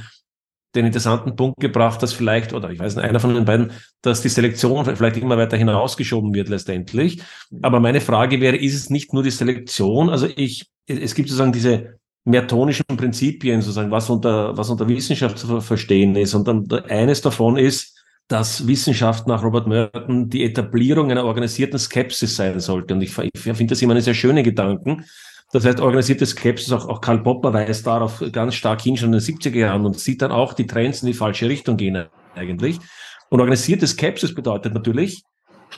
den 0.75 0.87
interessanten 0.87 1.35
Punkt 1.35 1.61
gebracht, 1.61 2.03
dass 2.03 2.13
vielleicht, 2.13 2.53
oder 2.53 2.71
ich 2.71 2.79
weiß 2.79 2.97
nicht, 2.97 3.05
einer 3.05 3.21
von 3.21 3.35
den 3.35 3.45
beiden, 3.45 3.73
dass 4.03 4.21
die 4.21 4.29
Selektion 4.29 4.85
vielleicht 4.85 5.17
immer 5.17 5.39
weiter 5.39 5.57
hinausgeschoben 5.57 6.35
wird 6.35 6.49
letztendlich. 6.49 7.23
Aber 7.63 7.81
meine 7.81 8.01
Frage 8.01 8.41
wäre, 8.41 8.57
ist 8.57 8.75
es 8.75 8.91
nicht 8.91 9.13
nur 9.13 9.23
die 9.23 9.31
Selektion? 9.31 10.11
Also 10.11 10.29
ich 10.37 10.71
es 10.89 11.15
gibt 11.15 11.29
sozusagen 11.29 11.53
diese 11.53 11.99
mehrtonischen 12.25 12.85
Prinzipien, 12.87 13.61
sozusagen, 13.61 13.91
was 13.91 14.11
unter, 14.11 14.57
was 14.57 14.71
unter 14.71 14.89
Wissenschaft 14.89 15.39
zu 15.39 15.61
verstehen 15.61 16.17
ist. 16.17 16.35
Und 16.35 16.49
dann 16.49 16.67
eines 16.89 17.21
davon 17.21 17.57
ist, 17.57 17.95
dass 18.27 18.67
Wissenschaft 18.67 19.27
nach 19.27 19.43
Robert 19.43 19.67
Merton 19.67 20.29
die 20.29 20.45
Etablierung 20.45 21.11
einer 21.11 21.25
organisierten 21.25 21.79
Skepsis 21.79 22.37
sein 22.37 22.61
sollte. 22.61 22.95
Und 22.95 23.01
ich, 23.01 23.17
ich 23.19 23.41
finde 23.41 23.67
das 23.67 23.81
immer 23.81 23.93
eine 23.93 24.03
sehr 24.03 24.15
schöne 24.15 24.43
Gedanken. 24.43 25.05
Das 25.53 25.65
heißt, 25.65 25.81
organisierte 25.81 26.27
Skepsis, 26.27 26.73
auch, 26.73 26.89
auch 26.89 27.01
Karl 27.01 27.23
Popper 27.23 27.53
weist 27.53 27.87
darauf 27.87 28.23
ganz 28.33 28.55
stark 28.55 28.83
hin, 28.83 28.97
schon 28.97 29.13
in 29.13 29.19
den 29.19 29.21
70er 29.21 29.57
Jahren 29.57 29.87
und 29.87 29.99
sieht 29.99 30.21
dann 30.21 30.31
auch 30.31 30.53
die 30.53 30.67
Trends 30.67 31.03
in 31.03 31.07
die 31.07 31.15
falsche 31.15 31.49
Richtung 31.49 31.77
gehen 31.77 32.07
eigentlich. 32.35 32.79
Und 33.31 33.41
organisierte 33.41 33.87
Skepsis 33.87 34.35
bedeutet 34.35 34.75
natürlich 34.75 35.23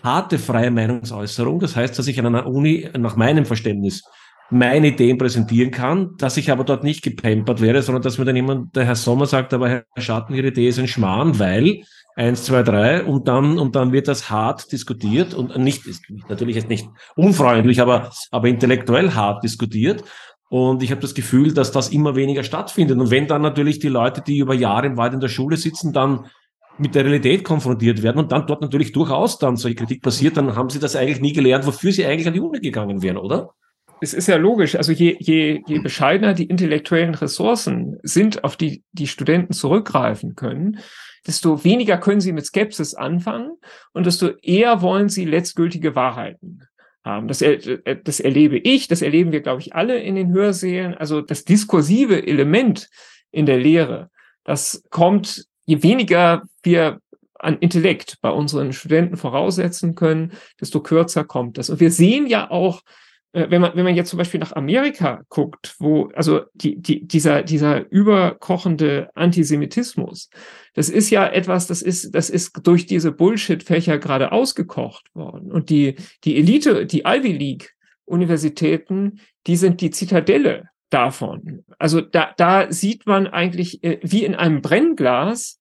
harte 0.02 0.38
freie 0.38 0.70
Meinungsäußerung. 0.70 1.60
Das 1.60 1.76
heißt, 1.76 1.98
dass 1.98 2.06
ich 2.06 2.18
an 2.18 2.26
einer 2.26 2.46
Uni 2.46 2.88
nach 2.98 3.16
meinem 3.16 3.44
Verständnis 3.44 4.02
meine 4.50 4.88
Ideen 4.88 5.16
präsentieren 5.16 5.70
kann, 5.70 6.16
dass 6.18 6.36
ich 6.36 6.50
aber 6.50 6.64
dort 6.64 6.82
nicht 6.82 7.02
gepampert 7.02 7.60
wäre, 7.60 7.82
sondern 7.82 8.02
dass 8.02 8.18
mir 8.18 8.24
dann 8.24 8.36
jemand, 8.36 8.74
der 8.74 8.84
Herr 8.84 8.96
Sommer 8.96 9.26
sagt, 9.26 9.54
aber 9.54 9.68
Herr 9.68 9.84
Schatten, 9.98 10.34
Ihre 10.34 10.48
Idee 10.48 10.68
ist 10.68 10.78
ein 10.80 10.88
Schmarrn, 10.88 11.38
weil 11.38 11.82
eins, 12.20 12.44
zwei, 12.44 12.62
drei 12.62 13.02
und 13.02 13.28
dann, 13.28 13.58
und 13.58 13.74
dann 13.74 13.92
wird 13.92 14.06
das 14.06 14.30
hart 14.30 14.70
diskutiert 14.72 15.32
und 15.32 15.56
nicht, 15.56 15.84
natürlich 16.28 16.56
jetzt 16.56 16.68
nicht 16.68 16.86
unfreundlich, 17.16 17.80
aber, 17.80 18.10
aber 18.30 18.48
intellektuell 18.48 19.12
hart 19.12 19.42
diskutiert. 19.42 20.04
Und 20.50 20.82
ich 20.82 20.90
habe 20.90 21.00
das 21.00 21.14
Gefühl, 21.14 21.54
dass 21.54 21.72
das 21.72 21.90
immer 21.90 22.16
weniger 22.16 22.42
stattfindet. 22.42 22.98
Und 22.98 23.10
wenn 23.10 23.26
dann 23.26 23.40
natürlich 23.40 23.78
die 23.78 23.88
Leute, 23.88 24.20
die 24.20 24.38
über 24.38 24.52
Jahre 24.52 24.86
im 24.86 24.96
Wald 24.96 25.14
in 25.14 25.20
der 25.20 25.28
Schule 25.28 25.56
sitzen, 25.56 25.92
dann 25.92 26.26
mit 26.76 26.94
der 26.94 27.04
Realität 27.04 27.44
konfrontiert 27.44 28.02
werden 28.02 28.18
und 28.18 28.32
dann 28.32 28.46
dort 28.46 28.60
natürlich 28.60 28.92
durchaus 28.92 29.38
dann 29.38 29.56
solche 29.56 29.76
Kritik 29.76 30.02
passiert, 30.02 30.36
dann 30.36 30.56
haben 30.56 30.70
sie 30.70 30.80
das 30.80 30.96
eigentlich 30.96 31.20
nie 31.20 31.32
gelernt, 31.32 31.66
wofür 31.66 31.92
sie 31.92 32.04
eigentlich 32.04 32.26
an 32.26 32.34
die 32.34 32.40
Uni 32.40 32.60
gegangen 32.60 33.02
wären, 33.02 33.16
oder? 33.16 33.50
es 34.00 34.14
ist 34.14 34.28
ja 34.28 34.36
logisch, 34.36 34.76
also 34.76 34.92
je, 34.92 35.16
je, 35.20 35.60
je 35.66 35.78
bescheidener 35.80 36.32
die 36.32 36.46
intellektuellen 36.46 37.14
Ressourcen 37.14 37.98
sind, 38.02 38.44
auf 38.44 38.56
die 38.56 38.82
die 38.92 39.06
Studenten 39.06 39.52
zurückgreifen 39.52 40.36
können, 40.36 40.78
desto 41.26 41.64
weniger 41.64 41.98
können 41.98 42.20
sie 42.20 42.32
mit 42.32 42.46
Skepsis 42.46 42.94
anfangen 42.94 43.56
und 43.92 44.06
desto 44.06 44.28
eher 44.42 44.82
wollen 44.82 45.08
sie 45.08 45.24
letztgültige 45.24 45.94
Wahrheiten. 45.94 46.62
haben. 47.04 47.28
Das, 47.28 47.42
äh, 47.42 47.96
das 48.04 48.20
erlebe 48.20 48.58
ich, 48.58 48.88
das 48.88 49.02
erleben 49.02 49.32
wir, 49.32 49.40
glaube 49.40 49.60
ich, 49.60 49.74
alle 49.74 49.98
in 49.98 50.14
den 50.14 50.32
Hörsälen. 50.32 50.94
Also 50.94 51.20
das 51.20 51.44
diskursive 51.44 52.26
Element 52.26 52.88
in 53.30 53.46
der 53.46 53.58
Lehre, 53.58 54.10
das 54.44 54.82
kommt, 54.90 55.46
je 55.64 55.82
weniger 55.82 56.42
wir 56.62 57.00
an 57.38 57.58
Intellekt 57.58 58.18
bei 58.20 58.30
unseren 58.30 58.72
Studenten 58.72 59.16
voraussetzen 59.16 59.94
können, 59.94 60.32
desto 60.60 60.82
kürzer 60.82 61.24
kommt 61.24 61.56
das. 61.56 61.70
Und 61.70 61.80
wir 61.80 61.90
sehen 61.90 62.26
ja 62.26 62.50
auch, 62.50 62.82
wenn 63.32 63.60
man, 63.60 63.76
wenn 63.76 63.84
man 63.84 63.94
jetzt 63.94 64.10
zum 64.10 64.18
Beispiel 64.18 64.40
nach 64.40 64.56
Amerika 64.56 65.22
guckt, 65.28 65.76
wo, 65.78 66.10
also 66.14 66.42
die, 66.54 66.80
die, 66.80 67.06
dieser, 67.06 67.42
dieser 67.42 67.88
überkochende 67.90 69.08
Antisemitismus, 69.14 70.30
das 70.74 70.88
ist 70.88 71.10
ja 71.10 71.28
etwas, 71.28 71.66
das 71.68 71.80
ist, 71.82 72.14
das 72.14 72.28
ist 72.28 72.58
durch 72.64 72.86
diese 72.86 73.12
Bullshit-Fächer 73.12 73.98
gerade 73.98 74.32
ausgekocht 74.32 75.14
worden. 75.14 75.52
Und 75.52 75.70
die, 75.70 75.96
die 76.24 76.36
Elite, 76.36 76.86
die 76.86 77.02
Ivy 77.06 77.32
League 77.32 77.74
Universitäten, 78.04 79.20
die 79.46 79.56
sind 79.56 79.80
die 79.80 79.90
Zitadelle 79.90 80.68
davon. 80.90 81.64
Also 81.78 82.00
da, 82.00 82.34
da 82.36 82.72
sieht 82.72 83.06
man 83.06 83.28
eigentlich 83.28 83.84
äh, 83.84 84.00
wie 84.02 84.24
in 84.24 84.34
einem 84.34 84.60
Brennglas, 84.60 85.59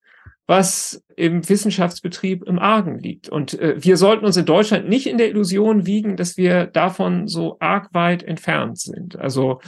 was 0.50 1.00
im 1.14 1.48
Wissenschaftsbetrieb 1.48 2.42
im 2.42 2.58
Argen 2.58 2.98
liegt. 2.98 3.28
Und 3.28 3.56
äh, 3.60 3.76
wir 3.78 3.96
sollten 3.96 4.24
uns 4.24 4.36
in 4.36 4.46
Deutschland 4.46 4.88
nicht 4.88 5.06
in 5.06 5.16
der 5.16 5.28
Illusion 5.28 5.86
wiegen, 5.86 6.16
dass 6.16 6.36
wir 6.36 6.66
davon 6.66 7.28
so 7.28 7.56
arg 7.60 7.94
weit 7.94 8.24
entfernt 8.24 8.80
sind. 8.80 9.14
Also 9.14 9.60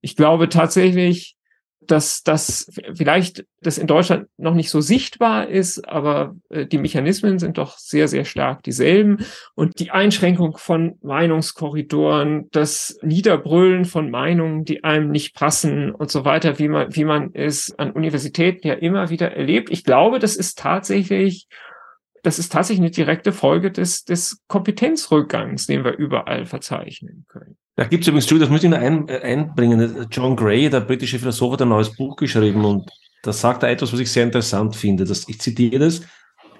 ich 0.00 0.14
glaube 0.14 0.48
tatsächlich, 0.48 1.34
dass 1.90 2.22
das 2.22 2.70
vielleicht 2.94 3.44
das 3.62 3.78
in 3.78 3.86
Deutschland 3.86 4.26
noch 4.36 4.54
nicht 4.54 4.70
so 4.70 4.80
sichtbar 4.80 5.48
ist, 5.48 5.88
aber 5.88 6.36
äh, 6.50 6.66
die 6.66 6.78
Mechanismen 6.78 7.38
sind 7.38 7.58
doch 7.58 7.76
sehr, 7.78 8.06
sehr 8.06 8.24
stark 8.24 8.62
dieselben. 8.62 9.24
Und 9.54 9.80
die 9.80 9.90
Einschränkung 9.90 10.56
von 10.58 10.98
Meinungskorridoren, 11.02 12.48
das 12.52 12.98
Niederbrüllen 13.02 13.84
von 13.84 14.10
Meinungen, 14.10 14.64
die 14.64 14.84
einem 14.84 15.10
nicht 15.10 15.34
passen 15.34 15.90
und 15.90 16.10
so 16.10 16.24
weiter, 16.24 16.58
wie 16.58 16.68
man, 16.68 16.94
wie 16.94 17.04
man 17.04 17.30
es 17.34 17.76
an 17.78 17.90
Universitäten 17.90 18.66
ja 18.66 18.74
immer 18.74 19.10
wieder 19.10 19.32
erlebt. 19.32 19.70
Ich 19.70 19.82
glaube, 19.82 20.18
das 20.18 20.36
ist 20.36 20.58
tatsächlich 20.58 21.48
das 22.28 22.38
ist 22.38 22.52
tatsächlich 22.52 22.82
eine 22.82 22.90
direkte 22.90 23.32
Folge 23.32 23.70
des, 23.70 24.04
des 24.04 24.42
Kompetenzrückgangs, 24.48 25.64
den 25.64 25.82
wir 25.82 25.96
überall 25.96 26.44
verzeichnen 26.44 27.24
können. 27.26 27.56
Da 27.74 27.84
gibt 27.84 28.02
es 28.02 28.08
übrigens, 28.08 28.26
das 28.26 28.50
muss 28.50 28.62
ich 28.62 28.68
noch 28.68 28.76
ein, 28.76 29.08
äh, 29.08 29.18
einbringen. 29.20 30.06
John 30.10 30.36
Gray, 30.36 30.68
der 30.68 30.80
britische 30.80 31.18
Philosoph, 31.18 31.54
hat 31.54 31.62
ein 31.62 31.70
neues 31.70 31.96
Buch 31.96 32.16
geschrieben 32.16 32.66
und 32.66 32.90
da 33.22 33.32
sagt 33.32 33.62
er 33.62 33.70
etwas, 33.70 33.94
was 33.94 34.00
ich 34.00 34.12
sehr 34.12 34.24
interessant 34.24 34.76
finde. 34.76 35.04
Das, 35.04 35.26
ich 35.26 35.40
zitiere 35.40 35.78
das. 35.78 36.02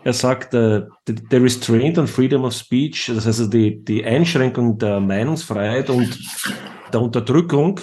Er 0.05 0.15
sagt, 0.15 0.55
uh, 0.55 0.85
the, 1.07 1.17
the 1.31 1.37
restraint 1.37 1.99
on 1.99 2.07
freedom 2.07 2.45
of 2.45 2.55
speech, 2.55 3.13
das 3.15 3.27
heißt 3.27 3.41
also 3.41 3.51
die, 3.51 3.85
die 3.85 4.03
Einschränkung 4.03 4.79
der 4.79 5.01
Meinungsfreiheit 5.01 5.91
und 5.91 6.19
der 6.95 7.03
Unterdrückung 7.03 7.79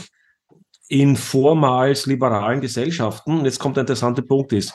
in 0.87 1.15
vormals 1.15 2.07
liberalen 2.07 2.61
Gesellschaften, 2.61 3.37
und 3.37 3.45
jetzt 3.45 3.59
kommt 3.59 3.77
der 3.77 3.81
interessante 3.81 4.23
Punkt 4.23 4.53
ist, 4.53 4.73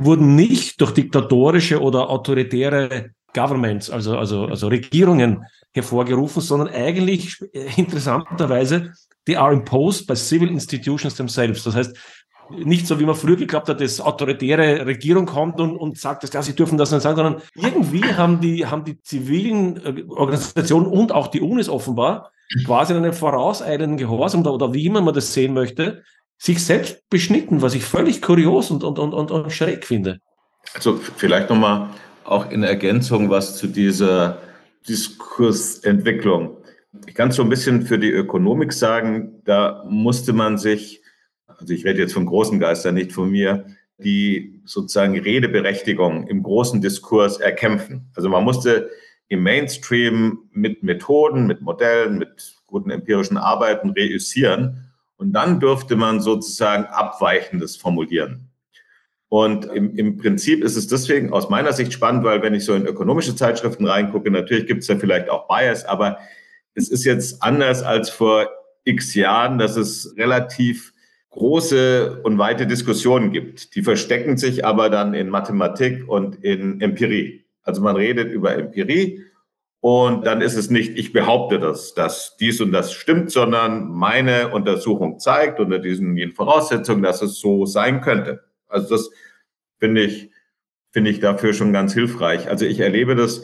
wurden 0.00 0.34
nicht 0.34 0.80
durch 0.80 0.92
diktatorische 0.92 1.80
oder 1.80 2.10
autoritäre 2.10 3.10
Governments, 3.34 3.90
also, 3.90 4.16
also, 4.16 4.46
also 4.46 4.68
Regierungen 4.68 5.44
hervorgerufen, 5.72 6.42
sondern 6.42 6.68
eigentlich 6.68 7.36
äh, 7.52 7.68
interessanterweise, 7.76 8.92
die 9.28 9.36
are 9.36 9.52
imposed 9.52 10.06
by 10.06 10.16
civil 10.16 10.48
institutions 10.48 11.14
themselves. 11.14 11.62
Das 11.62 11.76
heißt, 11.76 11.96
nicht 12.50 12.86
so, 12.86 12.98
wie 12.98 13.04
man 13.04 13.14
früher 13.14 13.36
geglaubt 13.36 13.68
hat, 13.68 13.80
dass 13.80 14.00
autoritäre 14.00 14.84
Regierung 14.84 15.26
kommt 15.26 15.60
und, 15.60 15.76
und 15.76 15.98
sagt, 15.98 16.24
dass 16.24 16.32
ja, 16.32 16.42
sie 16.42 16.56
dürfen 16.56 16.78
das 16.78 16.90
nicht 16.90 17.02
sagen, 17.02 17.16
sondern 17.16 17.42
irgendwie 17.54 18.02
haben 18.04 18.40
die, 18.40 18.66
haben 18.66 18.84
die 18.84 19.00
zivilen 19.00 19.76
äh, 19.84 20.04
Organisationen 20.08 20.86
und 20.86 21.12
auch 21.12 21.28
die 21.28 21.40
Unis 21.40 21.68
offenbar 21.68 22.32
quasi 22.64 22.92
in 22.92 22.98
einem 22.98 23.12
vorauseilenden 23.12 23.96
Gehorsam 23.96 24.40
oder, 24.40 24.54
oder 24.54 24.74
wie 24.74 24.86
immer 24.86 25.00
man 25.00 25.14
das 25.14 25.32
sehen 25.32 25.54
möchte, 25.54 26.02
sich 26.40 26.64
selbst 26.64 27.08
beschnitten, 27.10 27.60
was 27.60 27.74
ich 27.74 27.84
völlig 27.84 28.22
kurios 28.22 28.70
und, 28.70 28.82
und, 28.82 28.98
und, 28.98 29.12
und, 29.12 29.30
und 29.30 29.52
schräg 29.52 29.84
finde. 29.84 30.20
Also 30.74 30.96
vielleicht 30.96 31.50
nochmal 31.50 31.90
auch 32.24 32.50
in 32.50 32.62
Ergänzung 32.62 33.28
was 33.28 33.58
zu 33.58 33.66
dieser 33.66 34.38
Diskursentwicklung. 34.88 36.56
Ich 37.06 37.14
kann 37.14 37.28
es 37.28 37.36
so 37.36 37.42
ein 37.42 37.50
bisschen 37.50 37.82
für 37.82 37.98
die 37.98 38.10
Ökonomik 38.10 38.72
sagen, 38.72 39.42
da 39.44 39.84
musste 39.86 40.32
man 40.32 40.56
sich, 40.56 41.02
also 41.46 41.74
ich 41.74 41.84
rede 41.84 42.00
jetzt 42.00 42.14
von 42.14 42.24
großen 42.24 42.58
Geistern, 42.58 42.94
nicht 42.94 43.12
von 43.12 43.30
mir, 43.30 43.66
die 43.98 44.62
sozusagen 44.64 45.18
Redeberechtigung 45.18 46.26
im 46.26 46.42
großen 46.42 46.80
Diskurs 46.80 47.38
erkämpfen. 47.38 48.10
Also 48.14 48.30
man 48.30 48.44
musste 48.44 48.90
im 49.28 49.42
Mainstream 49.42 50.38
mit 50.52 50.82
Methoden, 50.82 51.46
mit 51.46 51.60
Modellen, 51.60 52.16
mit 52.16 52.56
guten 52.66 52.90
empirischen 52.90 53.36
Arbeiten 53.36 53.90
reüssieren. 53.90 54.89
Und 55.20 55.34
dann 55.34 55.60
dürfte 55.60 55.96
man 55.96 56.22
sozusagen 56.22 56.86
Abweichendes 56.86 57.76
formulieren. 57.76 58.48
Und 59.28 59.66
im, 59.66 59.94
im 59.94 60.16
Prinzip 60.16 60.64
ist 60.64 60.76
es 60.76 60.86
deswegen 60.86 61.30
aus 61.30 61.50
meiner 61.50 61.74
Sicht 61.74 61.92
spannend, 61.92 62.24
weil 62.24 62.42
wenn 62.42 62.54
ich 62.54 62.64
so 62.64 62.72
in 62.72 62.86
ökonomische 62.86 63.36
Zeitschriften 63.36 63.86
reingucke, 63.86 64.30
natürlich 64.30 64.66
gibt 64.66 64.80
es 64.80 64.88
ja 64.88 64.96
vielleicht 64.96 65.28
auch 65.28 65.46
Bias, 65.46 65.84
aber 65.84 66.16
es 66.74 66.88
ist 66.88 67.04
jetzt 67.04 67.42
anders 67.42 67.82
als 67.82 68.08
vor 68.08 68.48
x 68.84 69.14
Jahren, 69.14 69.58
dass 69.58 69.76
es 69.76 70.14
relativ 70.16 70.94
große 71.28 72.22
und 72.22 72.38
weite 72.38 72.66
Diskussionen 72.66 73.30
gibt. 73.30 73.74
Die 73.74 73.82
verstecken 73.82 74.38
sich 74.38 74.64
aber 74.64 74.88
dann 74.88 75.12
in 75.12 75.28
Mathematik 75.28 76.08
und 76.08 76.42
in 76.42 76.80
Empirie. 76.80 77.44
Also 77.62 77.82
man 77.82 77.94
redet 77.94 78.32
über 78.32 78.56
Empirie 78.56 79.22
und 79.80 80.26
dann 80.26 80.42
ist 80.42 80.56
es 80.56 80.68
nicht, 80.68 80.98
ich 80.98 81.12
behaupte 81.12 81.58
das, 81.58 81.94
dass 81.94 82.36
dies 82.38 82.60
und 82.60 82.70
das 82.70 82.92
stimmt, 82.92 83.30
sondern 83.30 83.88
meine 83.88 84.52
Untersuchung 84.52 85.18
zeigt 85.18 85.58
unter 85.58 85.78
diesen 85.78 86.16
Voraussetzungen, 86.32 87.02
dass 87.02 87.22
es 87.22 87.40
so 87.40 87.64
sein 87.64 88.02
könnte. 88.02 88.44
Also 88.68 88.90
das 88.90 89.10
finde 89.78 90.02
ich, 90.02 90.30
finde 90.92 91.10
ich 91.10 91.20
dafür 91.20 91.54
schon 91.54 91.72
ganz 91.72 91.94
hilfreich. 91.94 92.48
Also 92.48 92.66
ich 92.66 92.80
erlebe 92.80 93.14
das 93.14 93.42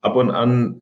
ab 0.00 0.16
und 0.16 0.30
an, 0.30 0.80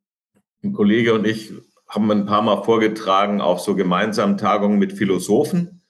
ein 0.62 0.72
Kollege 0.72 1.14
und 1.14 1.26
ich 1.26 1.52
haben 1.88 2.10
ein 2.10 2.24
paar 2.24 2.42
Mal 2.42 2.62
vorgetragen 2.62 3.40
auf 3.40 3.60
so 3.60 3.74
gemeinsamen 3.74 4.38
Tagungen 4.38 4.78
mit 4.78 4.92
Philosophen. 4.92 5.82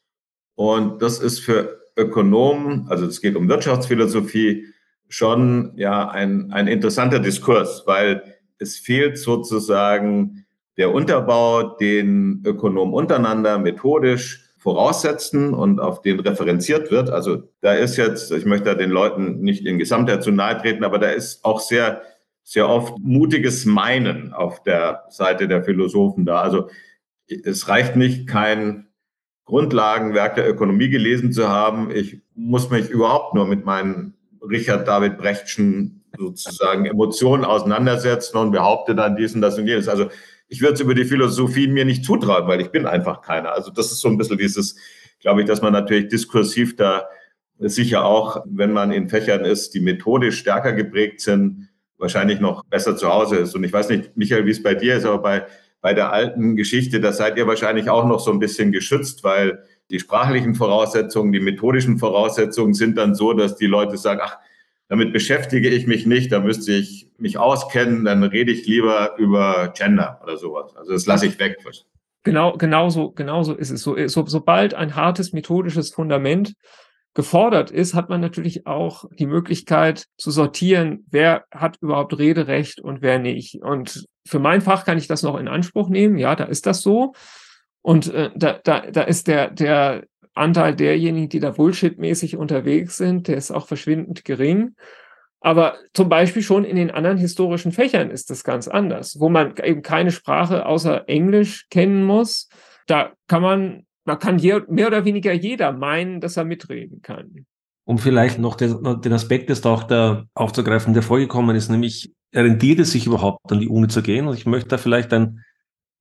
Und 0.54 1.02
das 1.02 1.18
ist 1.18 1.40
für 1.40 1.82
Ökonomen, 1.96 2.86
also 2.88 3.04
es 3.04 3.20
geht 3.20 3.36
um 3.36 3.48
Wirtschaftsphilosophie, 3.48 4.66
schon 5.08 5.72
ja 5.76 6.08
ein, 6.08 6.50
ein 6.52 6.66
interessanter 6.66 7.18
Diskurs, 7.18 7.82
weil 7.86 8.41
es 8.62 8.78
fehlt 8.78 9.18
sozusagen 9.18 10.46
der 10.78 10.94
Unterbau, 10.94 11.76
den 11.76 12.42
Ökonomen 12.46 12.94
untereinander 12.94 13.58
methodisch 13.58 14.48
voraussetzen 14.58 15.52
und 15.52 15.80
auf 15.80 16.02
den 16.02 16.20
referenziert 16.20 16.90
wird. 16.90 17.10
Also 17.10 17.42
da 17.60 17.74
ist 17.74 17.96
jetzt, 17.96 18.30
ich 18.30 18.46
möchte 18.46 18.76
den 18.76 18.90
Leuten 18.90 19.40
nicht 19.40 19.66
in 19.66 19.78
Gesamtheit 19.78 20.22
zu 20.22 20.30
nahe 20.30 20.56
treten, 20.56 20.84
aber 20.84 20.98
da 20.98 21.10
ist 21.10 21.44
auch 21.44 21.60
sehr, 21.60 22.02
sehr 22.44 22.68
oft 22.68 22.94
mutiges 23.00 23.66
Meinen 23.66 24.32
auf 24.32 24.62
der 24.62 25.04
Seite 25.10 25.48
der 25.48 25.64
Philosophen 25.64 26.24
da. 26.24 26.40
Also 26.40 26.68
es 27.26 27.68
reicht 27.68 27.96
nicht, 27.96 28.28
kein 28.28 28.86
Grundlagenwerk 29.44 30.36
der 30.36 30.48
Ökonomie 30.48 30.88
gelesen 30.88 31.32
zu 31.32 31.48
haben. 31.48 31.90
Ich 31.90 32.20
muss 32.34 32.70
mich 32.70 32.88
überhaupt 32.88 33.34
nur 33.34 33.46
mit 33.46 33.64
meinen 33.64 34.14
Richard 34.40 34.86
David 34.86 35.18
Brechtschen 35.18 36.01
sozusagen 36.16 36.86
Emotionen 36.86 37.44
auseinandersetzen 37.44 38.36
und 38.36 38.52
behaupte 38.52 38.94
dann 38.94 39.16
dies 39.16 39.34
und 39.34 39.40
das 39.40 39.58
und 39.58 39.66
jenes. 39.66 39.88
Also 39.88 40.08
ich 40.48 40.60
würde 40.60 40.74
es 40.74 40.80
über 40.80 40.94
die 40.94 41.04
Philosophie 41.04 41.66
mir 41.66 41.84
nicht 41.84 42.04
zutrauen, 42.04 42.46
weil 42.46 42.60
ich 42.60 42.70
bin 42.70 42.86
einfach 42.86 43.22
keiner. 43.22 43.52
Also 43.52 43.70
das 43.70 43.90
ist 43.90 44.00
so 44.00 44.08
ein 44.08 44.18
bisschen 44.18 44.38
dieses, 44.38 44.76
glaube 45.20 45.40
ich, 45.40 45.46
dass 45.46 45.62
man 45.62 45.72
natürlich 45.72 46.08
diskursiv 46.08 46.76
da 46.76 47.06
sicher 47.58 48.04
auch, 48.04 48.42
wenn 48.44 48.72
man 48.72 48.92
in 48.92 49.08
Fächern 49.08 49.44
ist, 49.44 49.74
die 49.74 49.80
methodisch 49.80 50.38
stärker 50.38 50.72
geprägt 50.72 51.20
sind, 51.20 51.68
wahrscheinlich 51.98 52.40
noch 52.40 52.64
besser 52.64 52.96
zu 52.96 53.08
Hause 53.08 53.36
ist. 53.36 53.54
Und 53.54 53.64
ich 53.64 53.72
weiß 53.72 53.88
nicht, 53.88 54.16
Michael, 54.16 54.46
wie 54.46 54.50
es 54.50 54.62
bei 54.62 54.74
dir 54.74 54.96
ist, 54.96 55.04
aber 55.04 55.18
bei, 55.18 55.46
bei 55.80 55.94
der 55.94 56.12
alten 56.12 56.56
Geschichte, 56.56 57.00
da 57.00 57.12
seid 57.12 57.38
ihr 57.38 57.46
wahrscheinlich 57.46 57.88
auch 57.88 58.06
noch 58.06 58.20
so 58.20 58.32
ein 58.32 58.40
bisschen 58.40 58.72
geschützt, 58.72 59.22
weil 59.24 59.62
die 59.90 60.00
sprachlichen 60.00 60.54
Voraussetzungen, 60.54 61.32
die 61.32 61.40
methodischen 61.40 61.98
Voraussetzungen 61.98 62.74
sind 62.74 62.98
dann 62.98 63.14
so, 63.14 63.32
dass 63.32 63.56
die 63.56 63.66
Leute 63.66 63.96
sagen, 63.96 64.20
ach, 64.22 64.36
damit 64.92 65.14
beschäftige 65.14 65.70
ich 65.70 65.86
mich 65.86 66.04
nicht, 66.04 66.32
da 66.32 66.40
müsste 66.40 66.74
ich 66.74 67.08
mich 67.16 67.38
auskennen, 67.38 68.04
dann 68.04 68.22
rede 68.22 68.52
ich 68.52 68.66
lieber 68.66 69.16
über 69.16 69.72
Gender 69.74 70.20
oder 70.22 70.36
sowas. 70.36 70.76
Also 70.76 70.92
das 70.92 71.06
lasse 71.06 71.24
ich 71.24 71.38
weg. 71.38 71.56
Genau, 72.24 72.58
genauso, 72.58 73.10
genauso 73.12 73.54
ist 73.54 73.70
es. 73.70 73.80
So, 73.80 73.96
so, 74.08 74.26
sobald 74.26 74.74
ein 74.74 74.94
hartes 74.94 75.32
methodisches 75.32 75.94
Fundament 75.94 76.52
gefordert 77.14 77.70
ist, 77.70 77.94
hat 77.94 78.10
man 78.10 78.20
natürlich 78.20 78.66
auch 78.66 79.06
die 79.18 79.24
Möglichkeit 79.24 80.08
zu 80.18 80.30
sortieren, 80.30 81.06
wer 81.10 81.46
hat 81.50 81.78
überhaupt 81.80 82.18
Rederecht 82.18 82.78
und 82.78 83.00
wer 83.00 83.18
nicht. 83.18 83.62
Und 83.62 84.04
für 84.28 84.40
mein 84.40 84.60
Fach 84.60 84.84
kann 84.84 84.98
ich 84.98 85.06
das 85.06 85.22
noch 85.22 85.38
in 85.38 85.48
Anspruch 85.48 85.88
nehmen. 85.88 86.18
Ja, 86.18 86.36
da 86.36 86.44
ist 86.44 86.66
das 86.66 86.82
so. 86.82 87.14
Und 87.80 88.12
äh, 88.12 88.28
da, 88.36 88.60
da, 88.62 88.82
da 88.90 89.02
ist 89.04 89.26
der, 89.26 89.48
der 89.48 90.04
Anteil 90.34 90.74
derjenigen, 90.74 91.28
die 91.28 91.40
da 91.40 91.50
Bullshit-mäßig 91.50 92.36
unterwegs 92.36 92.96
sind, 92.96 93.28
der 93.28 93.36
ist 93.36 93.50
auch 93.50 93.66
verschwindend 93.66 94.24
gering. 94.24 94.74
Aber 95.40 95.74
zum 95.92 96.08
Beispiel 96.08 96.42
schon 96.42 96.64
in 96.64 96.76
den 96.76 96.90
anderen 96.90 97.18
historischen 97.18 97.72
Fächern 97.72 98.10
ist 98.10 98.30
das 98.30 98.44
ganz 98.44 98.68
anders, 98.68 99.18
wo 99.18 99.28
man 99.28 99.54
eben 99.62 99.82
keine 99.82 100.12
Sprache 100.12 100.66
außer 100.66 101.08
Englisch 101.08 101.66
kennen 101.68 102.04
muss. 102.04 102.48
Da 102.86 103.12
kann 103.26 103.42
man, 103.42 103.86
man 104.04 104.18
kann 104.20 104.36
mehr 104.36 104.86
oder 104.86 105.04
weniger 105.04 105.32
jeder 105.32 105.72
meinen, 105.72 106.20
dass 106.20 106.36
er 106.36 106.44
mitreden 106.44 107.02
kann. 107.02 107.46
Um 107.84 107.98
vielleicht 107.98 108.38
noch 108.38 108.54
den, 108.54 109.12
Aspekt 109.12 109.50
jetzt 109.50 109.66
auch 109.66 109.82
da 109.82 110.24
aufzugreifen, 110.34 110.94
der 110.94 111.02
vorgekommen 111.02 111.56
ist, 111.56 111.68
nämlich 111.68 112.12
rentiert 112.32 112.78
es 112.78 112.92
sich 112.92 113.06
überhaupt 113.06 113.50
an 113.50 113.58
die 113.58 113.68
Uni 113.68 113.88
zu 113.88 114.02
gehen? 114.02 114.28
Und 114.28 114.36
ich 114.36 114.46
möchte 114.46 114.68
da 114.68 114.78
vielleicht 114.78 115.12
ein 115.12 115.44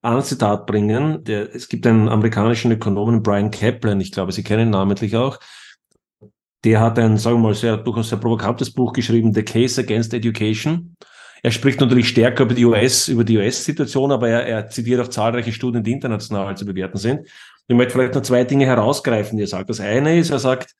anderes 0.02 0.30
Zitat 0.30 0.66
bringen. 0.66 1.24
Der, 1.24 1.54
es 1.54 1.70
gibt 1.70 1.86
einen 1.86 2.10
amerikanischen 2.10 2.72
Ökonomen, 2.72 3.24
Brian 3.24 3.52
Kaplan, 3.52 4.02
ich 4.02 4.12
glaube, 4.12 4.32
Sie 4.32 4.44
kennen 4.44 4.68
ihn 4.68 4.72
namentlich 4.72 5.16
auch, 5.16 5.40
der 6.64 6.80
hat 6.80 7.00
ein, 7.00 7.18
sagen 7.18 7.38
wir 7.38 7.50
mal, 7.50 7.56
sehr, 7.56 7.78
durchaus 7.78 8.10
sehr 8.10 8.20
provokantes 8.20 8.72
Buch 8.72 8.94
geschrieben, 8.94 9.34
The 9.34 9.44
Case 9.44 9.82
Against 9.82 10.14
Education. 10.14 10.96
Er 11.44 11.52
spricht 11.52 11.80
natürlich 11.80 12.10
stärker 12.10 12.44
über 12.44 12.54
die 12.54 12.66
US, 12.66 13.08
über 13.08 13.24
die 13.24 13.38
US-Situation, 13.38 14.12
aber 14.12 14.30
er, 14.30 14.46
er 14.46 14.70
zitiert 14.70 15.02
auch 15.02 15.08
zahlreiche 15.08 15.52
Studien, 15.52 15.84
die 15.84 15.92
international 15.92 16.56
zu 16.56 16.66
bewerten 16.66 17.00
sind. 17.00 17.28
Ich 17.68 17.76
möchte 17.76 17.94
vielleicht 17.94 18.14
noch 18.14 18.22
zwei 18.22 18.44
Dinge 18.44 18.66
herausgreifen, 18.68 19.38
die 19.38 19.44
er 19.44 19.48
sagt. 19.48 19.70
Das 19.70 19.80
eine 19.80 20.20
ist, 20.20 20.30
er 20.30 20.38
sagt, 20.38 20.76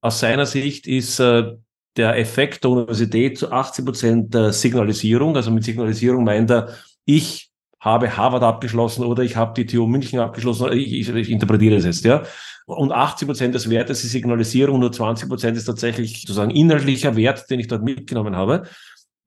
aus 0.00 0.20
seiner 0.20 0.46
Sicht 0.46 0.86
ist 0.86 1.18
äh, 1.18 1.52
der 1.96 2.16
Effekt 2.18 2.64
der 2.64 2.70
Universität 2.70 3.38
zu 3.38 3.50
80 3.50 3.84
Prozent 3.84 4.34
der 4.34 4.52
Signalisierung. 4.52 5.36
Also 5.36 5.50
mit 5.50 5.64
Signalisierung 5.64 6.24
meint 6.24 6.50
er, 6.50 6.70
ich 7.04 7.45
habe 7.86 8.16
Harvard 8.16 8.42
abgeschlossen 8.42 9.04
oder 9.04 9.22
ich 9.22 9.36
habe 9.36 9.54
die 9.54 9.64
TU 9.64 9.86
München 9.86 10.18
abgeschlossen. 10.18 10.72
Ich, 10.72 10.92
ich, 10.92 11.08
ich 11.08 11.30
interpretiere 11.30 11.76
es 11.76 11.84
jetzt, 11.84 12.04
ja. 12.04 12.24
Und 12.66 12.90
80 12.90 13.28
Prozent 13.28 13.54
des 13.54 13.70
Wertes 13.70 14.02
ist 14.02 14.10
Signalisierung, 14.10 14.80
nur 14.80 14.90
20 14.90 15.28
Prozent 15.28 15.56
ist 15.56 15.66
tatsächlich 15.66 16.22
sozusagen 16.22 16.50
inhaltlicher 16.50 17.14
Wert, 17.14 17.48
den 17.48 17.60
ich 17.60 17.68
dort 17.68 17.84
mitgenommen 17.84 18.34
habe, 18.34 18.64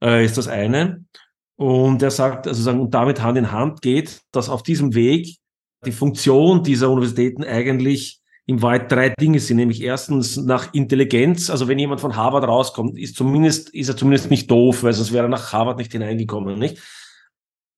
äh, 0.04 0.26
ist 0.26 0.38
das 0.38 0.50
eine. 0.50 1.06
Und 1.56 2.04
er 2.04 2.12
sagt, 2.12 2.48
also 2.48 2.62
sagen, 2.62 2.82
und 2.82 2.94
damit 2.94 3.22
Hand 3.22 3.38
in 3.38 3.54
Hand 3.54 3.82
geht, 3.82 4.20
dass 4.34 4.50
auf 4.50 4.62
diesem 4.62 4.94
Weg 4.94 5.38
die 5.86 5.94
Funktion 5.94 6.62
dieser 6.62 6.90
Universitäten 6.90 7.46
eigentlich 7.46 8.20
im 8.46 8.62
Wald 8.62 8.92
drei 8.92 9.08
Dinge 9.08 9.40
sind, 9.40 9.56
nämlich 9.56 9.82
erstens 9.82 10.36
nach 10.36 10.74
Intelligenz, 10.74 11.50
also 11.50 11.70
wenn 11.70 11.80
jemand 11.80 12.02
von 12.02 12.18
Harvard 12.18 12.46
rauskommt, 12.46 13.00
ist 13.00 13.16
zumindest, 13.16 13.70
ist 13.70 13.88
er 13.88 13.96
zumindest 13.96 14.30
nicht 14.30 14.52
doof, 14.52 14.84
weil 14.84 14.92
sonst 14.92 15.14
wäre 15.14 15.28
er 15.28 15.30
nach 15.30 15.54
Harvard 15.54 15.78
nicht 15.78 15.94
hineingekommen, 15.94 16.60
nicht? 16.60 16.82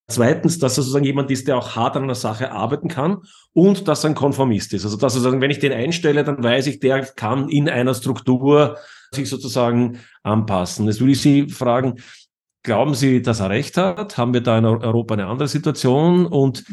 Zweitens, 0.07 0.59
dass 0.59 0.73
er 0.73 0.83
sozusagen 0.83 1.05
jemand 1.05 1.31
ist, 1.31 1.47
der 1.47 1.57
auch 1.57 1.75
hart 1.75 1.95
an 1.95 2.03
einer 2.03 2.15
Sache 2.15 2.51
arbeiten 2.51 2.89
kann 2.89 3.19
und 3.53 3.87
dass 3.87 4.03
er 4.03 4.09
ein 4.09 4.15
Konformist 4.15 4.73
ist. 4.73 4.83
Also 4.83 4.97
dass 4.97 5.15
er 5.15 5.21
sagen, 5.21 5.41
wenn 5.41 5.51
ich 5.51 5.59
den 5.59 5.71
einstelle, 5.71 6.23
dann 6.23 6.43
weiß 6.43 6.67
ich, 6.67 6.79
der 6.79 7.05
kann 7.05 7.47
in 7.49 7.69
einer 7.69 7.93
Struktur 7.93 8.77
sich 9.13 9.29
sozusagen 9.29 9.99
anpassen. 10.23 10.85
Jetzt 10.87 10.99
würde 10.99 11.13
ich 11.13 11.21
Sie 11.21 11.49
fragen, 11.49 11.95
glauben 12.63 12.93
Sie, 12.93 13.21
dass 13.21 13.39
er 13.39 13.49
recht 13.49 13.77
hat? 13.77 14.17
Haben 14.17 14.33
wir 14.33 14.41
da 14.41 14.57
in 14.57 14.65
Europa 14.65 15.13
eine 15.13 15.27
andere 15.27 15.47
Situation? 15.47 16.25
Und 16.25 16.65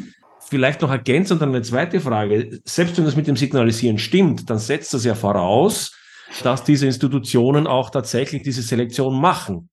vielleicht 0.49 0.81
noch 0.81 0.91
ergänzend 0.91 1.43
eine 1.43 1.63
zweite 1.63 2.01
Frage. 2.01 2.61
Selbst 2.65 2.97
wenn 2.97 3.05
das 3.05 3.17
mit 3.17 3.27
dem 3.27 3.37
Signalisieren 3.37 3.99
stimmt, 3.99 4.49
dann 4.51 4.59
setzt 4.59 4.95
das 4.95 5.05
ja 5.05 5.15
voraus, 5.15 5.95
dass 6.43 6.65
diese 6.65 6.87
Institutionen 6.87 7.67
auch 7.67 7.91
tatsächlich 7.91 8.43
diese 8.43 8.63
Selektion 8.63 9.21
machen. 9.21 9.71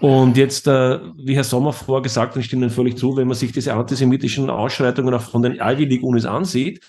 Und 0.00 0.36
jetzt, 0.36 0.66
äh, 0.66 0.98
wie 1.16 1.36
Herr 1.36 1.44
Sommer 1.44 1.72
vorgesagt 1.72 2.34
hat, 2.34 2.40
ich 2.40 2.46
stimme 2.46 2.66
Ihnen 2.66 2.70
völlig 2.70 2.98
zu, 2.98 3.16
wenn 3.16 3.28
man 3.28 3.36
sich 3.36 3.52
diese 3.52 3.74
antisemitischen 3.74 4.50
Ausschreitungen 4.50 5.14
auch 5.14 5.22
von 5.22 5.42
den 5.42 5.54
Ivy 5.54 5.84
League 5.84 6.02
Unis 6.02 6.26
ansieht, 6.26 6.84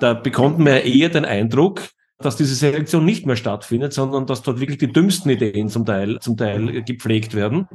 da 0.00 0.14
bekommt 0.14 0.58
man 0.58 0.68
ja 0.68 0.78
eher 0.78 1.08
den 1.10 1.24
Eindruck, 1.24 1.82
dass 2.18 2.36
diese 2.36 2.54
Selektion 2.54 3.04
nicht 3.04 3.26
mehr 3.26 3.36
stattfindet, 3.36 3.92
sondern 3.92 4.26
dass 4.26 4.42
dort 4.42 4.58
wirklich 4.60 4.78
die 4.78 4.90
dümmsten 4.90 5.30
Ideen 5.30 5.68
zum 5.68 5.84
Teil, 5.84 6.18
zum 6.20 6.36
Teil 6.36 6.82
gepflegt 6.82 7.34
werden. 7.34 7.68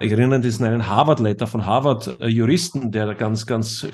Ich 0.00 0.10
erinnere 0.10 0.36
an 0.36 0.42
diesen 0.42 0.66
einen 0.66 0.88
Harvard-Letter 0.88 1.46
von 1.46 1.64
Harvard-Juristen, 1.64 2.90
der 2.90 3.14
ganz, 3.14 3.46
ganz 3.46 3.86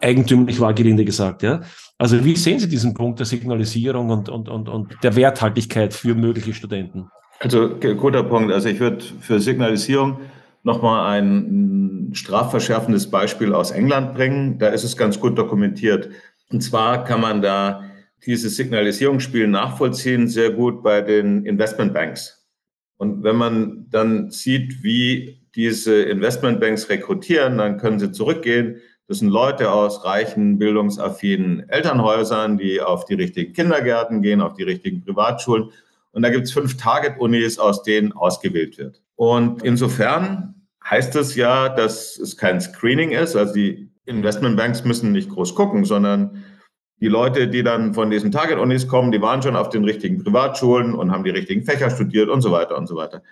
eigentümlich 0.00 0.60
war, 0.60 0.74
gelinde 0.74 1.04
gesagt, 1.04 1.42
ja. 1.42 1.60
Also 1.98 2.24
wie 2.24 2.36
sehen 2.36 2.58
Sie 2.58 2.68
diesen 2.68 2.94
Punkt 2.94 3.18
der 3.18 3.26
Signalisierung 3.26 4.10
und, 4.10 4.28
und, 4.28 4.48
und, 4.48 4.68
und 4.68 4.96
der 5.02 5.16
Werthaltigkeit 5.16 5.94
für 5.94 6.14
mögliche 6.14 6.54
Studenten? 6.54 7.08
Also 7.42 7.76
guter 7.76 8.22
Punkt. 8.22 8.52
Also 8.52 8.68
ich 8.68 8.78
würde 8.78 9.04
für 9.20 9.40
Signalisierung 9.40 10.20
nochmal 10.62 11.18
ein 11.18 12.10
strafverschärfendes 12.12 13.10
Beispiel 13.10 13.52
aus 13.52 13.72
England 13.72 14.14
bringen. 14.14 14.60
Da 14.60 14.68
ist 14.68 14.84
es 14.84 14.96
ganz 14.96 15.18
gut 15.18 15.36
dokumentiert. 15.36 16.08
Und 16.50 16.60
zwar 16.60 17.02
kann 17.02 17.20
man 17.20 17.42
da 17.42 17.82
dieses 18.24 18.54
Signalisierungsspiel 18.54 19.48
nachvollziehen, 19.48 20.28
sehr 20.28 20.50
gut 20.50 20.84
bei 20.84 21.00
den 21.00 21.44
Investmentbanks. 21.44 22.46
Und 22.96 23.24
wenn 23.24 23.34
man 23.34 23.86
dann 23.90 24.30
sieht, 24.30 24.84
wie 24.84 25.40
diese 25.56 26.00
Investmentbanks 26.00 26.90
rekrutieren, 26.90 27.58
dann 27.58 27.76
können 27.76 27.98
sie 27.98 28.12
zurückgehen. 28.12 28.76
Das 29.08 29.18
sind 29.18 29.30
Leute 29.30 29.72
aus 29.72 30.04
reichen, 30.04 30.58
bildungsaffinen 30.58 31.68
Elternhäusern, 31.68 32.56
die 32.56 32.80
auf 32.80 33.04
die 33.04 33.14
richtigen 33.14 33.52
Kindergärten 33.52 34.22
gehen, 34.22 34.40
auf 34.40 34.54
die 34.54 34.62
richtigen 34.62 35.00
Privatschulen 35.00 35.70
und 36.12 36.22
da 36.22 36.30
gibt 36.30 36.44
es 36.44 36.52
fünf 36.52 36.76
Target-Unis, 36.76 37.58
aus 37.58 37.82
denen 37.82 38.12
ausgewählt 38.12 38.78
wird. 38.78 39.02
Und 39.16 39.62
insofern 39.62 40.54
heißt 40.88 41.16
es 41.16 41.34
ja, 41.34 41.68
dass 41.68 42.18
es 42.18 42.36
kein 42.36 42.60
Screening 42.60 43.10
ist. 43.10 43.36
Also 43.36 43.54
die 43.54 43.90
Investmentbanks 44.04 44.84
müssen 44.84 45.12
nicht 45.12 45.30
groß 45.30 45.54
gucken, 45.54 45.84
sondern 45.84 46.44
die 47.00 47.08
Leute, 47.08 47.48
die 47.48 47.62
dann 47.62 47.94
von 47.94 48.10
diesen 48.10 48.30
Target-Unis 48.30 48.86
kommen, 48.86 49.10
die 49.10 49.20
waren 49.20 49.42
schon 49.42 49.56
auf 49.56 49.70
den 49.70 49.84
richtigen 49.84 50.22
Privatschulen 50.22 50.94
und 50.94 51.10
haben 51.10 51.24
die 51.24 51.30
richtigen 51.30 51.64
Fächer 51.64 51.90
studiert 51.90 52.28
und 52.28 52.42
so 52.42 52.52
weiter 52.52 52.76
und 52.76 52.86
so 52.86 52.94
weiter. 52.94 53.22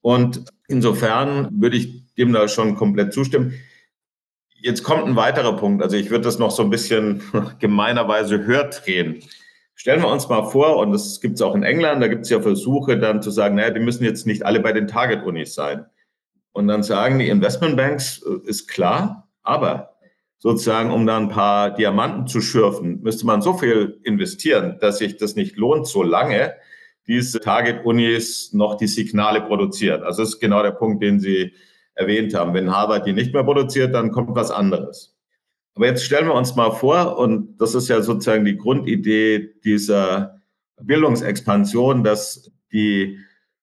Und 0.00 0.44
insofern 0.68 1.48
würde 1.60 1.76
ich 1.76 2.14
dem 2.14 2.32
da 2.32 2.48
schon 2.48 2.74
komplett 2.76 3.12
zustimmen. 3.12 3.54
Jetzt 4.54 4.82
kommt 4.82 5.06
ein 5.06 5.16
weiterer 5.16 5.56
Punkt. 5.56 5.82
Also 5.82 5.96
ich 5.96 6.10
würde 6.10 6.24
das 6.24 6.38
noch 6.38 6.50
so 6.50 6.62
ein 6.62 6.70
bisschen 6.70 7.22
gemeinerweise 7.58 8.44
höher 8.44 8.64
drehen. 8.64 9.22
Stellen 9.78 10.00
wir 10.00 10.08
uns 10.08 10.28
mal 10.28 10.44
vor, 10.44 10.78
und 10.78 10.92
das 10.92 11.20
gibt 11.20 11.34
es 11.34 11.42
auch 11.42 11.54
in 11.54 11.62
England, 11.62 12.02
da 12.02 12.08
gibt 12.08 12.22
es 12.22 12.30
ja 12.30 12.40
Versuche 12.40 12.98
dann 12.98 13.20
zu 13.20 13.30
sagen, 13.30 13.56
naja, 13.56 13.70
die 13.70 13.80
müssen 13.80 14.04
jetzt 14.04 14.26
nicht 14.26 14.44
alle 14.44 14.60
bei 14.60 14.72
den 14.72 14.88
Target-Unis 14.88 15.54
sein. 15.54 15.84
Und 16.52 16.66
dann 16.66 16.82
sagen 16.82 17.18
die 17.18 17.28
Investmentbanks, 17.28 18.22
äh, 18.22 18.48
ist 18.48 18.68
klar, 18.68 19.28
aber 19.42 19.98
sozusagen, 20.38 20.90
um 20.90 21.06
da 21.06 21.18
ein 21.18 21.28
paar 21.28 21.74
Diamanten 21.74 22.26
zu 22.26 22.40
schürfen, 22.40 23.02
müsste 23.02 23.26
man 23.26 23.42
so 23.42 23.52
viel 23.52 24.00
investieren, 24.02 24.78
dass 24.80 24.98
sich 24.98 25.18
das 25.18 25.36
nicht 25.36 25.56
lohnt, 25.56 25.86
so 25.86 26.02
lange 26.02 26.54
diese 27.06 27.40
Target-Unis 27.40 28.54
noch 28.54 28.76
die 28.76 28.86
Signale 28.86 29.42
produzieren. 29.42 30.02
Also 30.02 30.22
das 30.22 30.30
ist 30.30 30.40
genau 30.40 30.62
der 30.62 30.72
Punkt, 30.72 31.02
den 31.02 31.20
Sie 31.20 31.52
erwähnt 31.94 32.34
haben. 32.34 32.54
Wenn 32.54 32.74
Harvard 32.74 33.06
die 33.06 33.12
nicht 33.12 33.34
mehr 33.34 33.44
produziert, 33.44 33.94
dann 33.94 34.10
kommt 34.10 34.34
was 34.34 34.50
anderes. 34.50 35.15
Aber 35.76 35.86
jetzt 35.86 36.04
stellen 36.04 36.26
wir 36.26 36.34
uns 36.34 36.56
mal 36.56 36.70
vor, 36.70 37.18
und 37.18 37.58
das 37.58 37.74
ist 37.74 37.88
ja 37.88 38.00
sozusagen 38.00 38.46
die 38.46 38.56
Grundidee 38.56 39.50
dieser 39.62 40.40
Bildungsexpansion, 40.82 42.02
dass 42.02 42.50
die 42.72 43.18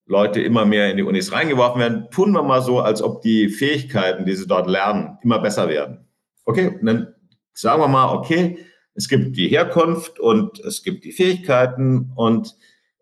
Leute 0.06 0.40
immer 0.40 0.66
mehr 0.66 0.92
in 0.92 0.98
die 0.98 1.04
Unis 1.04 1.32
reingeworfen 1.32 1.82
werden. 1.82 2.08
Tun 2.12 2.32
wir 2.32 2.44
mal 2.44 2.62
so, 2.62 2.80
als 2.80 3.02
ob 3.02 3.24
die 3.24 3.50
Fähigkeiten, 3.50 4.26
die 4.26 4.36
sie 4.36 4.46
dort 4.46 4.70
lernen, 4.70 5.18
immer 5.24 5.40
besser 5.40 5.68
werden. 5.70 6.08
Okay, 6.46 6.80
dann 6.84 7.16
sagen 7.54 7.82
wir 7.82 7.88
mal, 7.88 8.14
okay, 8.14 8.60
es 8.94 9.10
gibt 9.10 9.36
die 9.36 9.48
Herkunft 9.48 10.20
und 10.20 10.60
es 10.60 10.84
gibt 10.84 11.06
die 11.06 11.14
Fähigkeiten 11.14 12.12
und 12.16 12.56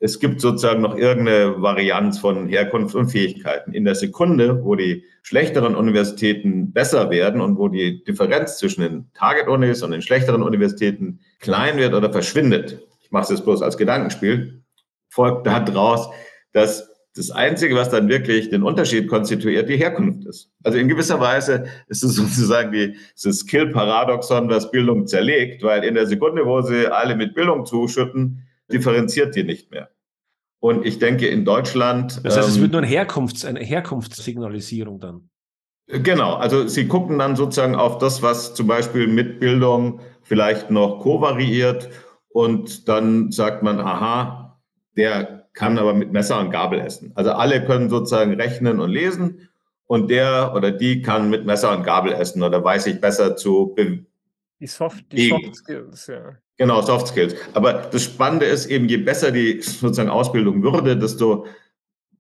es 0.04 0.20
gibt 0.20 0.42
sozusagen 0.42 0.82
noch 0.82 0.98
irgendeine 0.98 1.62
Varianz 1.62 2.18
von 2.18 2.48
Herkunft 2.48 2.96
und 2.96 3.10
Fähigkeiten. 3.10 3.72
In 3.72 3.86
der 3.86 3.94
Sekunde, 3.94 4.64
wo 4.64 4.76
die 4.76 5.04
schlechteren 5.22 5.76
Universitäten 5.76 6.74
besser 6.74 7.12
werden 7.12 7.40
und 7.40 7.60
wo 7.60 7.68
die 7.68 8.04
Differenz 8.04 8.58
zwischen 8.58 8.82
den 8.82 9.12
Target-Unis 9.14 9.84
und 9.84 9.92
den 9.92 10.02
schlechteren 10.02 10.42
Universitäten 10.42 11.20
klein 11.40 11.78
wird 11.78 11.94
oder 11.94 12.12
verschwindet, 12.12 12.80
ich 13.04 13.12
mache 13.12 13.26
es 13.26 13.30
jetzt 13.30 13.44
bloß 13.44 13.62
als 13.62 13.78
Gedankenspiel, 13.78 14.64
folgt 15.08 15.46
daraus, 15.46 16.10
dass 16.52 16.90
das 17.16 17.30
Einzige, 17.30 17.76
was 17.76 17.92
dann 17.92 18.10
wirklich 18.10 18.50
den 18.50 18.64
Unterschied 18.64 19.08
konstituiert, 19.08 19.70
die 19.70 19.78
Herkunft 19.78 20.26
ist. 20.26 20.50
Also 20.64 20.80
in 20.80 20.88
gewisser 20.88 21.20
Weise 21.20 21.66
ist 21.88 22.04
es 22.04 22.16
sozusagen 22.16 22.72
die, 22.72 22.96
das 23.22 23.38
Skill-Paradoxon, 23.38 24.50
was 24.50 24.72
Bildung 24.72 25.06
zerlegt, 25.06 25.62
weil 25.62 25.84
in 25.84 25.94
der 25.94 26.08
Sekunde, 26.08 26.44
wo 26.48 26.62
sie 26.62 26.88
alle 26.88 27.16
mit 27.16 27.36
Bildung 27.36 27.68
zuschütten, 27.68 28.48
differenziert 28.74 29.36
die 29.36 29.44
nicht 29.44 29.72
mehr. 29.72 29.90
Und 30.60 30.86
ich 30.86 31.00
denke, 31.00 31.28
in 31.28 31.44
Deutschland. 31.44 32.22
Das 32.24 32.38
heißt, 32.38 32.50
es 32.50 32.56
wird 32.62 32.68
ähm, 32.68 32.72
nur 32.72 32.82
eine, 32.82 32.88
Herkunfts-, 32.88 33.46
eine 33.46 33.62
Herkunftssignalisierung 33.62 35.00
dann. 35.00 35.30
Genau, 35.88 36.36
also 36.36 36.68
Sie 36.68 36.88
gucken 36.88 37.20
dann 37.20 37.36
sozusagen 37.36 37.76
auf 37.76 37.98
das, 37.98 38.22
was 38.22 38.54
zum 38.54 38.68
Beispiel 38.68 39.08
mit 39.08 39.40
Bildung 39.40 40.00
vielleicht 40.22 40.72
noch 40.72 41.00
kovariiert 41.00 41.90
und 42.30 42.88
dann 42.88 43.32
sagt 43.32 43.64
man, 43.64 43.80
aha, 43.80 44.62
der 44.96 45.50
kann 45.54 45.78
aber 45.78 45.94
mit 45.94 46.14
Messer 46.14 46.40
und 46.40 46.52
Gabel 46.52 46.80
essen. 46.80 47.12
Also 47.16 47.32
alle 47.32 47.66
können 47.66 47.90
sozusagen 47.90 48.34
rechnen 48.36 48.80
und 48.80 48.90
lesen 48.90 49.50
und 49.88 50.10
der 50.10 50.54
oder 50.56 50.72
die 50.72 51.02
kann 51.02 51.30
mit 51.30 51.46
Messer 51.46 51.76
und 51.76 51.84
Gabel 51.84 52.14
essen 52.14 52.44
oder 52.44 52.64
weiß 52.64 52.88
ich 52.88 53.02
besser 53.02 53.36
zu 53.36 53.76
die 54.62 54.68
Soft, 54.68 55.12
die 55.12 55.28
Soft 55.28 55.56
Skills, 55.56 56.08
ja. 56.08 56.38
Genau, 56.58 56.82
Soft 56.84 57.08
Skills. 57.08 57.36
Aber 57.54 57.74
das 57.74 58.04
Spannende 58.04 58.46
ist 58.46 58.68
eben, 58.68 58.88
je 58.88 58.98
besser 58.98 59.32
die 59.32 59.60
sozusagen 59.62 60.10
Ausbildung 60.10 60.62
würde, 60.62 60.96
desto 60.96 61.48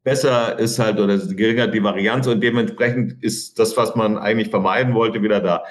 besser 0.03 0.57
ist 0.57 0.79
halt 0.79 0.99
oder 0.99 1.19
geringer 1.19 1.67
die 1.67 1.83
Varianz 1.83 2.25
und 2.25 2.41
dementsprechend 2.41 3.21
ist 3.23 3.59
das, 3.59 3.77
was 3.77 3.95
man 3.95 4.17
eigentlich 4.17 4.49
vermeiden 4.49 4.95
wollte, 4.95 5.21
wieder 5.21 5.39
da. 5.39 5.63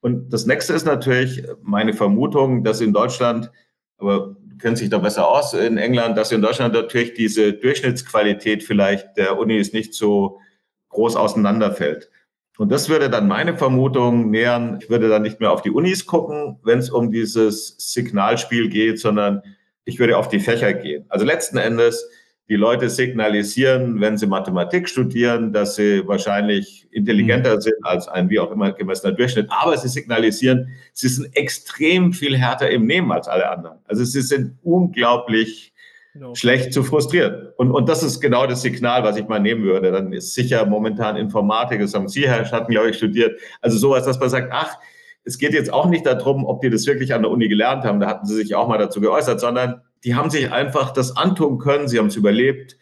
Und 0.00 0.32
das 0.32 0.46
nächste 0.46 0.72
ist 0.72 0.86
natürlich 0.86 1.44
meine 1.62 1.92
Vermutung, 1.92 2.64
dass 2.64 2.80
in 2.80 2.94
Deutschland, 2.94 3.50
aber 3.98 4.34
du 4.40 4.56
kennst 4.58 4.80
dich 4.80 4.88
da 4.88 4.98
besser 4.98 5.28
aus, 5.28 5.52
in 5.52 5.76
England, 5.76 6.16
dass 6.16 6.32
in 6.32 6.40
Deutschland 6.40 6.72
natürlich 6.72 7.12
diese 7.12 7.52
Durchschnittsqualität 7.52 8.62
vielleicht 8.62 9.18
der 9.18 9.38
Unis 9.38 9.74
nicht 9.74 9.92
so 9.92 10.40
groß 10.88 11.16
auseinanderfällt. 11.16 12.08
Und 12.56 12.70
das 12.70 12.88
würde 12.88 13.10
dann 13.10 13.26
meine 13.26 13.56
Vermutung 13.56 14.30
nähern. 14.30 14.78
Ich 14.80 14.88
würde 14.88 15.08
dann 15.08 15.22
nicht 15.22 15.40
mehr 15.40 15.50
auf 15.50 15.62
die 15.62 15.70
Unis 15.70 16.06
gucken, 16.06 16.58
wenn 16.62 16.78
es 16.78 16.90
um 16.90 17.10
dieses 17.10 17.74
Signalspiel 17.78 18.68
geht, 18.68 19.00
sondern 19.00 19.42
ich 19.84 19.98
würde 19.98 20.16
auf 20.16 20.28
die 20.28 20.40
Fächer 20.40 20.72
gehen. 20.72 21.04
Also 21.08 21.24
letzten 21.24 21.58
Endes, 21.58 22.08
die 22.48 22.56
Leute 22.56 22.90
signalisieren, 22.90 24.00
wenn 24.00 24.18
sie 24.18 24.26
Mathematik 24.26 24.88
studieren, 24.88 25.52
dass 25.52 25.76
sie 25.76 26.06
wahrscheinlich 26.06 26.86
intelligenter 26.90 27.56
mhm. 27.56 27.60
sind 27.62 27.74
als 27.82 28.06
ein 28.06 28.28
wie 28.28 28.38
auch 28.38 28.52
immer 28.52 28.72
gemessener 28.72 29.14
Durchschnitt. 29.14 29.46
Aber 29.48 29.76
sie 29.76 29.88
signalisieren, 29.88 30.68
sie 30.92 31.08
sind 31.08 31.34
extrem 31.34 32.12
viel 32.12 32.36
härter 32.36 32.70
im 32.70 32.86
Nehmen 32.86 33.10
als 33.12 33.28
alle 33.28 33.48
anderen. 33.48 33.78
Also 33.86 34.04
sie 34.04 34.20
sind 34.20 34.58
unglaublich 34.62 35.73
genau. 36.14 36.34
schlecht 36.34 36.72
zu 36.72 36.82
frustrieren. 36.82 37.48
Und, 37.56 37.70
und 37.70 37.88
das 37.88 38.02
ist 38.02 38.20
genau 38.20 38.46
das 38.46 38.62
Signal, 38.62 39.04
was 39.04 39.16
ich 39.16 39.28
mal 39.28 39.40
nehmen 39.40 39.62
würde. 39.62 39.92
Dann 39.92 40.12
ist 40.12 40.32
sicher 40.32 40.64
momentan 40.64 41.16
Informatik, 41.16 41.80
das 41.80 41.92
haben 41.92 42.08
Sie, 42.08 42.26
Herr 42.26 42.46
Schatten, 42.46 42.72
glaube 42.72 42.90
ich, 42.90 42.96
studiert. 42.96 43.38
Also 43.60 43.76
sowas, 43.76 44.06
dass 44.06 44.18
man 44.18 44.30
sagt, 44.30 44.48
ach, 44.52 44.78
es 45.24 45.38
geht 45.38 45.52
jetzt 45.52 45.72
auch 45.72 45.88
nicht 45.88 46.06
darum, 46.06 46.44
ob 46.44 46.60
die 46.60 46.70
das 46.70 46.86
wirklich 46.86 47.12
an 47.12 47.22
der 47.22 47.30
Uni 47.30 47.48
gelernt 47.48 47.84
haben, 47.84 48.00
da 48.00 48.08
hatten 48.08 48.26
sie 48.26 48.34
sich 48.34 48.54
auch 48.54 48.68
mal 48.68 48.78
dazu 48.78 49.00
geäußert, 49.00 49.40
sondern 49.40 49.80
die 50.04 50.14
haben 50.14 50.30
sich 50.30 50.52
einfach 50.52 50.92
das 50.92 51.16
antun 51.16 51.58
können, 51.58 51.88
sie 51.88 51.98
haben 51.98 52.08
es 52.08 52.16
überlebt. 52.16 52.76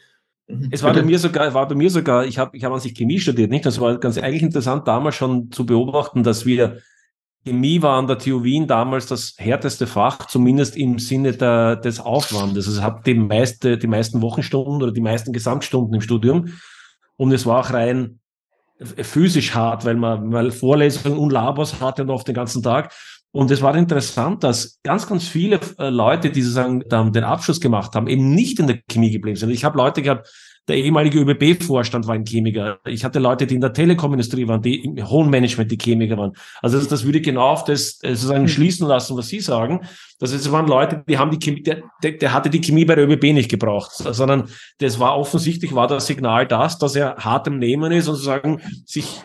Es 0.71 0.83
war 0.83 0.93
bei 0.93 1.03
mir 1.03 1.19
sogar, 1.19 1.55
war 1.55 1.69
bei 1.69 1.77
mir 1.77 1.89
sogar, 1.89 2.27
ich 2.27 2.39
habe 2.39 2.57
ich 2.57 2.65
hab 2.65 2.73
an 2.73 2.81
sich 2.81 2.95
Chemie 2.95 3.21
studiert, 3.21 3.51
nicht? 3.51 3.65
Das 3.65 3.81
war 3.81 3.99
ganz 3.99 4.19
eigentlich 4.19 4.43
interessant, 4.43 4.89
damals 4.89 5.15
schon 5.15 5.53
zu 5.53 5.65
beobachten, 5.65 6.25
dass 6.25 6.45
wir 6.45 6.79
Chemie 7.45 7.83
war 7.83 7.99
an 7.99 8.07
der 8.07 8.19
TU 8.19 8.45
Wien 8.45 8.67
damals 8.67 9.07
das 9.07 9.35
härteste 9.37 9.87
Fach, 9.87 10.27
zumindest 10.27 10.77
im 10.77 10.99
Sinne 10.99 11.33
der, 11.33 11.77
des 11.77 11.99
Aufwandes. 11.99 12.67
Also 12.67 12.79
es 12.79 12.85
hat 12.85 13.07
die 13.07 13.15
meiste, 13.15 13.79
die 13.79 13.89
meisten 13.89 14.23
Wochenstunden 14.23 14.83
oder 14.83 14.93
die 14.93 15.01
meisten 15.01 15.33
Gesamtstunden 15.33 15.95
im 15.95 16.01
Studium. 16.01 16.53
Und 17.17 17.33
es 17.33 17.45
war 17.45 17.61
auch 17.61 17.73
rein 17.73 18.21
physisch 18.79 19.55
hart, 19.55 19.85
weil 19.85 19.97
man 19.97 20.33
weil 20.33 20.51
Vorlesungen 20.51 21.19
und 21.19 21.31
Labors 21.31 21.81
hatte 21.81 22.03
und 22.03 22.11
oft 22.11 22.27
den 22.27 22.35
ganzen 22.35 22.63
Tag. 22.63 22.93
Und 23.33 23.51
es 23.51 23.63
war 23.63 23.75
interessant, 23.75 24.45
dass 24.45 24.79
ganz, 24.83 25.07
ganz 25.07 25.27
viele 25.27 25.59
äh, 25.79 25.89
Leute, 25.89 26.31
die 26.31 26.43
sozusagen 26.43 26.81
den 27.13 27.25
Abschluss 27.25 27.61
gemacht 27.61 27.95
haben, 27.95 28.07
eben 28.07 28.35
nicht 28.35 28.61
in 28.61 28.67
der 28.67 28.81
Chemie 28.89 29.11
geblieben 29.11 29.37
sind. 29.37 29.51
Ich 29.51 29.65
habe 29.65 29.79
Leute 29.79 30.03
gehabt, 30.03 30.29
der 30.69 30.77
ehemalige 30.77 31.19
ÖBB-Vorstand 31.19 32.07
war 32.07 32.15
ein 32.15 32.25
Chemiker. 32.25 32.79
Ich 32.87 33.05
hatte 33.05 33.19
Leute, 33.19 33.47
die 33.47 33.57
in 33.57 33.61
der 33.61 33.73
Telekom-Industrie 33.73 34.47
waren, 34.47 34.63
die 34.63 34.85
im 34.85 35.09
hohen 35.09 35.29
Management 35.29 35.71
die 35.73 35.79
Chemiker 35.79 36.17
waren. 36.17 36.33
Also 36.61 36.79
das, 36.79 36.87
das 36.89 37.05
würde 37.05 37.21
genau 37.21 37.49
auf 37.49 37.65
das 37.65 37.99
äh, 38.03 38.15
sozusagen 38.15 38.49
schließen 38.49 38.87
lassen, 38.87 39.17
was 39.17 39.29
Sie 39.29 39.41
sagen. 39.41 39.81
Das 40.21 40.33
heißt, 40.33 40.47
es 40.47 40.53
waren 40.53 40.69
Leute, 40.69 41.03
die 41.09 41.19
haben 41.19 41.33
die 41.33 41.39
Chemie, 41.39 41.63
der, 41.63 41.83
der, 42.03 42.13
der 42.13 42.33
hatte 42.33 42.49
die 42.49 42.61
Chemie 42.61 42.85
bei 42.85 42.95
der 42.95 43.09
ÖBB 43.09 43.33
nicht 43.33 43.51
gebraucht, 43.51 43.91
sondern 43.93 44.49
das 44.79 45.01
war 45.01 45.19
offensichtlich, 45.19 45.75
war 45.75 45.89
das 45.89 46.07
Signal 46.07 46.47
das, 46.47 46.79
dass 46.79 46.95
er 46.95 47.17
hart 47.17 47.49
im 47.49 47.59
Nehmen 47.59 47.91
ist 47.91 48.09
und 48.09 48.15
sozusagen 48.15 48.61
sich 48.87 49.21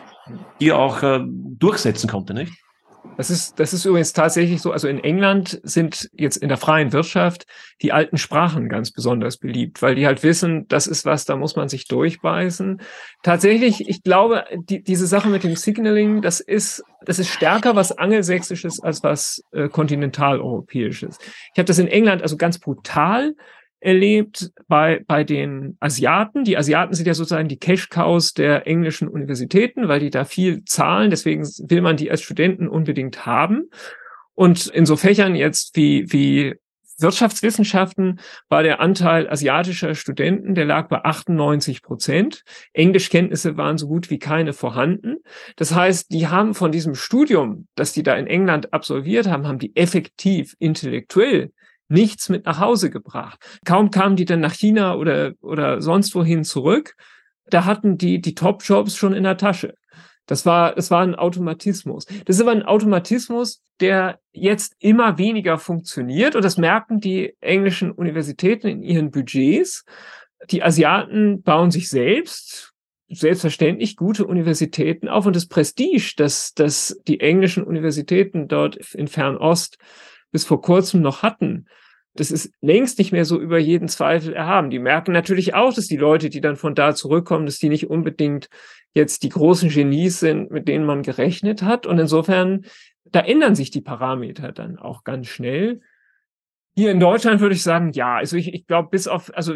hier 0.58 0.76
auch 0.76 1.02
äh, 1.02 1.20
durchsetzen 1.24 2.08
konnte, 2.08 2.34
nicht? 2.34 2.52
Das 3.16 3.30
ist, 3.30 3.58
das 3.58 3.72
ist 3.72 3.84
übrigens 3.84 4.12
tatsächlich 4.12 4.62
so. 4.62 4.70
Also 4.70 4.86
in 4.86 5.02
England 5.02 5.60
sind 5.64 6.08
jetzt 6.12 6.36
in 6.36 6.48
der 6.48 6.56
freien 6.56 6.92
Wirtschaft 6.92 7.46
die 7.82 7.92
alten 7.92 8.16
Sprachen 8.16 8.68
ganz 8.68 8.92
besonders 8.92 9.38
beliebt, 9.38 9.82
weil 9.82 9.96
die 9.96 10.06
halt 10.06 10.22
wissen, 10.22 10.66
das 10.68 10.86
ist 10.86 11.04
was, 11.04 11.24
da 11.24 11.34
muss 11.36 11.56
man 11.56 11.68
sich 11.68 11.88
durchbeißen. 11.88 12.80
Tatsächlich, 13.24 13.88
ich 13.88 14.04
glaube, 14.04 14.44
die, 14.54 14.82
diese 14.82 15.08
Sache 15.08 15.28
mit 15.28 15.42
dem 15.42 15.56
Signaling, 15.56 16.22
das 16.22 16.38
ist, 16.38 16.84
das 17.04 17.18
ist 17.18 17.30
stärker 17.30 17.74
was 17.74 17.90
Angelsächsisches 17.90 18.80
als 18.80 19.02
was 19.02 19.42
äh, 19.52 19.68
kontinentaleuropäisches. 19.68 21.18
Ich 21.52 21.58
habe 21.58 21.66
das 21.66 21.78
in 21.80 21.88
England 21.88 22.22
also 22.22 22.36
ganz 22.36 22.60
brutal 22.60 23.34
erlebt 23.80 24.50
bei, 24.66 25.04
bei 25.06 25.24
den 25.24 25.76
Asiaten. 25.80 26.44
Die 26.44 26.56
Asiaten 26.56 26.94
sind 26.94 27.06
ja 27.06 27.14
sozusagen 27.14 27.48
die 27.48 27.58
Cash-Cows 27.58 28.34
der 28.34 28.66
englischen 28.66 29.08
Universitäten, 29.08 29.88
weil 29.88 30.00
die 30.00 30.10
da 30.10 30.24
viel 30.24 30.64
zahlen. 30.64 31.10
Deswegen 31.10 31.42
will 31.42 31.80
man 31.80 31.96
die 31.96 32.10
als 32.10 32.22
Studenten 32.22 32.68
unbedingt 32.68 33.26
haben. 33.26 33.70
Und 34.34 34.66
in 34.66 34.86
so 34.86 34.96
Fächern 34.96 35.34
jetzt 35.34 35.76
wie, 35.76 36.12
wie 36.12 36.54
Wirtschaftswissenschaften 36.98 38.20
war 38.48 38.62
der 38.62 38.80
Anteil 38.80 39.30
asiatischer 39.30 39.94
Studenten, 39.94 40.54
der 40.54 40.64
lag 40.64 40.88
bei 40.88 41.04
98 41.04 41.82
Prozent. 41.82 42.42
Englischkenntnisse 42.72 43.56
waren 43.56 43.78
so 43.78 43.86
gut 43.86 44.10
wie 44.10 44.18
keine 44.18 44.52
vorhanden. 44.52 45.18
Das 45.56 45.74
heißt, 45.74 46.12
die 46.12 46.26
haben 46.26 46.54
von 46.54 46.72
diesem 46.72 46.96
Studium, 46.96 47.68
das 47.76 47.92
die 47.92 48.02
da 48.02 48.16
in 48.16 48.26
England 48.26 48.72
absolviert 48.72 49.28
haben, 49.28 49.46
haben 49.46 49.60
die 49.60 49.76
effektiv 49.76 50.56
intellektuell 50.58 51.52
nichts 51.88 52.28
mit 52.28 52.46
nach 52.46 52.60
Hause 52.60 52.90
gebracht. 52.90 53.38
Kaum 53.64 53.90
kamen 53.90 54.16
die 54.16 54.24
dann 54.24 54.40
nach 54.40 54.54
China 54.54 54.94
oder, 54.94 55.32
oder 55.40 55.80
sonst 55.80 56.14
wohin 56.14 56.44
zurück, 56.44 56.94
da 57.50 57.64
hatten 57.64 57.98
die 57.98 58.20
die 58.20 58.34
Top-Jobs 58.34 58.96
schon 58.96 59.14
in 59.14 59.24
der 59.24 59.36
Tasche. 59.36 59.74
Das 60.26 60.44
war, 60.44 60.74
das 60.74 60.90
war 60.90 61.02
ein 61.02 61.14
Automatismus. 61.14 62.04
Das 62.26 62.36
ist 62.36 62.42
aber 62.42 62.50
ein 62.50 62.62
Automatismus, 62.62 63.62
der 63.80 64.20
jetzt 64.32 64.74
immer 64.78 65.16
weniger 65.16 65.56
funktioniert. 65.58 66.36
Und 66.36 66.44
das 66.44 66.58
merken 66.58 67.00
die 67.00 67.34
englischen 67.40 67.90
Universitäten 67.90 68.68
in 68.68 68.82
ihren 68.82 69.10
Budgets. 69.10 69.86
Die 70.50 70.62
Asiaten 70.62 71.42
bauen 71.42 71.70
sich 71.70 71.88
selbst 71.88 72.74
selbstverständlich 73.10 73.96
gute 73.96 74.26
Universitäten 74.26 75.08
auf 75.08 75.24
und 75.24 75.34
das 75.34 75.46
Prestige, 75.46 76.12
das, 76.18 76.52
das 76.52 77.00
die 77.08 77.20
englischen 77.20 77.64
Universitäten 77.64 78.48
dort 78.48 78.76
in 78.94 79.08
Fernost 79.08 79.78
bis 80.30 80.44
vor 80.44 80.60
kurzem 80.62 81.00
noch 81.02 81.22
hatten, 81.22 81.66
das 82.18 82.32
ist 82.32 82.52
längst 82.60 82.98
nicht 82.98 83.12
mehr 83.12 83.24
so 83.24 83.40
über 83.40 83.58
jeden 83.58 83.86
Zweifel 83.86 84.32
erhaben. 84.34 84.70
Die 84.70 84.80
merken 84.80 85.12
natürlich 85.12 85.54
auch, 85.54 85.72
dass 85.72 85.86
die 85.86 85.96
Leute, 85.96 86.30
die 86.30 86.40
dann 86.40 86.56
von 86.56 86.74
da 86.74 86.94
zurückkommen, 86.94 87.46
dass 87.46 87.58
die 87.58 87.68
nicht 87.68 87.88
unbedingt 87.88 88.48
jetzt 88.92 89.22
die 89.22 89.28
großen 89.28 89.68
Genies 89.68 90.18
sind, 90.18 90.50
mit 90.50 90.66
denen 90.66 90.84
man 90.84 91.02
gerechnet 91.02 91.62
hat. 91.62 91.86
Und 91.86 91.98
insofern, 91.98 92.64
da 93.04 93.20
ändern 93.20 93.54
sich 93.54 93.70
die 93.70 93.82
Parameter 93.82 94.50
dann 94.50 94.78
auch 94.78 95.04
ganz 95.04 95.28
schnell. 95.28 95.80
Hier 96.78 96.92
in 96.92 97.00
Deutschland 97.00 97.40
würde 97.40 97.56
ich 97.56 97.64
sagen, 97.64 97.90
ja, 97.92 98.18
also 98.18 98.36
ich, 98.36 98.54
ich 98.54 98.64
glaube, 98.68 98.90
bis 98.90 99.08
auf, 99.08 99.32
also 99.34 99.54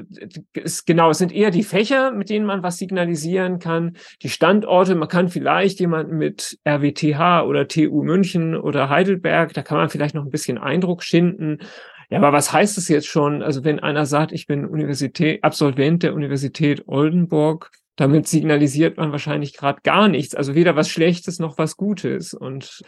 es, 0.54 0.84
genau, 0.84 1.10
es 1.10 1.18
sind 1.18 1.30
eher 1.30 1.52
die 1.52 1.62
Fächer, 1.62 2.10
mit 2.10 2.30
denen 2.30 2.44
man 2.44 2.64
was 2.64 2.78
signalisieren 2.78 3.60
kann, 3.60 3.96
die 4.22 4.28
Standorte, 4.28 4.96
man 4.96 5.06
kann 5.06 5.28
vielleicht 5.28 5.78
jemanden 5.78 6.18
mit 6.18 6.58
RWTH 6.66 7.44
oder 7.46 7.68
TU 7.68 8.02
München 8.02 8.56
oder 8.56 8.88
Heidelberg, 8.88 9.54
da 9.54 9.62
kann 9.62 9.78
man 9.78 9.88
vielleicht 9.88 10.16
noch 10.16 10.24
ein 10.24 10.32
bisschen 10.32 10.58
Eindruck 10.58 11.04
schinden, 11.04 11.58
ja, 12.10 12.18
aber 12.18 12.32
was 12.32 12.52
heißt 12.52 12.76
es 12.76 12.88
jetzt 12.88 13.06
schon? 13.06 13.40
Also 13.40 13.62
wenn 13.62 13.78
einer 13.78 14.04
sagt, 14.04 14.32
ich 14.32 14.48
bin 14.48 14.66
Universität, 14.66 15.44
Absolvent 15.44 16.02
der 16.02 16.14
Universität 16.14 16.88
Oldenburg, 16.88 17.70
damit 17.94 18.26
signalisiert 18.26 18.96
man 18.96 19.12
wahrscheinlich 19.12 19.56
gerade 19.56 19.78
gar 19.84 20.08
nichts. 20.08 20.34
Also 20.34 20.56
weder 20.56 20.74
was 20.74 20.88
Schlechtes 20.88 21.38
noch 21.38 21.56
was 21.56 21.76
Gutes. 21.76 22.34
Und 22.34 22.82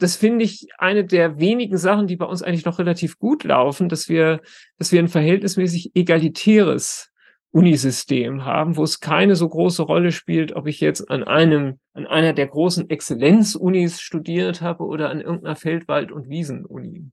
das 0.00 0.16
finde 0.16 0.44
ich 0.44 0.66
eine 0.78 1.04
der 1.04 1.38
wenigen 1.38 1.76
Sachen, 1.76 2.06
die 2.06 2.16
bei 2.16 2.24
uns 2.24 2.42
eigentlich 2.42 2.64
noch 2.64 2.78
relativ 2.78 3.18
gut 3.18 3.44
laufen, 3.44 3.88
dass 3.88 4.08
wir, 4.08 4.40
dass 4.78 4.92
wir 4.92 4.98
ein 4.98 5.08
verhältnismäßig 5.08 5.92
egalitäres 5.94 7.10
Unisystem 7.52 8.44
haben, 8.44 8.76
wo 8.76 8.82
es 8.82 9.00
keine 9.00 9.36
so 9.36 9.48
große 9.48 9.82
Rolle 9.82 10.12
spielt, 10.12 10.54
ob 10.54 10.66
ich 10.66 10.80
jetzt 10.80 11.10
an 11.10 11.24
einem, 11.24 11.78
an 11.92 12.06
einer 12.06 12.32
der 12.32 12.46
großen 12.46 12.88
Exzellenz-Unis 12.88 14.00
studiert 14.00 14.62
habe 14.62 14.84
oder 14.84 15.10
an 15.10 15.20
irgendeiner 15.20 15.56
Feldwald- 15.56 16.12
und 16.12 16.28
Wiesen-Uni. 16.28 17.10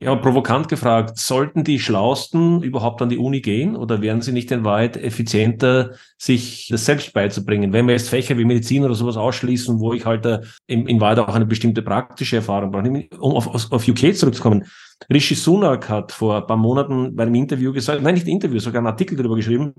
Ja, 0.00 0.14
provokant 0.16 0.68
gefragt, 0.68 1.18
sollten 1.18 1.64
die 1.64 1.78
Schlausten 1.78 2.62
überhaupt 2.62 3.00
an 3.00 3.08
die 3.08 3.16
Uni 3.16 3.40
gehen 3.40 3.76
oder 3.76 4.02
wären 4.02 4.20
sie 4.20 4.32
nicht 4.32 4.50
in 4.50 4.64
Wahrheit 4.64 4.96
effizienter, 4.96 5.92
sich 6.18 6.68
das 6.68 6.84
selbst 6.84 7.12
beizubringen? 7.12 7.72
Wenn 7.72 7.86
wir 7.86 7.94
jetzt 7.94 8.10
Fächer 8.10 8.36
wie 8.36 8.44
Medizin 8.44 8.84
oder 8.84 8.94
sowas 8.94 9.16
ausschließen, 9.16 9.78
wo 9.78 9.92
ich 9.92 10.04
halt 10.04 10.26
äh, 10.26 10.40
in, 10.66 10.86
in 10.88 11.00
Wahrheit 11.00 11.20
auch 11.20 11.34
eine 11.34 11.46
bestimmte 11.46 11.80
praktische 11.80 12.36
Erfahrung 12.36 12.72
brauche, 12.72 13.08
um 13.18 13.32
auf, 13.36 13.72
auf 13.72 13.88
UK 13.88 14.14
zurückzukommen. 14.14 14.64
Rishi 15.10 15.36
Sunak 15.36 15.88
hat 15.88 16.12
vor 16.12 16.36
ein 16.36 16.46
paar 16.46 16.56
Monaten 16.56 17.14
bei 17.14 17.22
einem 17.22 17.36
Interview 17.36 17.72
gesagt, 17.72 18.02
nein, 18.02 18.14
nicht 18.14 18.26
Interview, 18.26 18.58
sogar 18.58 18.80
einen 18.80 18.88
Artikel 18.88 19.16
darüber 19.16 19.36
geschrieben, 19.36 19.74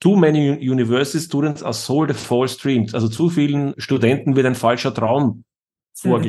Too 0.00 0.16
many 0.16 0.58
university 0.58 1.18
students 1.18 1.62
are 1.62 1.72
sold 1.72 2.10
a 2.10 2.14
false 2.14 2.58
dreams. 2.58 2.94
Also 2.94 3.08
zu 3.08 3.30
vielen 3.30 3.74
Studenten 3.78 4.36
wird 4.36 4.44
ein 4.44 4.54
falscher 4.54 4.92
Traum 4.92 5.44
mhm. 6.02 6.22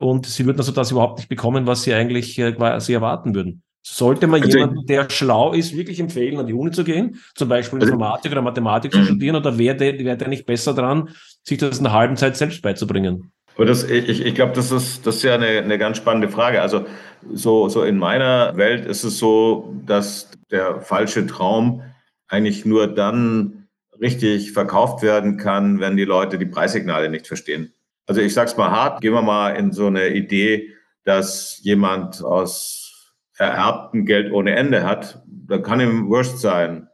Und 0.00 0.26
sie 0.26 0.46
würden 0.46 0.58
also 0.58 0.72
das 0.72 0.90
überhaupt 0.90 1.18
nicht 1.18 1.28
bekommen, 1.28 1.66
was 1.66 1.82
sie 1.82 1.92
eigentlich 1.92 2.38
äh, 2.38 2.52
quasi 2.52 2.94
erwarten 2.94 3.34
würden. 3.34 3.62
Sollte 3.82 4.26
man 4.26 4.42
also 4.42 4.58
jemanden, 4.58 4.86
der 4.86 5.08
schlau 5.10 5.52
ist, 5.52 5.76
wirklich 5.76 6.00
empfehlen, 6.00 6.38
an 6.38 6.46
die 6.46 6.54
Uni 6.54 6.70
zu 6.70 6.84
gehen, 6.84 7.20
zum 7.34 7.48
Beispiel 7.48 7.80
also, 7.80 7.92
Informatik 7.92 8.32
oder 8.32 8.42
Mathematik 8.42 8.92
zu 8.92 9.04
studieren, 9.04 9.36
oder 9.36 9.58
wäre 9.58 9.76
der, 9.76 9.98
wär 9.98 10.16
der 10.16 10.28
nicht 10.28 10.46
besser 10.46 10.74
dran, 10.74 11.10
sich 11.42 11.58
das 11.58 11.78
in 11.78 11.86
einer 11.86 11.94
halben 11.94 12.16
Zeit 12.16 12.36
selbst 12.36 12.62
beizubringen? 12.62 13.32
Aber 13.56 13.66
das, 13.66 13.84
ich, 13.84 14.24
ich 14.24 14.34
glaube, 14.34 14.52
das 14.54 14.70
ist, 14.70 15.06
das 15.06 15.16
ist 15.16 15.22
ja 15.22 15.34
eine, 15.34 15.46
eine 15.46 15.76
ganz 15.76 15.98
spannende 15.98 16.28
Frage. 16.28 16.62
Also 16.62 16.86
so, 17.30 17.68
so 17.68 17.82
in 17.82 17.98
meiner 17.98 18.56
Welt 18.56 18.86
ist 18.86 19.04
es 19.04 19.18
so, 19.18 19.74
dass 19.84 20.30
der 20.50 20.80
falsche 20.80 21.26
Traum 21.26 21.82
eigentlich 22.26 22.64
nur 22.64 22.86
dann 22.86 23.66
richtig 24.00 24.52
verkauft 24.52 25.02
werden 25.02 25.36
kann, 25.36 25.78
wenn 25.78 25.96
die 25.96 26.04
Leute 26.04 26.38
die 26.38 26.46
Preissignale 26.46 27.10
nicht 27.10 27.26
verstehen. 27.26 27.74
Also 28.10 28.22
ich 28.22 28.34
sag's 28.34 28.56
mal 28.56 28.72
hart, 28.72 29.02
gehen 29.02 29.12
wir 29.12 29.22
mal 29.22 29.50
in 29.50 29.70
so 29.70 29.86
eine 29.86 30.08
Idee, 30.08 30.74
dass 31.04 31.60
jemand 31.62 32.24
aus 32.24 33.14
ererbtem 33.38 34.04
Geld 34.04 34.32
ohne 34.32 34.56
Ende 34.56 34.82
hat, 34.82 35.22
da 35.28 35.58
kann 35.58 35.78
ihm 35.78 36.08
wurscht 36.08 36.38
sein, 36.38 36.88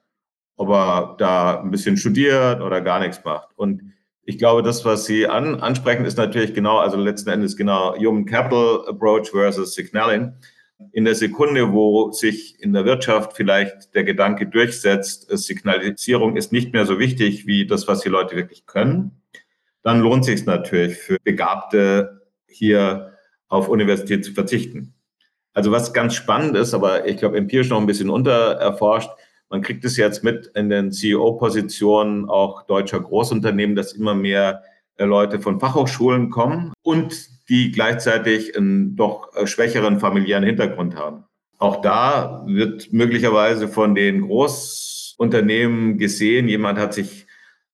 ob 0.56 0.68
er 0.68 1.14
da 1.16 1.62
ein 1.62 1.70
bisschen 1.70 1.96
studiert 1.96 2.60
oder 2.60 2.82
gar 2.82 3.00
nichts 3.00 3.24
macht. 3.24 3.48
Und 3.56 3.94
ich 4.24 4.36
glaube, 4.36 4.62
das, 4.62 4.84
was 4.84 5.06
Sie 5.06 5.26
an, 5.26 5.58
ansprechen, 5.60 6.04
ist 6.04 6.18
natürlich 6.18 6.52
genau, 6.52 6.80
also 6.80 6.98
letzten 6.98 7.30
Endes 7.30 7.56
genau 7.56 7.96
Human 7.96 8.26
Capital 8.26 8.86
Approach 8.86 9.30
versus 9.30 9.72
Signaling. 9.72 10.34
In 10.92 11.06
der 11.06 11.14
Sekunde, 11.14 11.72
wo 11.72 12.12
sich 12.12 12.60
in 12.60 12.74
der 12.74 12.84
Wirtschaft 12.84 13.34
vielleicht 13.34 13.94
der 13.94 14.04
Gedanke 14.04 14.46
durchsetzt, 14.46 15.30
Signalisierung 15.30 16.36
ist 16.36 16.52
nicht 16.52 16.74
mehr 16.74 16.84
so 16.84 16.98
wichtig 16.98 17.46
wie 17.46 17.66
das, 17.66 17.88
was 17.88 18.02
die 18.02 18.10
Leute 18.10 18.36
wirklich 18.36 18.66
können, 18.66 19.22
dann 19.86 20.00
lohnt 20.00 20.24
sich 20.24 20.40
es 20.40 20.46
natürlich 20.46 20.96
für 20.96 21.16
Begabte 21.22 22.22
hier 22.48 23.12
auf 23.46 23.68
Universität 23.68 24.24
zu 24.24 24.32
verzichten. 24.32 24.94
Also 25.52 25.70
was 25.70 25.92
ganz 25.92 26.16
spannend 26.16 26.56
ist, 26.56 26.74
aber 26.74 27.06
ich 27.06 27.18
glaube 27.18 27.36
empirisch 27.36 27.68
noch 27.68 27.78
ein 27.78 27.86
bisschen 27.86 28.10
untererforscht, 28.10 29.10
man 29.48 29.62
kriegt 29.62 29.84
es 29.84 29.96
jetzt 29.96 30.24
mit 30.24 30.50
in 30.56 30.70
den 30.70 30.90
CEO-Positionen 30.90 32.28
auch 32.28 32.66
deutscher 32.66 32.98
Großunternehmen, 32.98 33.76
dass 33.76 33.92
immer 33.92 34.16
mehr 34.16 34.64
äh, 34.96 35.04
Leute 35.04 35.38
von 35.38 35.60
Fachhochschulen 35.60 36.30
kommen 36.30 36.72
und 36.82 37.14
die 37.48 37.70
gleichzeitig 37.70 38.56
einen 38.56 38.96
doch 38.96 39.36
äh, 39.36 39.46
schwächeren 39.46 40.00
familiären 40.00 40.42
Hintergrund 40.42 40.96
haben. 40.96 41.26
Auch 41.58 41.80
da 41.80 42.42
wird 42.48 42.92
möglicherweise 42.92 43.68
von 43.68 43.94
den 43.94 44.22
Großunternehmen 44.22 45.96
gesehen, 45.96 46.48
jemand 46.48 46.76
hat 46.80 46.92
sich 46.92 47.25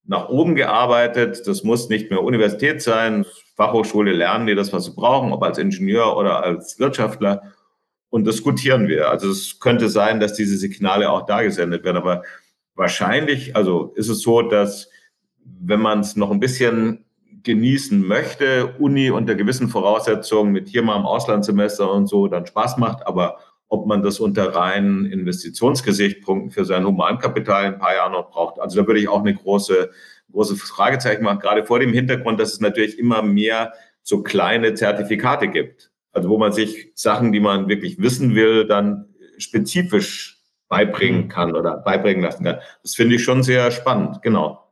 nach 0.04 0.28
oben 0.28 0.54
gearbeitet. 0.54 1.46
Das 1.46 1.62
muss 1.62 1.88
nicht 1.88 2.10
mehr 2.10 2.22
Universität 2.22 2.82
sein. 2.82 3.24
Fachhochschule 3.56 4.12
lernen 4.12 4.46
die 4.46 4.54
das, 4.54 4.72
was 4.72 4.86
sie 4.86 4.94
brauchen, 4.94 5.32
ob 5.32 5.42
als 5.42 5.58
Ingenieur 5.58 6.16
oder 6.16 6.42
als 6.42 6.78
Wirtschaftler 6.78 7.42
und 8.10 8.26
diskutieren 8.26 8.88
wir. 8.88 9.10
Also 9.10 9.30
es 9.30 9.58
könnte 9.58 9.88
sein, 9.88 10.20
dass 10.20 10.34
diese 10.34 10.56
Signale 10.56 11.10
auch 11.10 11.26
da 11.26 11.42
gesendet 11.42 11.84
werden, 11.84 11.96
aber 11.96 12.22
wahrscheinlich, 12.74 13.56
also 13.56 13.92
ist 13.96 14.08
es 14.08 14.20
so, 14.20 14.42
dass 14.42 14.90
wenn 15.44 15.80
man 15.80 16.00
es 16.00 16.16
noch 16.16 16.30
ein 16.30 16.40
bisschen 16.40 17.04
genießen 17.42 18.06
möchte, 18.06 18.74
Uni 18.78 19.10
unter 19.10 19.34
gewissen 19.34 19.68
Voraussetzungen 19.68 20.52
mit 20.52 20.68
hier 20.68 20.82
mal 20.82 20.96
im 20.96 21.06
Auslandssemester 21.06 21.90
und 21.90 22.06
so 22.06 22.28
dann 22.28 22.46
Spaß 22.46 22.76
macht, 22.76 23.06
aber 23.06 23.38
ob 23.72 23.86
man 23.86 24.02
das 24.02 24.20
unter 24.20 24.54
reinen 24.54 25.06
Investitionsgesichtspunkten 25.06 26.50
für 26.50 26.66
sein 26.66 26.84
Humankapital 26.84 27.64
in 27.64 27.72
ein 27.72 27.78
paar 27.78 27.94
Jahren 27.94 28.12
noch 28.12 28.30
braucht. 28.30 28.60
Also 28.60 28.78
da 28.78 28.86
würde 28.86 29.00
ich 29.00 29.08
auch 29.08 29.20
eine 29.20 29.32
große, 29.32 29.90
große 30.30 30.56
Fragezeichen 30.56 31.24
machen, 31.24 31.38
gerade 31.38 31.64
vor 31.64 31.80
dem 31.80 31.94
Hintergrund, 31.94 32.38
dass 32.38 32.52
es 32.52 32.60
natürlich 32.60 32.98
immer 32.98 33.22
mehr 33.22 33.72
so 34.02 34.22
kleine 34.22 34.74
Zertifikate 34.74 35.48
gibt. 35.48 35.90
Also 36.12 36.28
wo 36.28 36.36
man 36.36 36.52
sich 36.52 36.92
Sachen, 36.94 37.32
die 37.32 37.40
man 37.40 37.66
wirklich 37.66 37.98
wissen 37.98 38.34
will, 38.34 38.66
dann 38.66 39.06
spezifisch 39.38 40.42
beibringen 40.68 41.22
mhm. 41.22 41.28
kann 41.28 41.56
oder 41.56 41.78
beibringen 41.78 42.22
lassen 42.22 42.44
kann. 42.44 42.58
Das 42.82 42.94
finde 42.94 43.14
ich 43.14 43.24
schon 43.24 43.42
sehr 43.42 43.70
spannend, 43.70 44.20
genau. 44.20 44.68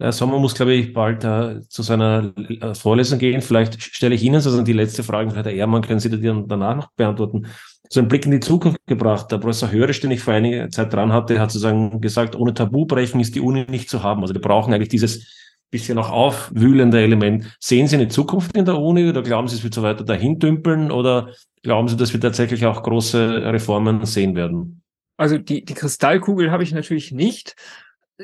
Der 0.00 0.10
Sommer 0.10 0.40
muss, 0.40 0.56
glaube 0.56 0.72
ich, 0.72 0.92
bald 0.92 1.22
äh, 1.22 1.60
zu 1.68 1.82
seiner 1.82 2.32
äh, 2.36 2.74
Vorlesung 2.74 3.20
gehen. 3.20 3.42
Vielleicht 3.42 3.80
stelle 3.80 4.16
ich 4.16 4.24
Ihnen 4.24 4.40
sozusagen 4.40 4.64
die 4.64 4.72
letzte 4.72 5.04
Frage, 5.04 5.36
Herr 5.36 5.46
Ehrmann, 5.46 5.82
können 5.82 6.00
Sie 6.00 6.10
die 6.10 6.20
dann 6.20 6.48
danach 6.48 6.74
noch 6.74 6.90
beantworten. 6.96 7.46
So 7.92 8.00
einen 8.00 8.08
Blick 8.08 8.24
in 8.24 8.30
die 8.30 8.40
Zukunft 8.40 8.78
gebracht. 8.86 9.32
Der 9.32 9.38
Professor 9.38 9.70
Hörisch, 9.70 10.00
den 10.00 10.12
ich 10.12 10.20
vor 10.20 10.32
einiger 10.32 10.70
Zeit 10.70 10.92
dran 10.92 11.12
hatte, 11.12 11.40
hat 11.40 11.50
sozusagen 11.50 12.00
gesagt, 12.00 12.36
ohne 12.36 12.54
Tabu 12.54 12.86
brechen 12.86 13.20
ist 13.20 13.34
die 13.34 13.40
Uni 13.40 13.66
nicht 13.68 13.90
zu 13.90 14.02
haben. 14.04 14.22
Also 14.22 14.32
wir 14.32 14.40
brauchen 14.40 14.72
eigentlich 14.72 14.88
dieses 14.88 15.26
bisschen 15.70 15.98
auch 15.98 16.10
aufwühlende 16.10 17.00
Element. 17.00 17.56
Sehen 17.60 17.86
Sie 17.86 17.96
eine 17.96 18.08
Zukunft 18.08 18.56
in 18.56 18.64
der 18.64 18.78
Uni 18.78 19.08
oder 19.08 19.22
glauben 19.22 19.48
Sie, 19.48 19.56
es 19.56 19.64
wird 19.64 19.74
so 19.74 19.82
weiter 19.82 20.04
dahin 20.04 20.38
dümpeln 20.38 20.90
oder 20.90 21.32
glauben 21.62 21.88
Sie, 21.88 21.96
dass 21.96 22.12
wir 22.12 22.20
tatsächlich 22.20 22.66
auch 22.66 22.82
große 22.82 23.42
Reformen 23.52 24.04
sehen 24.04 24.34
werden? 24.34 24.82
Also 25.16 25.38
die, 25.38 25.64
die 25.64 25.74
Kristallkugel 25.74 26.50
habe 26.50 26.62
ich 26.62 26.72
natürlich 26.72 27.12
nicht. 27.12 27.54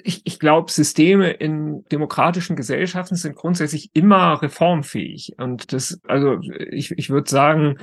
Ich, 0.02 0.22
ich 0.24 0.38
glaube, 0.38 0.70
Systeme 0.70 1.30
in 1.30 1.84
demokratischen 1.90 2.56
Gesellschaften 2.56 3.16
sind 3.16 3.36
grundsätzlich 3.36 3.90
immer 3.94 4.42
reformfähig. 4.42 5.34
Und 5.38 5.72
das, 5.72 6.00
also 6.06 6.40
ich, 6.70 6.92
ich 6.92 7.10
würde 7.10 7.30
sagen, 7.30 7.78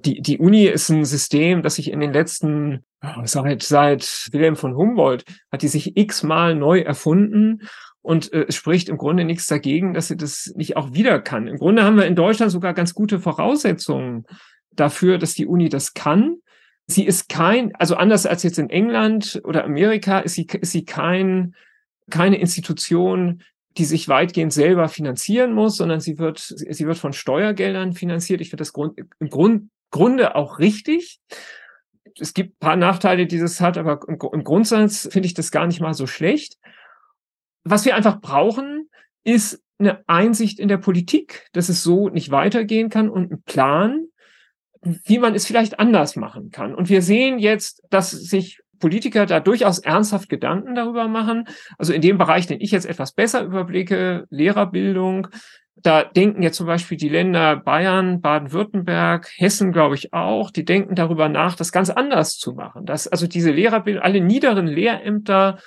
die, 0.00 0.22
die 0.22 0.38
Uni 0.38 0.64
ist 0.64 0.88
ein 0.90 1.04
System, 1.04 1.62
das 1.62 1.74
sich 1.74 1.90
in 1.90 2.00
den 2.00 2.12
letzten, 2.12 2.84
seit, 3.24 3.62
seit 3.62 4.28
Wilhelm 4.30 4.56
von 4.56 4.76
Humboldt, 4.76 5.24
hat 5.50 5.62
die 5.62 5.68
sich 5.68 5.96
x-mal 5.96 6.54
neu 6.54 6.80
erfunden 6.80 7.62
und 8.00 8.32
äh, 8.32 8.46
es 8.48 8.54
spricht 8.54 8.88
im 8.88 8.96
Grunde 8.96 9.24
nichts 9.24 9.46
dagegen, 9.48 9.94
dass 9.94 10.08
sie 10.08 10.16
das 10.16 10.52
nicht 10.54 10.76
auch 10.76 10.92
wieder 10.92 11.20
kann. 11.20 11.48
Im 11.48 11.58
Grunde 11.58 11.82
haben 11.82 11.96
wir 11.96 12.06
in 12.06 12.16
Deutschland 12.16 12.52
sogar 12.52 12.74
ganz 12.74 12.94
gute 12.94 13.18
Voraussetzungen 13.18 14.24
dafür, 14.70 15.18
dass 15.18 15.34
die 15.34 15.46
Uni 15.46 15.68
das 15.68 15.94
kann. 15.94 16.36
Sie 16.86 17.04
ist 17.04 17.28
kein, 17.28 17.74
also 17.74 17.96
anders 17.96 18.24
als 18.24 18.44
jetzt 18.44 18.58
in 18.58 18.70
England 18.70 19.40
oder 19.44 19.64
Amerika, 19.64 20.20
ist 20.20 20.34
sie, 20.34 20.46
ist 20.46 20.72
sie 20.72 20.84
kein, 20.84 21.54
keine 22.08 22.38
Institution, 22.38 23.42
die 23.76 23.84
sich 23.84 24.08
weitgehend 24.08 24.52
selber 24.52 24.88
finanzieren 24.88 25.52
muss, 25.52 25.76
sondern 25.76 26.00
sie 26.00 26.18
wird, 26.18 26.38
sie 26.38 26.86
wird 26.86 26.98
von 26.98 27.12
Steuergeldern 27.12 27.92
finanziert. 27.92 28.40
Ich 28.40 28.50
finde 28.50 28.62
das 28.62 28.72
Grund, 28.72 28.98
im 29.18 29.28
Grund, 29.28 29.68
Grunde 29.90 30.34
auch 30.36 30.58
richtig. 30.58 31.20
Es 32.18 32.34
gibt 32.34 32.58
paar 32.58 32.76
Nachteile, 32.76 33.26
die 33.26 33.38
das 33.38 33.60
hat, 33.60 33.78
aber 33.78 34.00
im 34.08 34.44
Grundsatz 34.44 35.08
finde 35.10 35.26
ich 35.26 35.34
das 35.34 35.50
gar 35.50 35.66
nicht 35.66 35.80
mal 35.80 35.94
so 35.94 36.06
schlecht 36.06 36.58
was 37.70 37.84
wir 37.84 37.94
einfach 37.94 38.20
brauchen, 38.20 38.88
ist 39.24 39.62
eine 39.78 40.02
Einsicht 40.08 40.58
in 40.58 40.68
der 40.68 40.78
Politik, 40.78 41.48
dass 41.52 41.68
es 41.68 41.82
so 41.82 42.08
nicht 42.08 42.30
weitergehen 42.30 42.90
kann 42.90 43.08
und 43.08 43.30
ein 43.30 43.42
Plan, 43.42 44.06
wie 44.82 45.18
man 45.18 45.34
es 45.34 45.46
vielleicht 45.46 45.78
anders 45.78 46.16
machen 46.16 46.50
kann. 46.50 46.74
Und 46.74 46.88
wir 46.88 47.02
sehen 47.02 47.38
jetzt, 47.38 47.82
dass 47.90 48.10
sich 48.10 48.60
Politiker 48.78 49.26
da 49.26 49.40
durchaus 49.40 49.80
ernsthaft 49.80 50.28
Gedanken 50.28 50.74
darüber 50.74 51.08
machen. 51.08 51.48
Also 51.78 51.92
in 51.92 52.00
dem 52.00 52.16
Bereich, 52.16 52.46
den 52.46 52.60
ich 52.60 52.70
jetzt 52.70 52.86
etwas 52.86 53.12
besser 53.12 53.42
überblicke, 53.42 54.26
Lehrerbildung, 54.30 55.28
da 55.82 56.04
denken 56.04 56.42
jetzt 56.42 56.56
zum 56.56 56.66
Beispiel 56.66 56.98
die 56.98 57.08
Länder 57.08 57.56
Bayern, 57.56 58.20
Baden-Württemberg, 58.20 59.30
Hessen, 59.36 59.72
glaube 59.72 59.94
ich 59.94 60.12
auch, 60.12 60.50
die 60.50 60.64
denken 60.64 60.94
darüber 60.94 61.28
nach, 61.28 61.56
das 61.56 61.72
ganz 61.72 61.90
anders 61.90 62.36
zu 62.36 62.54
machen. 62.54 62.86
Dass 62.86 63.08
also 63.08 63.26
diese 63.26 63.50
Lehrerbildung, 63.50 64.02
alle 64.02 64.20
niederen 64.20 64.66
Lehrämter 64.66 65.58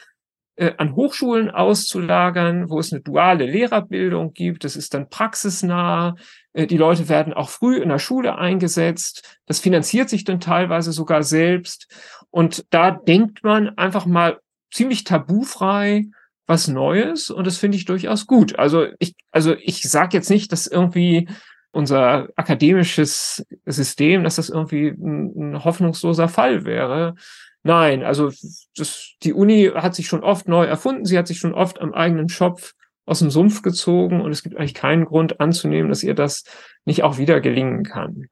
äh, 0.55 0.74
an 0.78 0.95
Hochschulen 0.95 1.49
auszulagern, 1.49 2.70
wo 2.70 2.80
es 2.80 2.91
eine 2.91 3.01
duale 3.01 3.45
Lehrerbildung 3.45 4.34
gibt. 4.34 4.64
Das 4.64 4.76
ist 4.76 4.93
dann 4.93 5.09
praxisnah. 5.09 6.16
Äh, 6.53 6.68
die 6.68 6.78
Leute 6.78 7.09
werden 7.09 7.34
auch 7.34 7.49
früh 7.49 7.78
in 7.78 7.89
der 7.89 7.99
Schule 7.99 8.38
eingesetzt. 8.38 9.39
Das 9.45 9.59
finanziert 9.59 10.09
sich 10.09 10.24
dann 10.24 10.39
teilweise 10.39 10.91
sogar 10.91 11.24
selbst. 11.24 11.88
Und 12.30 12.66
da 12.70 12.91
denkt 12.91 13.43
man 13.43 13.78
einfach 13.78 14.05
mal 14.05 14.39
ziemlich 14.72 15.03
tabufrei 15.03 16.05
was 16.48 16.68
Neues 16.68 17.30
und 17.30 17.48
das 17.48 17.58
finde 17.58 17.78
ich 17.78 17.86
durchaus 17.86 18.28
gut. 18.28 18.58
Also 18.58 18.88
ich, 19.00 19.16
also 19.32 19.56
ich 19.56 19.82
sage 19.84 20.18
jetzt 20.18 20.30
nicht, 20.30 20.52
dass 20.52 20.68
irgendwie 20.68 21.28
unser 21.72 22.30
akademisches 22.36 23.46
System, 23.66 24.24
dass 24.24 24.36
das 24.36 24.50
irgendwie 24.50 24.89
ein, 24.89 25.54
ein 25.54 25.64
hoffnungsloser 25.64 26.28
Fall 26.28 26.66
wäre. 26.66 27.16
Nein, 27.64 28.04
also 28.04 28.32
das, 28.76 29.14
die 29.24 29.34
Uni 29.34 29.72
hat 29.74 29.96
sich 29.96 30.08
schon 30.08 30.24
oft 30.24 30.48
neu 30.48 30.66
erfunden, 30.66 31.06
sie 31.06 31.18
hat 31.18 31.28
sich 31.28 31.39
schon 31.39 31.54
oft 31.54 31.80
am 31.80 31.94
eigenen 31.94 32.28
Schopf 32.28 32.74
aus 33.06 33.20
dem 33.20 33.30
Sumpf 33.30 33.62
gezogen 33.62 34.22
und 34.22 34.32
es 34.32 34.44
gibt 34.44 34.58
eigentlich 34.58 34.74
keinen 34.74 35.06
Grund 35.06 35.39
anzunehmen, 35.39 35.89
dass 35.89 36.04
ihr 36.04 36.14
das 36.14 36.44
nicht 36.86 37.04
auch 37.04 37.18
wieder 37.18 37.39
gelingen 37.39 37.84
kann. 37.84 38.28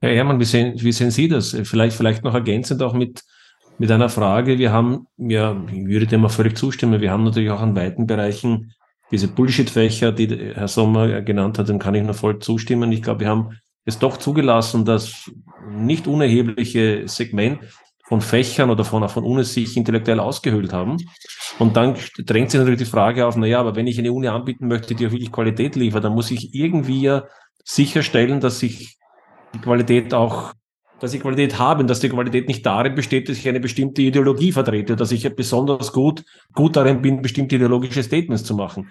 Herr 0.00 0.14
Herrmann, 0.14 0.38
wie 0.38 0.44
sehen, 0.44 0.74
wie 0.76 0.92
sehen 0.92 1.10
Sie 1.10 1.28
das? 1.28 1.56
Vielleicht, 1.64 1.96
vielleicht 1.96 2.22
noch 2.22 2.34
ergänzend 2.34 2.82
auch 2.82 2.92
mit, 2.92 3.22
mit 3.78 3.90
einer 3.90 4.08
Frage. 4.08 4.58
Wir 4.58 4.72
haben, 4.72 5.06
ja, 5.16 5.56
ich 5.72 5.86
würde 5.86 6.06
dem 6.06 6.22
mal 6.22 6.28
völlig 6.28 6.56
zustimmen, 6.56 7.00
wir 7.00 7.10
haben 7.10 7.24
natürlich 7.24 7.50
auch 7.50 7.60
an 7.60 7.76
weiten 7.76 8.06
Bereichen 8.06 8.72
diese 9.10 9.28
Bullshit-Fächer, 9.28 10.12
die 10.12 10.52
Herr 10.54 10.68
Sommer 10.68 11.22
genannt 11.22 11.58
hat, 11.58 11.68
dem 11.68 11.78
kann 11.78 11.94
ich 11.94 12.02
nur 12.02 12.14
voll 12.14 12.40
zustimmen. 12.40 12.90
Ich 12.90 13.02
glaube, 13.02 13.20
wir 13.20 13.28
haben 13.28 13.50
es 13.84 13.98
doch 13.98 14.16
zugelassen, 14.16 14.84
dass 14.84 15.30
nicht 15.70 16.08
unerhebliche 16.08 17.06
Segment 17.06 17.60
von 18.04 18.20
Fächern 18.20 18.70
oder 18.70 18.84
von, 18.84 19.08
von 19.08 19.24
Unis 19.24 19.54
sich 19.54 19.76
intellektuell 19.76 20.20
ausgehöhlt 20.20 20.72
haben. 20.72 20.96
Und 21.58 21.76
dann 21.76 21.96
drängt 22.18 22.50
sich 22.50 22.58
natürlich 22.58 22.80
die 22.80 22.84
Frage 22.84 23.26
auf, 23.26 23.36
naja, 23.36 23.60
aber 23.60 23.74
wenn 23.74 23.86
ich 23.86 23.98
eine 23.98 24.12
Uni 24.12 24.28
anbieten 24.28 24.68
möchte, 24.68 24.94
die 24.94 25.06
auch 25.06 25.12
wirklich 25.12 25.32
Qualität 25.32 25.76
liefert, 25.76 26.04
dann 26.04 26.14
muss 26.14 26.30
ich 26.30 26.54
irgendwie 26.54 27.00
ja 27.00 27.24
sicherstellen, 27.64 28.40
dass 28.40 28.62
ich 28.62 28.96
die 29.54 29.60
Qualität 29.60 30.14
auch, 30.14 30.52
dass 31.00 31.14
ich 31.14 31.20
Qualität 31.20 31.58
habe 31.58 31.80
und 31.80 31.88
dass 31.88 32.00
die 32.00 32.08
Qualität 32.08 32.48
nicht 32.48 32.64
darin 32.64 32.94
besteht, 32.94 33.28
dass 33.28 33.38
ich 33.38 33.48
eine 33.48 33.60
bestimmte 33.60 34.02
Ideologie 34.02 34.52
vertrete, 34.52 34.96
dass 34.96 35.12
ich 35.12 35.28
besonders 35.34 35.92
gut, 35.92 36.24
gut 36.54 36.76
darin 36.76 37.02
bin, 37.02 37.22
bestimmte 37.22 37.56
ideologische 37.56 38.02
Statements 38.02 38.44
zu 38.44 38.54
machen. 38.54 38.90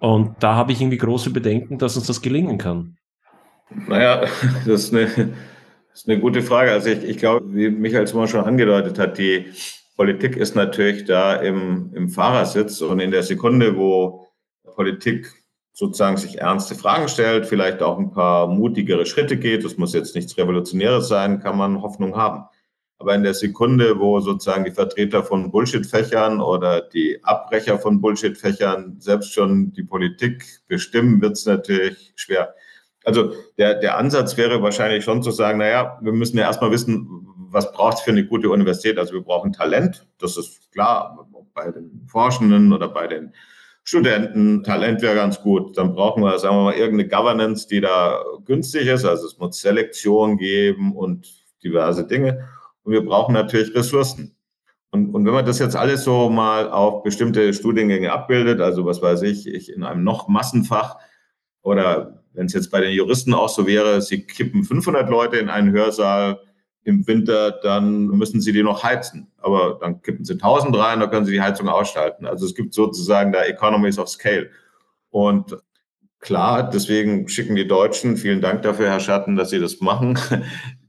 Und 0.00 0.36
da 0.40 0.54
habe 0.54 0.72
ich 0.72 0.80
irgendwie 0.80 0.98
große 0.98 1.30
Bedenken, 1.30 1.78
dass 1.78 1.96
uns 1.96 2.06
das 2.06 2.22
gelingen 2.22 2.58
kann. 2.58 2.96
Naja, 3.88 4.26
das 4.66 4.84
ist 4.84 4.94
eine 4.94 5.06
das 5.90 6.04
ist 6.04 6.08
eine 6.08 6.20
gute 6.20 6.42
Frage. 6.42 6.70
Also 6.70 6.90
ich, 6.90 7.02
ich 7.02 7.18
glaube, 7.18 7.52
wie 7.54 7.70
Michael 7.70 8.06
Zimmer 8.06 8.28
schon 8.28 8.44
angedeutet 8.44 9.00
hat, 9.00 9.18
die, 9.18 9.46
Politik 9.98 10.36
ist 10.36 10.54
natürlich 10.54 11.06
da 11.06 11.34
im, 11.34 11.90
im 11.92 12.08
Fahrersitz 12.08 12.80
und 12.82 13.00
in 13.00 13.10
der 13.10 13.24
Sekunde, 13.24 13.76
wo 13.76 14.28
Politik 14.76 15.26
sozusagen 15.78 16.16
sich 16.16 16.40
ernste 16.40 16.74
Fragen 16.74 17.06
stellt, 17.06 17.46
vielleicht 17.46 17.82
auch 17.82 18.00
ein 18.00 18.10
paar 18.10 18.48
mutigere 18.48 19.06
Schritte 19.06 19.36
geht, 19.36 19.64
das 19.64 19.76
muss 19.76 19.94
jetzt 19.94 20.16
nichts 20.16 20.36
Revolutionäres 20.36 21.06
sein, 21.06 21.38
kann 21.38 21.56
man 21.56 21.82
Hoffnung 21.82 22.16
haben. 22.16 22.46
Aber 22.98 23.14
in 23.14 23.22
der 23.22 23.34
Sekunde, 23.34 24.00
wo 24.00 24.18
sozusagen 24.18 24.64
die 24.64 24.72
Vertreter 24.72 25.22
von 25.22 25.52
Bullshit-Fächern 25.52 26.40
oder 26.40 26.80
die 26.80 27.22
Abbrecher 27.22 27.78
von 27.78 28.00
Bullshit-Fächern 28.00 28.96
selbst 28.98 29.32
schon 29.32 29.72
die 29.72 29.84
Politik 29.84 30.44
bestimmen, 30.66 31.22
wird 31.22 31.34
es 31.34 31.46
natürlich 31.46 32.12
schwer. 32.16 32.56
Also 33.04 33.34
der, 33.56 33.74
der 33.74 33.98
Ansatz 33.98 34.36
wäre 34.36 34.60
wahrscheinlich 34.60 35.04
schon 35.04 35.22
zu 35.22 35.30
sagen, 35.30 35.58
naja, 35.58 35.96
wir 36.02 36.12
müssen 36.12 36.38
ja 36.38 36.46
erstmal 36.46 36.72
wissen, 36.72 37.06
was 37.36 37.70
braucht 37.70 37.98
es 37.98 38.00
für 38.00 38.10
eine 38.10 38.26
gute 38.26 38.50
Universität? 38.50 38.98
Also 38.98 39.12
wir 39.12 39.22
brauchen 39.22 39.52
Talent, 39.52 40.08
das 40.18 40.36
ist 40.36 40.72
klar, 40.72 41.28
bei 41.54 41.70
den 41.70 42.04
Forschenden 42.08 42.72
oder 42.72 42.88
bei 42.88 43.06
den 43.06 43.32
Studenten. 43.88 44.62
Talent 44.64 45.00
wäre 45.00 45.14
ganz 45.14 45.40
gut. 45.40 45.78
Dann 45.78 45.94
brauchen 45.94 46.22
wir, 46.22 46.38
sagen 46.38 46.56
wir 46.56 46.64
mal, 46.64 46.74
irgendeine 46.74 47.08
Governance, 47.08 47.66
die 47.66 47.80
da 47.80 48.22
günstig 48.44 48.86
ist. 48.86 49.06
Also 49.06 49.26
es 49.26 49.38
muss 49.38 49.62
Selektion 49.62 50.36
geben 50.36 50.94
und 50.94 51.26
diverse 51.64 52.06
Dinge. 52.06 52.46
Und 52.82 52.92
wir 52.92 53.02
brauchen 53.02 53.32
natürlich 53.32 53.74
Ressourcen. 53.74 54.36
Und, 54.90 55.14
und 55.14 55.24
wenn 55.24 55.32
man 55.32 55.46
das 55.46 55.58
jetzt 55.58 55.74
alles 55.74 56.04
so 56.04 56.28
mal 56.28 56.70
auf 56.70 57.02
bestimmte 57.02 57.54
Studiengänge 57.54 58.12
abbildet, 58.12 58.60
also 58.60 58.84
was 58.84 59.00
weiß 59.00 59.22
ich, 59.22 59.46
ich 59.46 59.72
in 59.72 59.82
einem 59.82 60.04
noch 60.04 60.28
Massenfach 60.28 60.98
oder 61.62 62.22
wenn 62.34 62.44
es 62.44 62.52
jetzt 62.52 62.70
bei 62.70 62.82
den 62.82 62.92
Juristen 62.92 63.32
auch 63.32 63.48
so 63.48 63.66
wäre, 63.66 64.02
sie 64.02 64.26
kippen 64.26 64.64
500 64.64 65.08
Leute 65.08 65.38
in 65.38 65.48
einen 65.48 65.72
Hörsaal 65.72 66.40
im 66.88 67.06
Winter, 67.06 67.52
dann 67.62 68.06
müssen 68.06 68.40
sie 68.40 68.52
die 68.52 68.62
noch 68.62 68.82
heizen. 68.82 69.30
Aber 69.38 69.78
dann 69.80 70.00
kippen 70.02 70.24
sie 70.24 70.34
1000 70.34 70.76
rein, 70.76 71.00
dann 71.00 71.10
können 71.10 71.26
sie 71.26 71.32
die 71.32 71.42
Heizung 71.42 71.68
ausschalten. 71.68 72.26
Also 72.26 72.46
es 72.46 72.54
gibt 72.54 72.72
sozusagen 72.72 73.30
da 73.30 73.42
Economies 73.44 73.98
of 73.98 74.08
Scale. 74.08 74.50
Und 75.10 75.56
Klar, 76.20 76.68
deswegen 76.68 77.28
schicken 77.28 77.54
die 77.54 77.68
Deutschen, 77.68 78.16
vielen 78.16 78.40
Dank 78.40 78.62
dafür, 78.62 78.86
Herr 78.90 78.98
Schatten, 78.98 79.36
dass 79.36 79.50
Sie 79.50 79.60
das 79.60 79.80
machen, 79.80 80.18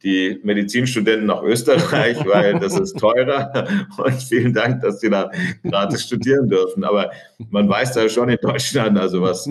die 0.02 0.40
Medizinstudenten 0.44 1.28
nach 1.28 1.44
Österreich, 1.44 2.18
weil 2.26 2.60
das 2.60 2.78
ist 2.80 2.98
teurer. 2.98 3.68
Und 3.98 4.24
vielen 4.24 4.54
Dank, 4.54 4.82
dass 4.82 5.02
Sie 5.02 5.10
da 5.10 5.30
gratis 5.64 6.06
studieren 6.06 6.50
dürfen. 6.50 6.84
Aber 6.84 7.12
man 7.52 7.70
weiß 7.70 7.94
da 7.94 8.10
schon 8.10 8.30
in 8.30 8.40
Deutschland, 8.42 8.98
also 8.98 9.22
was 9.22 9.48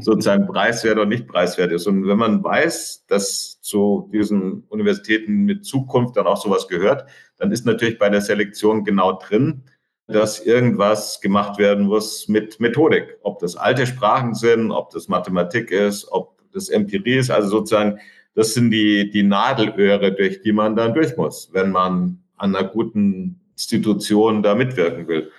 sozusagen 0.00 0.46
preiswert 0.46 0.98
und 0.98 1.08
nicht 1.08 1.26
preiswert 1.26 1.72
ist. 1.72 1.88
Und 1.88 2.06
wenn 2.06 2.18
man 2.18 2.44
weiß, 2.44 3.06
dass 3.08 3.60
zu 3.60 4.08
diesen 4.12 4.62
Universitäten 4.68 5.44
mit 5.44 5.64
Zukunft 5.64 6.16
dann 6.16 6.28
auch 6.28 6.40
sowas 6.40 6.68
gehört, 6.68 7.04
dann 7.36 7.50
ist 7.50 7.66
natürlich 7.66 7.98
bei 7.98 8.10
der 8.10 8.20
Selektion 8.20 8.84
genau 8.84 9.18
drin, 9.18 9.64
dass 10.08 10.40
irgendwas 10.40 11.20
gemacht 11.20 11.58
werden 11.58 11.86
muss 11.86 12.28
mit 12.28 12.60
Methodik. 12.60 13.18
Ob 13.22 13.40
das 13.40 13.56
alte 13.56 13.86
Sprachen 13.86 14.34
sind, 14.34 14.70
ob 14.70 14.90
das 14.90 15.08
Mathematik 15.08 15.70
ist, 15.70 16.10
ob 16.12 16.36
das 16.52 16.68
Empirie 16.68 17.16
ist. 17.16 17.30
Also 17.30 17.48
sozusagen, 17.48 17.98
das 18.34 18.54
sind 18.54 18.70
die, 18.70 19.10
die 19.10 19.22
Nadelöhre, 19.22 20.12
durch 20.12 20.42
die 20.42 20.52
man 20.52 20.76
dann 20.76 20.94
durch 20.94 21.16
muss, 21.16 21.50
wenn 21.52 21.70
man 21.72 22.20
an 22.36 22.54
einer 22.54 22.68
guten 22.68 23.40
Institution 23.52 24.42
da 24.42 24.54
mitwirken 24.54 25.08
will. 25.08 25.30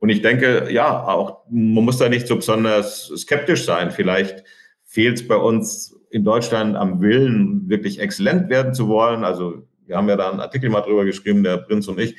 Und 0.00 0.08
ich 0.08 0.22
denke, 0.22 0.68
ja, 0.70 1.04
auch 1.06 1.44
man 1.50 1.84
muss 1.84 1.98
da 1.98 2.08
nicht 2.08 2.26
so 2.26 2.36
besonders 2.36 3.12
skeptisch 3.16 3.64
sein. 3.64 3.90
Vielleicht 3.90 4.44
fehlt 4.84 5.16
es 5.16 5.28
bei 5.28 5.36
uns 5.36 5.96
in 6.10 6.24
Deutschland 6.24 6.76
am 6.76 7.00
Willen, 7.00 7.68
wirklich 7.68 8.00
exzellent 8.00 8.48
werden 8.48 8.74
zu 8.74 8.88
wollen. 8.88 9.24
Also 9.24 9.62
wir 9.86 9.96
haben 9.96 10.08
ja 10.08 10.16
da 10.16 10.30
einen 10.30 10.40
Artikel 10.40 10.70
mal 10.70 10.80
drüber 10.80 11.04
geschrieben, 11.04 11.42
der 11.42 11.58
Prinz 11.58 11.88
und 11.88 12.00
ich. 12.00 12.16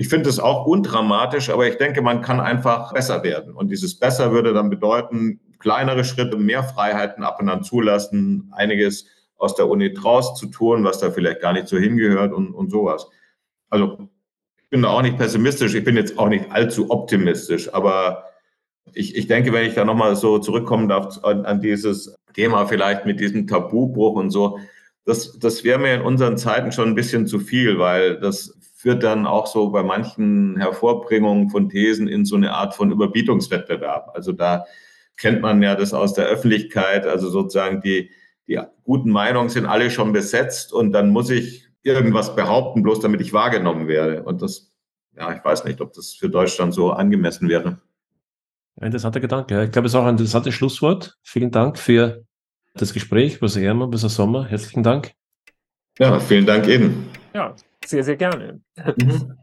Ich 0.00 0.08
finde 0.08 0.30
es 0.30 0.38
auch 0.38 0.64
undramatisch, 0.64 1.50
aber 1.50 1.66
ich 1.66 1.76
denke, 1.76 2.02
man 2.02 2.22
kann 2.22 2.38
einfach 2.38 2.92
besser 2.92 3.24
werden. 3.24 3.52
Und 3.52 3.68
dieses 3.68 3.98
besser 3.98 4.30
würde 4.30 4.52
dann 4.52 4.70
bedeuten, 4.70 5.40
kleinere 5.58 6.04
Schritte, 6.04 6.36
mehr 6.36 6.62
Freiheiten 6.62 7.24
ab 7.24 7.40
und 7.40 7.48
an 7.48 7.64
zulassen, 7.64 8.48
einiges 8.54 9.06
aus 9.38 9.56
der 9.56 9.68
Uni 9.68 9.92
draus 9.92 10.36
zu 10.36 10.46
tun, 10.46 10.84
was 10.84 11.00
da 11.00 11.10
vielleicht 11.10 11.40
gar 11.40 11.52
nicht 11.52 11.66
so 11.66 11.78
hingehört 11.78 12.32
und, 12.32 12.54
und 12.54 12.70
sowas. 12.70 13.08
Also 13.70 14.08
ich 14.62 14.70
bin 14.70 14.82
da 14.82 14.90
auch 14.90 15.02
nicht 15.02 15.18
pessimistisch, 15.18 15.74
ich 15.74 15.82
bin 15.82 15.96
jetzt 15.96 16.16
auch 16.16 16.28
nicht 16.28 16.52
allzu 16.52 16.92
optimistisch, 16.92 17.74
aber 17.74 18.22
ich, 18.94 19.16
ich 19.16 19.26
denke, 19.26 19.52
wenn 19.52 19.66
ich 19.66 19.74
da 19.74 19.84
nochmal 19.84 20.14
so 20.14 20.38
zurückkommen 20.38 20.88
darf 20.88 21.24
an, 21.24 21.44
an 21.44 21.60
dieses 21.60 22.14
Thema 22.34 22.66
vielleicht 22.66 23.04
mit 23.04 23.18
diesem 23.18 23.48
Tabubruch 23.48 24.14
und 24.14 24.30
so, 24.30 24.60
das, 25.08 25.38
das 25.38 25.64
wäre 25.64 25.78
mir 25.78 25.94
in 25.94 26.02
unseren 26.02 26.36
Zeiten 26.36 26.70
schon 26.70 26.88
ein 26.88 26.94
bisschen 26.94 27.26
zu 27.26 27.38
viel, 27.38 27.78
weil 27.78 28.20
das 28.20 28.58
führt 28.76 29.02
dann 29.02 29.26
auch 29.26 29.46
so 29.46 29.70
bei 29.70 29.82
manchen 29.82 30.58
Hervorbringungen 30.58 31.48
von 31.48 31.70
Thesen 31.70 32.08
in 32.08 32.26
so 32.26 32.36
eine 32.36 32.52
Art 32.52 32.74
von 32.74 32.92
Überbietungswettbewerb. 32.92 34.10
Also 34.12 34.32
da 34.32 34.66
kennt 35.16 35.40
man 35.40 35.62
ja 35.62 35.76
das 35.76 35.94
aus 35.94 36.12
der 36.12 36.26
Öffentlichkeit, 36.26 37.06
also 37.06 37.30
sozusagen 37.30 37.80
die, 37.80 38.10
die 38.46 38.60
guten 38.84 39.10
Meinungen 39.10 39.48
sind 39.48 39.64
alle 39.64 39.90
schon 39.90 40.12
besetzt 40.12 40.74
und 40.74 40.92
dann 40.92 41.08
muss 41.08 41.30
ich 41.30 41.66
irgendwas 41.82 42.36
behaupten, 42.36 42.82
bloß 42.82 43.00
damit 43.00 43.22
ich 43.22 43.32
wahrgenommen 43.32 43.88
werde. 43.88 44.22
Und 44.24 44.42
das, 44.42 44.70
ja, 45.16 45.34
ich 45.34 45.42
weiß 45.42 45.64
nicht, 45.64 45.80
ob 45.80 45.94
das 45.94 46.12
für 46.12 46.28
Deutschland 46.28 46.74
so 46.74 46.92
angemessen 46.92 47.48
wäre. 47.48 47.80
Interessanter 48.78 49.20
Gedanke. 49.20 49.64
Ich 49.64 49.72
glaube, 49.72 49.86
es 49.86 49.94
ist 49.94 49.98
auch 49.98 50.04
ein 50.04 50.10
interessantes 50.10 50.54
Schlusswort. 50.54 51.16
Vielen 51.22 51.50
Dank 51.50 51.78
für 51.78 52.26
das 52.80 52.92
Gespräch, 52.92 53.38
Professor 53.38 53.62
Hermann, 53.62 53.90
Professor 53.90 54.10
Sommer. 54.10 54.46
Herzlichen 54.46 54.82
Dank. 54.82 55.12
Ja, 55.98 56.20
vielen 56.20 56.46
Dank 56.46 56.68
eben. 56.68 57.08
Ja, 57.34 57.54
sehr, 57.84 58.04
sehr 58.04 58.16
gerne. 58.16 58.60
Mhm. 58.96 59.36